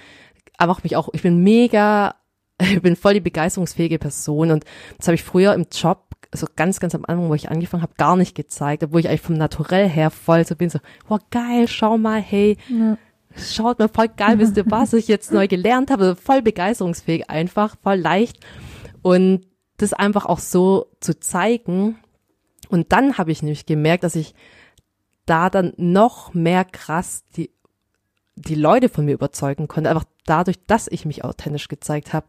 einfach 0.58 0.82
mich 0.82 0.96
auch, 0.96 1.08
ich 1.12 1.22
bin 1.22 1.42
mega, 1.42 2.14
ich 2.60 2.82
bin 2.82 2.96
voll 2.96 3.14
die 3.14 3.20
begeisterungsfähige 3.20 3.98
Person 3.98 4.50
und 4.50 4.64
das 4.98 5.08
habe 5.08 5.14
ich 5.14 5.24
früher 5.24 5.54
im 5.54 5.66
Job 5.72 6.06
so 6.34 6.46
ganz, 6.56 6.80
ganz 6.80 6.94
am 6.94 7.04
Anfang, 7.04 7.28
wo 7.28 7.34
ich 7.34 7.50
angefangen 7.50 7.82
habe, 7.82 7.94
gar 7.96 8.16
nicht 8.16 8.34
gezeigt, 8.34 8.82
obwohl 8.82 9.00
ich 9.00 9.08
eigentlich 9.08 9.20
vom 9.20 9.36
Naturell 9.36 9.88
her 9.88 10.10
voll 10.10 10.46
so 10.46 10.56
bin, 10.56 10.70
so, 10.70 10.78
wow, 11.08 11.20
geil, 11.30 11.68
schau 11.68 11.98
mal, 11.98 12.20
hey, 12.20 12.56
ja. 12.68 12.96
schaut 13.36 13.78
mal, 13.78 13.88
voll 13.88 14.08
geil, 14.08 14.38
wisst 14.38 14.56
ihr, 14.56 14.64
was 14.70 14.92
ich 14.92 15.08
jetzt 15.08 15.32
neu 15.32 15.46
gelernt 15.46 15.90
habe, 15.90 16.16
voll 16.16 16.40
begeisterungsfähig 16.40 17.28
einfach, 17.28 17.76
voll 17.82 17.96
leicht. 17.96 18.38
Und 19.02 19.46
das 19.76 19.92
einfach 19.92 20.26
auch 20.26 20.38
so 20.38 20.86
zu 21.00 21.18
zeigen. 21.18 21.98
Und 22.68 22.92
dann 22.92 23.18
habe 23.18 23.32
ich 23.32 23.42
nämlich 23.42 23.66
gemerkt, 23.66 24.04
dass 24.04 24.14
ich 24.14 24.34
da 25.26 25.50
dann 25.50 25.72
noch 25.76 26.34
mehr 26.34 26.64
krass 26.64 27.24
die, 27.36 27.50
die 28.34 28.54
Leute 28.54 28.88
von 28.88 29.04
mir 29.04 29.14
überzeugen 29.14 29.68
konnte. 29.68 29.90
Einfach 29.90 30.04
dadurch, 30.24 30.64
dass 30.66 30.88
ich 30.88 31.04
mich 31.04 31.24
authentisch 31.24 31.68
gezeigt 31.68 32.12
habe. 32.12 32.26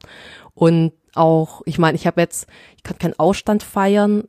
Und 0.54 0.94
auch, 1.16 1.62
ich 1.66 1.78
meine, 1.78 1.96
ich 1.96 2.08
habe 2.08 2.22
jetzt, 2.22 2.48
ich 2.76 2.84
kann 2.84 2.98
keinen 2.98 3.20
Ausstand 3.20 3.64
feiern 3.64 4.28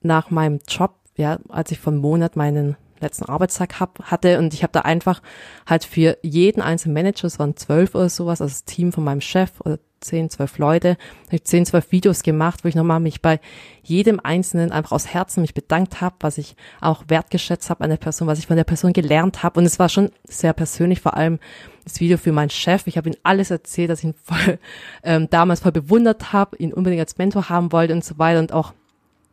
nach 0.00 0.30
meinem 0.30 0.60
Job, 0.68 0.96
ja, 1.16 1.38
als 1.48 1.72
ich 1.72 1.78
von 1.78 1.96
Monat 1.96 2.36
meinen 2.36 2.76
letzten 3.00 3.24
Arbeitstag 3.24 3.80
hab, 3.80 4.02
hatte 4.04 4.38
und 4.38 4.54
ich 4.54 4.62
habe 4.62 4.72
da 4.72 4.80
einfach 4.80 5.22
halt 5.66 5.84
für 5.84 6.18
jeden 6.22 6.60
einzelnen 6.60 6.94
Manager, 6.94 7.26
es 7.26 7.38
waren 7.38 7.56
zwölf 7.56 7.94
oder 7.94 8.08
sowas, 8.08 8.40
also 8.40 8.52
das 8.52 8.64
Team 8.64 8.92
von 8.92 9.04
meinem 9.04 9.22
Chef 9.22 9.60
oder 9.60 9.78
zehn, 10.00 10.30
zwölf 10.30 10.58
Leute, 10.58 10.96
habe 11.26 11.36
ich 11.36 11.44
zehn, 11.44 11.66
zwölf 11.66 11.92
Videos 11.92 12.22
gemacht, 12.22 12.64
wo 12.64 12.68
ich 12.68 12.74
nochmal 12.74 13.00
mich 13.00 13.20
bei 13.20 13.40
jedem 13.82 14.20
Einzelnen 14.20 14.72
einfach 14.72 14.92
aus 14.92 15.08
Herzen 15.08 15.42
mich 15.42 15.54
bedankt 15.54 16.00
habe, 16.00 16.16
was 16.20 16.38
ich 16.38 16.56
auch 16.80 17.04
wertgeschätzt 17.08 17.70
habe 17.70 17.84
an 17.84 17.90
der 17.90 17.96
Person, 17.96 18.26
was 18.26 18.38
ich 18.38 18.46
von 18.46 18.56
der 18.56 18.64
Person 18.64 18.92
gelernt 18.92 19.42
habe. 19.42 19.60
Und 19.60 19.66
es 19.66 19.78
war 19.78 19.88
schon 19.88 20.10
sehr 20.24 20.52
persönlich, 20.52 21.00
vor 21.00 21.16
allem 21.16 21.38
das 21.84 22.00
Video 22.00 22.18
für 22.18 22.32
meinen 22.32 22.50
Chef. 22.50 22.86
Ich 22.86 22.96
habe 22.96 23.10
ihm 23.10 23.16
alles 23.22 23.50
erzählt, 23.50 23.90
dass 23.90 24.00
ich 24.00 24.06
ihn 24.06 24.14
voll 24.14 24.58
ähm, 25.02 25.28
damals 25.30 25.60
voll 25.60 25.72
bewundert 25.72 26.32
habe, 26.32 26.56
ihn 26.56 26.72
unbedingt 26.72 27.00
als 27.00 27.18
Mentor 27.18 27.48
haben 27.48 27.72
wollte 27.72 27.92
und 27.92 28.04
so 28.04 28.18
weiter. 28.18 28.38
Und 28.38 28.52
auch 28.52 28.74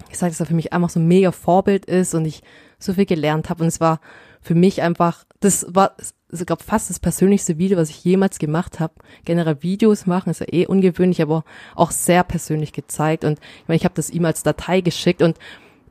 gesagt, 0.10 0.32
dass 0.32 0.39
er 0.39 0.45
für 0.45 0.53
mich 0.53 0.73
einfach 0.73 0.89
so 0.89 0.99
ein 0.99 1.08
mega 1.08 1.32
Vorbild 1.32 1.86
ist 1.86 2.13
und 2.13 2.25
ich 2.25 2.43
so 2.80 2.93
viel 2.93 3.06
gelernt 3.06 3.49
habe. 3.49 3.63
Und 3.63 3.67
es 3.67 3.80
war 3.80 3.99
für 4.47 4.55
mich 4.55 4.81
einfach, 4.81 5.25
das 5.41 5.65
war 5.69 5.91
glaube 6.29 6.63
fast 6.63 6.89
das 6.89 6.99
persönlichste 6.99 7.57
Video, 7.57 7.77
was 7.77 7.89
ich 7.89 8.03
jemals 8.05 8.39
gemacht 8.39 8.79
habe. 8.79 8.93
Generell 9.25 9.62
Videos 9.62 10.05
machen 10.05 10.29
ist 10.29 10.39
ja 10.39 10.47
eh 10.49 10.65
ungewöhnlich, 10.65 11.21
aber 11.21 11.43
auch 11.75 11.91
sehr 11.91 12.23
persönlich 12.23 12.71
gezeigt. 12.71 13.25
Und 13.25 13.39
ich 13.39 13.67
meine, 13.67 13.75
ich 13.75 13.83
habe 13.83 13.95
das 13.95 14.10
ihm 14.10 14.23
als 14.23 14.43
Datei 14.43 14.79
geschickt 14.79 15.21
und 15.21 15.38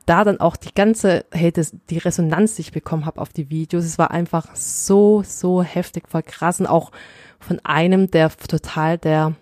da 0.07 0.23
dann 0.23 0.39
auch 0.39 0.55
die 0.55 0.73
ganze, 0.73 1.25
hey, 1.31 1.51
das, 1.51 1.75
die 1.91 1.99
Resonanz, 1.99 2.55
die 2.55 2.61
ich 2.61 2.71
bekommen 2.71 3.05
habe 3.05 3.21
auf 3.21 3.29
die 3.29 3.51
Videos, 3.51 3.85
es 3.85 3.99
war 3.99 4.09
einfach 4.09 4.55
so, 4.55 5.21
so 5.23 5.61
heftig, 5.61 6.07
voll 6.07 6.23
krass. 6.23 6.59
Und 6.59 6.65
auch 6.65 6.91
von 7.39 7.59
einem, 7.63 8.09
der 8.09 8.31
total 8.31 8.97
der 8.97 9.35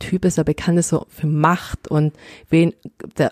Typ 0.00 0.24
ist, 0.24 0.38
der 0.38 0.44
bekannt 0.44 0.78
ist 0.78 0.88
so 0.88 1.06
für 1.08 1.28
Macht 1.28 1.86
und 1.86 2.14
wen, 2.50 2.72
der 3.16 3.30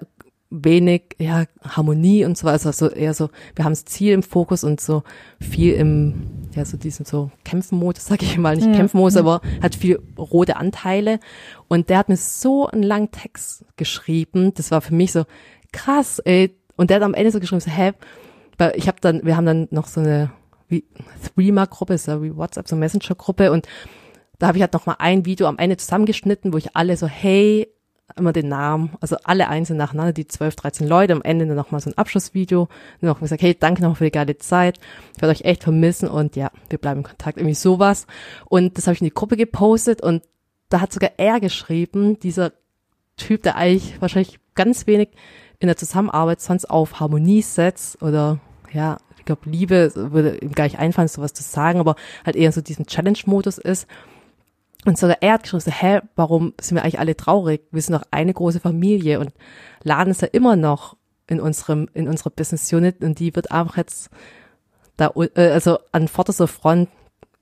wenig 0.65 1.17
ja, 1.19 1.45
Harmonie 1.63 2.25
und 2.25 2.37
so 2.37 2.47
weiter. 2.47 2.67
Also 2.67 2.89
eher 2.89 3.15
so, 3.15 3.31
wir 3.55 3.65
haben 3.65 3.73
das 3.73 3.85
Ziel 3.85 4.13
im 4.13 4.23
Fokus 4.23 4.65
und 4.65 4.81
so 4.81 5.03
viel 5.41 5.75
im, 5.75 6.49
ja, 6.55 6.65
so 6.65 6.77
diesen 6.77 7.05
so 7.05 7.31
Kämpfenmodus, 7.45 8.07
sag 8.07 8.23
ich 8.23 8.39
mal, 8.39 8.57
nicht 8.57 8.69
ja. 8.69 8.75
Kämpfenmodus, 8.75 9.17
aber 9.17 9.41
hat 9.63 9.75
viel 9.75 10.01
rote 10.19 10.57
Anteile. 10.57 11.21
Und 11.69 11.91
der 11.91 11.99
hat 11.99 12.09
mir 12.09 12.17
so 12.17 12.67
einen 12.67 12.83
langen 12.83 13.11
Text 13.11 13.65
geschrieben. 13.77 14.55
Das 14.55 14.71
war 14.71 14.81
für 14.81 14.95
mich 14.95 15.13
so 15.13 15.25
krass, 15.73 16.19
ey. 16.21 16.57
Und 16.77 16.91
der 16.91 16.97
hat 16.97 17.03
am 17.03 17.15
Ende 17.15 17.31
so 17.31 17.41
geschrieben, 17.41 17.61
so, 17.61 17.71
hä, 17.71 17.93
weil 18.59 18.73
ich 18.77 18.89
habe 18.89 18.99
dann, 19.01 19.25
wir 19.25 19.37
haben 19.37 19.47
dann 19.47 19.69
noch 19.71 19.87
so 19.87 20.01
eine 20.01 20.31
wie 20.69 20.85
Threema-Gruppe, 21.35 21.95
ist 21.95 22.09
ja 22.09 22.23
wie 22.23 22.37
WhatsApp, 22.37 22.69
so 22.69 22.77
Messenger-Gruppe 22.77 23.53
und 23.53 23.69
da 24.39 24.49
habe 24.49 24.59
ich 24.59 24.63
halt 24.63 24.75
noch 24.75 24.87
mal 24.87 24.97
ein 24.99 25.25
Video 25.25 25.47
am 25.47 25.59
Ende 25.59 25.77
zusammengeschnitten, 25.77 26.53
wo 26.53 26.59
ich 26.59 26.77
alle 26.77 26.97
so, 26.97 27.07
hey, 27.07 27.69
immer 28.15 28.33
den 28.33 28.49
Namen, 28.49 28.91
also 29.01 29.17
alle 29.25 29.49
einzeln 29.49 29.77
nacheinander, 29.77 30.13
die 30.13 30.27
12, 30.27 30.57
13 30.57 30.89
Leute, 30.89 31.13
am 31.13 31.23
Ende 31.23 31.47
dann 31.47 31.57
nochmal 31.57 31.81
so 31.81 31.91
ein 31.91 31.99
Abschlussvideo, 31.99 32.69
dann 33.01 33.11
noch 33.11 33.21
gesagt, 33.21 33.43
hey, 33.43 33.57
danke 33.59 33.83
nochmal 33.83 33.97
für 33.97 34.05
die 34.05 34.13
geile 34.13 34.39
Zeit, 34.39 34.79
ich 35.15 35.23
werde 35.23 35.33
euch 35.33 35.43
echt 35.43 35.65
vermissen 35.65 36.09
und 36.09 36.37
ja, 36.37 36.51
wir 36.69 36.79
bleiben 36.79 37.01
in 37.01 37.05
Kontakt, 37.05 37.39
irgendwie 37.39 37.55
sowas. 37.55 38.07
Und 38.47 38.79
das 38.79 38.87
habe 38.87 38.95
ich 38.95 39.01
in 39.01 39.07
die 39.07 39.15
Gruppe 39.15 39.37
gepostet 39.37 40.03
und 40.03 40.23
da 40.69 40.81
hat 40.81 40.93
sogar 40.93 41.13
er 41.17 41.41
geschrieben, 41.41 42.19
dieser 42.21 42.53
Typ, 43.17 43.43
der 43.43 43.57
eigentlich 43.57 44.01
wahrscheinlich 44.01 44.39
ganz 44.55 44.87
wenig 44.87 45.11
in 45.59 45.69
der 45.69 45.77
Zusammenarbeit 45.77 46.41
sonst 46.41 46.69
auf 46.69 47.01
Harmonie 47.01 47.43
setzt 47.43 48.03
oder 48.03 48.39
ja, 48.73 48.99
ich 49.19 49.25
glaube, 49.25 49.49
Liebe 49.51 49.93
würde 49.95 50.37
ihm 50.39 50.53
gar 50.53 50.65
nicht 50.65 50.79
einfallen, 50.79 51.09
sowas 51.09 51.33
zu 51.33 51.43
sagen, 51.43 51.81
aber 51.81 51.97
halt 52.25 52.37
eher 52.37 52.53
so 52.53 52.61
diesen 52.61 52.87
Challenge-Modus 52.87 53.59
ist. 53.59 53.89
Und 54.87 54.97
sogar 54.97 55.19
er 55.21 55.35
hat 55.35 55.43
geschrieben, 55.43 55.63
so, 55.63 55.71
hä, 55.73 56.01
warum 56.15 56.55
sind 56.61 56.77
wir 56.77 56.83
eigentlich 56.83 57.01
alle 57.01 57.17
traurig? 57.17 57.63
Wir 57.73 57.83
sind 57.83 57.95
doch 57.95 58.05
eine 58.13 58.33
große 58.33 58.61
Familie 58.61 59.19
und 59.19 59.33
laden 59.83 60.13
es 60.13 60.21
ja 60.21 60.29
immer 60.29 60.55
noch 60.55 60.97
in 61.27 61.41
unserem, 61.41 61.89
in 61.93 62.07
unserer 62.07 62.31
Business 62.31 62.73
Unit 62.73 63.03
und 63.03 63.19
die 63.19 63.35
wird 63.35 63.51
einfach 63.51 63.79
jetzt 63.79 64.11
da, 64.97 65.13
äh, 65.35 65.51
also 65.51 65.81
an 65.91 66.07
vorderster 66.07 66.47
Front, 66.47 66.89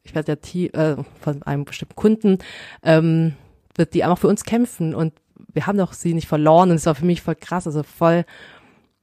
ich 0.05 0.15
werde 0.15 0.39
ja 0.43 0.93
äh, 0.93 0.97
von 1.21 1.43
einem 1.43 1.67
bestimmten 1.67 1.95
Kunden, 1.97 2.39
ähm, 2.83 3.35
wird 3.77 3.93
die 3.93 4.05
einfach 4.05 4.19
für 4.19 4.29
uns 4.29 4.45
kämpfen 4.45 4.95
und 4.95 5.13
wir 5.53 5.67
haben 5.67 5.77
doch 5.77 5.93
sie 5.93 6.15
nicht 6.15 6.29
verloren 6.29 6.71
und 6.71 6.77
es 6.77 6.87
war 6.87 6.95
für 6.95 7.05
mich 7.05 7.21
voll 7.21 7.37
krass, 7.37 7.67
also 7.67 7.83
voll, 7.83 8.25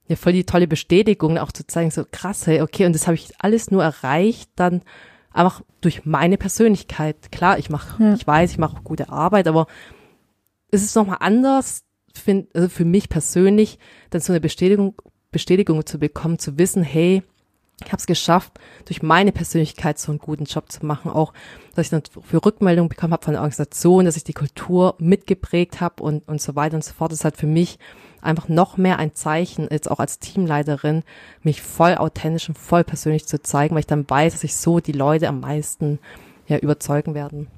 ja, 0.08 0.16
voll 0.16 0.32
die 0.32 0.44
tolle 0.44 0.66
Bestätigung, 0.66 1.38
auch 1.38 1.52
zu 1.52 1.64
zeigen, 1.64 1.92
so 1.92 2.04
krass, 2.10 2.48
hey, 2.48 2.60
okay, 2.60 2.86
und 2.86 2.92
das 2.92 3.06
habe 3.06 3.14
ich 3.14 3.28
alles 3.38 3.70
nur 3.70 3.84
erreicht, 3.84 4.50
dann 4.56 4.82
einfach 5.32 5.62
durch 5.80 6.04
meine 6.04 6.36
Persönlichkeit. 6.38 7.32
Klar, 7.32 7.58
ich 7.58 7.70
mache, 7.70 8.02
ja. 8.02 8.14
ich 8.14 8.26
weiß, 8.26 8.50
ich 8.52 8.58
mache 8.58 8.76
auch 8.76 8.84
gute 8.84 9.08
Arbeit, 9.08 9.48
aber 9.48 9.66
es 10.70 10.82
ist 10.82 10.96
nochmal 10.96 11.18
anders, 11.20 11.84
find, 12.14 12.54
also 12.54 12.68
für 12.68 12.84
mich 12.84 13.08
persönlich, 13.08 13.78
dann 14.10 14.20
so 14.20 14.32
eine 14.32 14.40
Bestätigung, 14.40 14.94
Bestätigung 15.30 15.84
zu 15.86 15.98
bekommen, 15.98 16.38
zu 16.38 16.58
wissen, 16.58 16.82
hey, 16.82 17.22
ich 17.84 17.92
habe 17.92 17.98
es 17.98 18.06
geschafft, 18.06 18.58
durch 18.84 19.02
meine 19.02 19.32
Persönlichkeit 19.32 19.98
so 19.98 20.12
einen 20.12 20.18
guten 20.18 20.44
Job 20.44 20.70
zu 20.70 20.86
machen. 20.86 21.10
Auch, 21.10 21.32
dass 21.74 21.86
ich 21.86 21.90
dann 21.90 22.02
für 22.22 22.44
Rückmeldungen 22.44 22.88
bekommen 22.88 23.12
habe 23.12 23.24
von 23.24 23.32
der 23.32 23.40
Organisation, 23.42 24.04
dass 24.04 24.16
ich 24.16 24.24
die 24.24 24.34
Kultur 24.34 24.94
mitgeprägt 24.98 25.80
habe 25.80 26.02
und, 26.02 26.28
und 26.28 26.40
so 26.40 26.54
weiter 26.54 26.76
und 26.76 26.84
so 26.84 26.92
fort. 26.92 27.10
Das 27.10 27.20
ist 27.20 27.24
halt 27.24 27.36
für 27.36 27.46
mich 27.46 27.78
einfach 28.22 28.48
noch 28.48 28.76
mehr 28.76 28.98
ein 28.98 29.14
Zeichen, 29.14 29.68
jetzt 29.70 29.90
auch 29.90 30.00
als 30.00 30.18
Teamleiterin, 30.18 31.02
mich 31.42 31.60
voll 31.62 31.96
authentisch 31.96 32.48
und 32.48 32.56
voll 32.56 32.84
persönlich 32.84 33.26
zu 33.26 33.42
zeigen, 33.42 33.74
weil 33.74 33.80
ich 33.80 33.86
dann 33.86 34.08
weiß, 34.08 34.32
dass 34.32 34.44
ich 34.44 34.56
so 34.56 34.80
die 34.80 34.92
Leute 34.92 35.28
am 35.28 35.40
meisten 35.40 35.98
ja, 36.46 36.58
überzeugen 36.58 37.14
werden. 37.14 37.48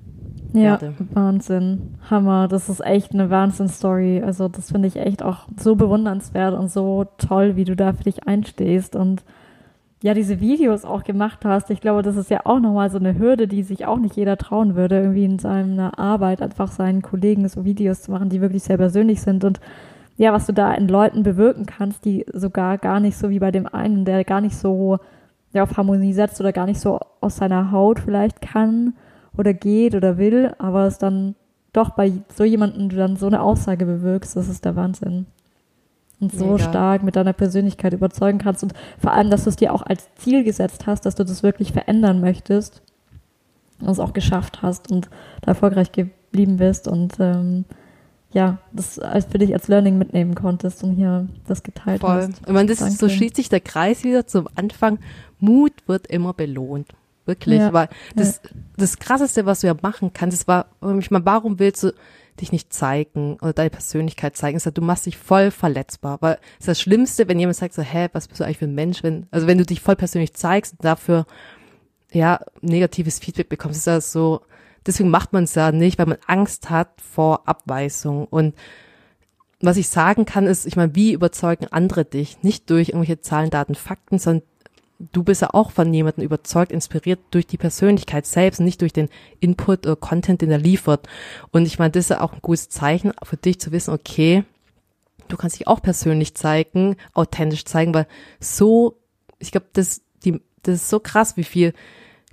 Ja, 0.53 0.81
werde. 0.81 0.95
Wahnsinn. 1.12 1.97
Hammer. 2.09 2.49
Das 2.49 2.69
ist 2.69 2.81
echt 2.81 3.12
eine 3.12 3.29
Wahnsinn-Story. 3.29 4.23
Also 4.25 4.49
das 4.49 4.71
finde 4.71 4.89
ich 4.89 4.97
echt 4.97 5.23
auch 5.23 5.49
so 5.59 5.75
bewundernswert 5.75 6.55
und 6.55 6.71
so 6.71 7.07
toll, 7.19 7.57
wie 7.57 7.65
du 7.65 7.75
da 7.75 7.93
für 7.93 8.05
dich 8.05 8.27
einstehst 8.27 8.95
und 8.95 9.25
ja, 10.05 10.12
diese 10.12 10.39
Videos 10.39 10.85
auch 10.85 11.03
gemacht 11.03 11.47
hast. 11.47 11.71
Ich 11.71 11.81
glaube, 11.81 12.03
das 12.03 12.17
ist 12.17 12.31
ja 12.31 12.41
auch 12.45 12.61
nochmal 12.61 12.91
so 12.91 12.99
eine 12.99 13.19
Hürde, 13.19 13.49
die 13.49 13.62
sich 13.62 13.87
auch 13.87 13.99
nicht 13.99 14.17
jeder 14.17 14.37
trauen 14.37 14.77
würde, 14.77 15.01
irgendwie 15.01 15.25
in 15.25 15.39
seiner 15.39 15.99
Arbeit 15.99 16.43
einfach 16.43 16.71
seinen 16.71 17.01
Kollegen 17.01 17.49
so 17.49 17.65
Videos 17.65 18.03
zu 18.03 18.11
machen, 18.11 18.29
die 18.29 18.43
wirklich 18.43 18.65
sehr 18.65 18.77
persönlich 18.77 19.23
sind 19.23 19.45
und 19.45 19.61
ja, 20.17 20.33
was 20.33 20.47
du 20.47 20.53
da 20.53 20.73
in 20.75 20.89
Leuten 20.89 21.23
bewirken 21.23 21.67
kannst, 21.67 22.05
die 22.05 22.25
sogar 22.33 22.79
gar 22.79 23.01
nicht 23.01 23.17
so 23.17 23.31
wie 23.31 23.41
bei 23.41 23.51
dem 23.51 23.67
einen, 23.67 24.05
der 24.05 24.25
gar 24.25 24.41
nicht 24.41 24.57
so 24.57 24.99
ja, 25.53 25.62
auf 25.62 25.77
Harmonie 25.77 26.12
setzt 26.12 26.41
oder 26.41 26.53
gar 26.53 26.67
nicht 26.67 26.81
so 26.81 27.01
aus 27.21 27.37
seiner 27.37 27.71
Haut 27.71 28.01
vielleicht 28.01 28.41
kann 28.41 28.95
oder 29.37 29.55
geht 29.55 29.95
oder 29.95 30.19
will, 30.19 30.55
aber 30.59 30.87
es 30.87 30.99
dann 30.99 31.35
doch 31.73 31.91
bei 31.91 32.12
so 32.35 32.45
jemandem 32.45 32.89
du 32.89 32.97
dann 32.97 33.17
so 33.17 33.27
eine 33.27 33.43
Aussage 33.43 33.87
bewirkst, 33.87 34.37
das 34.37 34.49
ist 34.49 34.65
der 34.65 34.77
Wahnsinn. 34.77 35.27
Und 36.21 36.33
so 36.33 36.53
Mega. 36.53 36.59
stark 36.59 37.03
mit 37.03 37.17
deiner 37.17 37.33
Persönlichkeit 37.33 37.93
überzeugen 37.93 38.39
kannst 38.39 38.62
und 38.62 38.73
vor 38.99 39.12
allem, 39.12 39.31
dass 39.31 39.45
du 39.45 39.51
es 39.51 39.57
dir 39.57 39.75
auch 39.75 39.83
als 39.83 40.09
Ziel 40.15 40.45
gesetzt 40.45 40.87
hast, 40.87 41.05
dass 41.07 41.17
du 41.17 41.25
das 41.25 41.43
wirklich 41.43 41.73
verändern 41.73 42.21
möchtest 42.21 42.83
und 43.81 43.91
es 43.91 43.99
auch 43.99 44.12
geschafft 44.12 44.62
hast 44.62 44.91
und 44.91 45.11
da 45.43 45.51
erfolgreich 45.53 45.91
geblieben 45.91 46.57
bist 46.57 46.87
und 46.87 47.15
ähm, 47.19 47.65
ja, 48.35 48.59
das 48.72 48.99
als 48.99 49.26
für 49.26 49.39
dich 49.39 49.55
als 49.55 49.68
Learning 49.68 49.97
mitnehmen 49.97 50.35
konntest 50.35 50.82
und 50.82 50.95
hier 50.95 51.28
das 51.47 51.62
geteilt 51.62 52.01
Voll. 52.01 52.11
hast. 52.11 52.43
Ich 52.45 52.53
meine, 52.53 52.68
das 52.68 52.80
ist, 52.80 52.99
so 52.99 53.09
schließt 53.09 53.37
sich 53.37 53.49
der 53.49 53.61
Kreis 53.61 54.03
wieder 54.03 54.26
zum 54.26 54.49
Anfang. 54.57 54.99
Mut 55.39 55.72
wird 55.87 56.09
immer 56.09 56.35
belohnt. 56.35 56.95
Wirklich. 57.26 57.61
Ja. 57.61 57.72
Weil 57.72 57.89
das, 58.16 58.41
ja. 58.43 58.51
das 58.76 58.99
krasseste, 58.99 59.47
was 59.47 59.61
du 59.61 59.68
ja 59.68 59.76
machen 59.80 60.12
kannst, 60.12 60.37
ist 60.37 60.49
war, 60.49 60.66
ich 60.99 61.11
meine, 61.12 61.24
warum 61.24 61.61
willst 61.61 61.85
du 61.85 61.95
dich 62.41 62.51
nicht 62.51 62.72
zeigen 62.72 63.35
oder 63.41 63.53
deine 63.53 63.70
Persönlichkeit 63.70 64.37
zeigen? 64.37 64.57
Ist 64.57 64.66
ja, 64.66 64.72
du 64.72 64.82
machst 64.82 65.07
dich 65.07 65.16
voll 65.16 65.53
verletzbar. 65.53 66.18
Weil 66.20 66.39
es 66.55 66.61
ist 66.61 66.68
das 66.68 66.80
Schlimmste, 66.80 67.28
wenn 67.28 67.39
jemand 67.39 67.57
sagt 67.57 67.72
so, 67.72 67.82
hä, 67.82 68.09
was 68.12 68.26
bist 68.26 68.41
du 68.41 68.45
eigentlich 68.45 68.59
für 68.59 68.64
ein 68.64 68.74
Mensch? 68.74 69.05
Wenn, 69.05 69.28
also 69.30 69.47
wenn 69.47 69.59
du 69.59 69.64
dich 69.64 69.80
voll 69.80 69.97
persönlich 69.97 70.35
zeigst 70.35 70.72
und 70.72 70.85
dafür, 70.85 71.24
ja, 72.12 72.41
negatives 72.62 73.20
Feedback 73.20 73.49
bekommst, 73.49 73.78
ist 73.78 73.87
das 73.87 74.12
so, 74.12 74.43
Deswegen 74.87 75.11
macht 75.11 75.32
man 75.32 75.45
es 75.45 75.55
ja 75.55 75.72
nicht, 75.72 75.99
weil 75.99 76.07
man 76.07 76.18
Angst 76.26 76.70
hat 76.70 77.01
vor 77.01 77.49
Abweisung. 77.49 78.26
Und 78.26 78.55
was 79.61 79.76
ich 79.76 79.89
sagen 79.89 80.24
kann, 80.24 80.47
ist, 80.47 80.66
ich 80.66 80.76
meine, 80.76 80.95
wie 80.95 81.12
überzeugen 81.12 81.66
andere 81.70 82.05
dich? 82.05 82.43
Nicht 82.43 82.68
durch 82.70 82.91
irgendwelche 82.91 83.20
Zahlen, 83.20 83.51
Daten, 83.51 83.74
Fakten, 83.74 84.18
sondern 84.18 84.47
du 85.12 85.24
bist 85.24 85.43
ja 85.43 85.51
auch 85.53 85.70
von 85.70 85.93
jemandem 85.93 86.24
überzeugt, 86.24 86.72
inspiriert 86.72 87.20
durch 87.30 87.47
die 87.47 87.57
Persönlichkeit 87.57 88.26
selbst, 88.26 88.61
nicht 88.61 88.80
durch 88.80 88.93
den 88.93 89.09
Input 89.41 89.87
oder 89.87 89.97
Content, 89.97 90.43
den 90.43 90.51
er 90.51 90.59
liefert. 90.59 91.09
Und 91.51 91.66
ich 91.66 91.78
meine, 91.78 91.91
das 91.93 92.07
ist 92.07 92.11
ja 92.11 92.20
auch 92.20 92.32
ein 92.32 92.43
gutes 92.43 92.68
Zeichen 92.68 93.12
für 93.22 93.37
dich 93.37 93.61
zu 93.61 93.72
wissen, 93.72 93.93
okay, 93.93 94.45
du 95.28 95.37
kannst 95.37 95.59
dich 95.59 95.66
auch 95.66 95.80
persönlich 95.80 96.35
zeigen, 96.35 96.97
authentisch 97.12 97.64
zeigen, 97.64 97.95
weil 97.95 98.07
so, 98.41 98.99
ich 99.39 99.51
glaube, 99.51 99.66
das, 99.72 100.03
die, 100.24 100.41
das 100.62 100.76
ist 100.76 100.91
so 100.91 101.01
krass, 101.01 101.37
wie 101.37 101.45
viel 101.45 101.72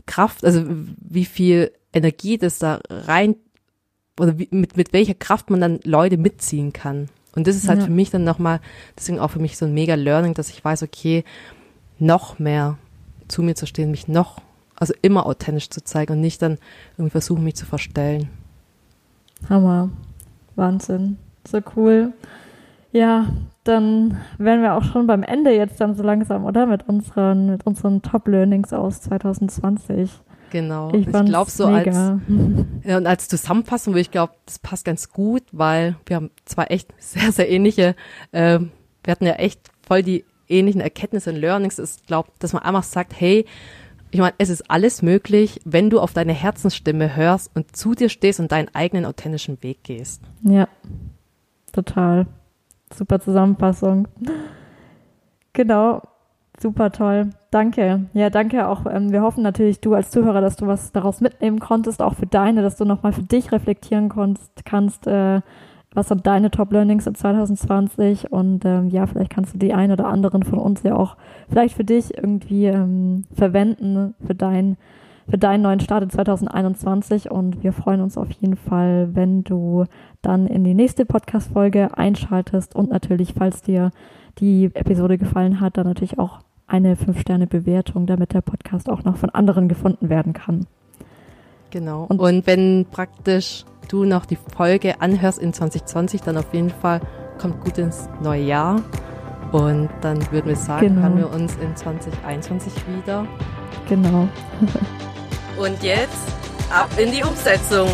Kraft, 0.06 0.43
also 0.45 0.64
wie 0.68 1.26
viel 1.26 1.72
Energie 1.94 2.38
das 2.38 2.60
da 2.60 2.80
rein 2.89 3.36
oder 4.20 4.38
wie, 4.38 4.48
mit, 4.52 4.78
mit 4.78 4.94
welcher 4.94 5.14
Kraft 5.14 5.50
man 5.50 5.62
dann 5.62 5.80
Leute 5.84 6.18
mitziehen 6.18 6.74
kann. 6.74 7.10
Und 7.36 7.48
das 7.48 7.56
ist 7.56 7.68
halt 7.70 7.80
ja. 7.80 7.86
für 7.86 7.92
mich 7.92 8.10
dann 8.10 8.24
nochmal, 8.24 8.60
deswegen 8.98 9.20
auch 9.20 9.32
für 9.32 9.39
mich 9.39 9.58
so 9.58 9.66
ein 9.66 9.74
mega 9.74 9.96
Learning, 9.96 10.34
dass 10.34 10.50
ich 10.50 10.64
weiß, 10.64 10.84
okay, 10.84 11.24
noch 11.98 12.39
mehr 12.39 12.78
zu 13.28 13.42
mir 13.42 13.56
zu 13.56 13.66
stehen, 13.66 13.92
mich 13.92 14.08
noch, 14.08 14.42
also 14.76 14.94
immer 15.02 15.26
authentisch 15.26 15.70
zu 15.70 15.84
zeigen 15.84 16.14
und 16.14 16.22
nicht 16.22 16.42
dann 16.42 16.58
irgendwie 16.94 17.12
versuchen, 17.12 17.44
mich 17.44 17.56
zu 17.56 17.66
verstellen. 17.66 18.30
Hammer. 19.50 19.89
Wahnsinn. 20.56 21.18
So 21.48 21.60
cool. 21.76 22.14
Ja, 22.92 23.28
dann 23.64 24.18
wären 24.38 24.62
wir 24.62 24.74
auch 24.74 24.84
schon 24.84 25.08
beim 25.08 25.24
Ende 25.24 25.52
jetzt 25.52 25.80
dann 25.80 25.96
so 25.96 26.04
langsam, 26.04 26.44
oder? 26.46 26.66
Mit 26.66 26.88
unseren, 26.89 27.52
mit 27.52 27.66
unseren 27.66 28.02
Top-Learnings 28.02 28.74
aus 28.74 29.02
2020. 29.02 30.12
Genau. 30.52 30.93
Ich, 30.93 31.08
ich 31.08 31.26
glaube 31.26 31.49
so 31.49 31.68
mega. 31.68 32.14
als 32.14 32.22
ja, 32.84 32.97
und 32.97 33.08
als 33.08 33.28
Zusammenfassung, 33.28 33.95
ich 33.97 34.12
glaube, 34.12 34.34
das 34.45 34.60
passt 34.60 34.86
ganz 34.86 35.10
gut, 35.10 35.43
weil 35.52 35.95
wir 36.06 36.18
haben 36.18 36.30
zwei 36.45 36.66
echt 36.66 36.93
sehr 36.99 37.32
sehr 37.32 37.49
ähnliche. 37.49 37.95
Äh, 38.32 38.60
wir 39.04 39.12
hatten 39.12 39.26
ja 39.26 39.34
echt 39.34 39.72
voll 39.88 40.04
die 40.04 40.26
ähnlichen 40.47 40.82
Erkenntnisse 40.82 41.32
und 41.32 41.38
Learnings. 41.38 41.80
Ich 41.80 42.06
glaube, 42.06 42.30
dass 42.39 42.54
man 42.54 42.64
einfach 42.64 42.84
sagt, 42.84 43.20
hey, 43.20 43.45
ich 44.12 44.20
meine, 44.20 44.34
es 44.38 44.49
ist 44.49 44.70
alles 44.70 45.02
möglich, 45.02 45.62
wenn 45.64 45.89
du 45.89 45.99
auf 46.02 46.12
deine 46.14 46.34
Herzensstimme 46.34 47.16
hörst 47.16 47.49
und 47.56 47.76
zu 47.76 47.95
dir 47.95 48.10
stehst 48.10 48.41
und 48.41 48.52
deinen 48.52 48.68
eigenen 48.76 49.06
authentischen 49.06 49.64
Weg 49.64 49.84
gehst. 49.84 50.22
Ja, 50.43 50.68
total. 51.72 52.28
Super 52.93 53.22
Zusammenfassung. 53.22 54.10
Genau. 55.54 56.02
Super 56.62 56.91
toll. 56.91 57.32
Danke. 57.49 58.05
Ja, 58.14 58.30
danke 58.30 58.68
auch. 58.68 58.86
Ähm, 58.86 59.12
wir 59.12 59.24
hoffen 59.24 59.41
natürlich, 59.41 59.82
du 59.82 59.95
als 59.95 60.12
Zuhörer, 60.12 60.41
dass 60.41 60.57
du 60.57 60.68
was 60.68 60.91
daraus 60.91 61.20
mitnehmen 61.20 61.59
konntest, 61.59 62.03
auch 62.03 62.14
für 62.14 62.28
deine, 62.28 62.62
dass 62.62 62.78
du 62.78 62.86
nochmal 62.86 63.14
für 63.14 63.24
dich 63.24 63.51
reflektieren 63.51 64.09
konntest, 64.09 64.64
kannst, 64.64 65.07
äh, 65.07 65.41
was 65.93 66.07
sind 66.07 66.26
deine 66.28 66.51
Top-Learnings 66.51 67.07
in 67.07 67.16
2020 67.16 68.32
und 68.32 68.64
ähm, 68.64 68.89
ja, 68.89 69.07
vielleicht 69.07 69.32
kannst 69.32 69.55
du 69.55 69.57
die 69.57 69.74
ein 69.74 69.91
oder 69.91 70.05
anderen 70.05 70.43
von 70.43 70.59
uns 70.59 70.84
ja 70.84 70.95
auch 70.95 71.18
vielleicht 71.49 71.76
für 71.76 71.84
dich 71.84 72.16
irgendwie 72.16 72.68
ähm, 72.68 73.24
verwenden, 73.34 74.14
für 74.26 74.36
dein 74.36 74.78
für 75.30 75.38
deinen 75.38 75.62
neuen 75.62 75.80
Start 75.80 76.03
in 76.03 76.09
2021 76.09 77.32
und 77.32 77.64
wir 77.64 77.74
freuen 77.74 78.01
uns 78.01 78.18
auf 78.18 78.32
jeden 78.32 78.55
Fall, 78.55 79.09
wenn 79.14 79.43
du 79.43 79.86
dann 80.22 80.45
in 80.47 80.64
die 80.64 80.74
nächste 80.74 81.05
Podcast-Folge 81.05 81.97
einschaltest 81.97 82.76
und 82.76 82.89
natürlich, 82.89 83.34
falls 83.38 83.62
dir 83.62 83.91
die 84.39 84.66
Episode 84.74 85.18
gefallen 85.18 85.62
hat, 85.62 85.78
dann 85.78 85.88
natürlich 85.88 86.20
auch 86.20 86.39
eine 86.68 86.95
5-Sterne-Bewertung, 86.95 88.05
damit 88.05 88.34
der 88.34 88.41
Podcast 88.41 88.89
auch 88.89 89.03
noch 89.03 89.18
von 89.18 89.30
anderen 89.30 89.68
gefunden 89.68 90.09
werden 90.09 90.34
kann. 90.34 90.68
Genau. 91.70 92.05
Und, 92.09 92.20
und, 92.20 92.47
wenn 92.47 92.86
praktisch 92.91 93.66
du 93.88 94.03
noch 94.05 94.26
die 94.26 94.38
Folge 94.38 95.01
anhörst 95.01 95.39
in 95.39 95.53
2020, 95.53 96.22
dann 96.22 96.38
auf 96.38 96.53
jeden 96.53 96.70
Fall 96.70 97.01
kommt 97.39 97.64
gut 97.64 97.78
ins 97.78 98.09
neue 98.22 98.43
Jahr. 98.43 98.82
Und 99.51 99.89
dann 100.01 100.20
würden 100.32 100.47
wir 100.47 100.55
sagen, 100.55 100.88
genau. 100.88 101.01
hören 101.01 101.18
wir 101.18 101.32
uns 101.32 101.55
in 101.57 101.76
2021 101.76 102.74
wieder. 102.88 103.26
Genau. 103.89 104.28
und 105.59 105.84
jetzt 105.84 106.34
ab 106.72 106.89
in 106.97 107.12
die 107.12 107.24
Umsetzung. 107.24 107.89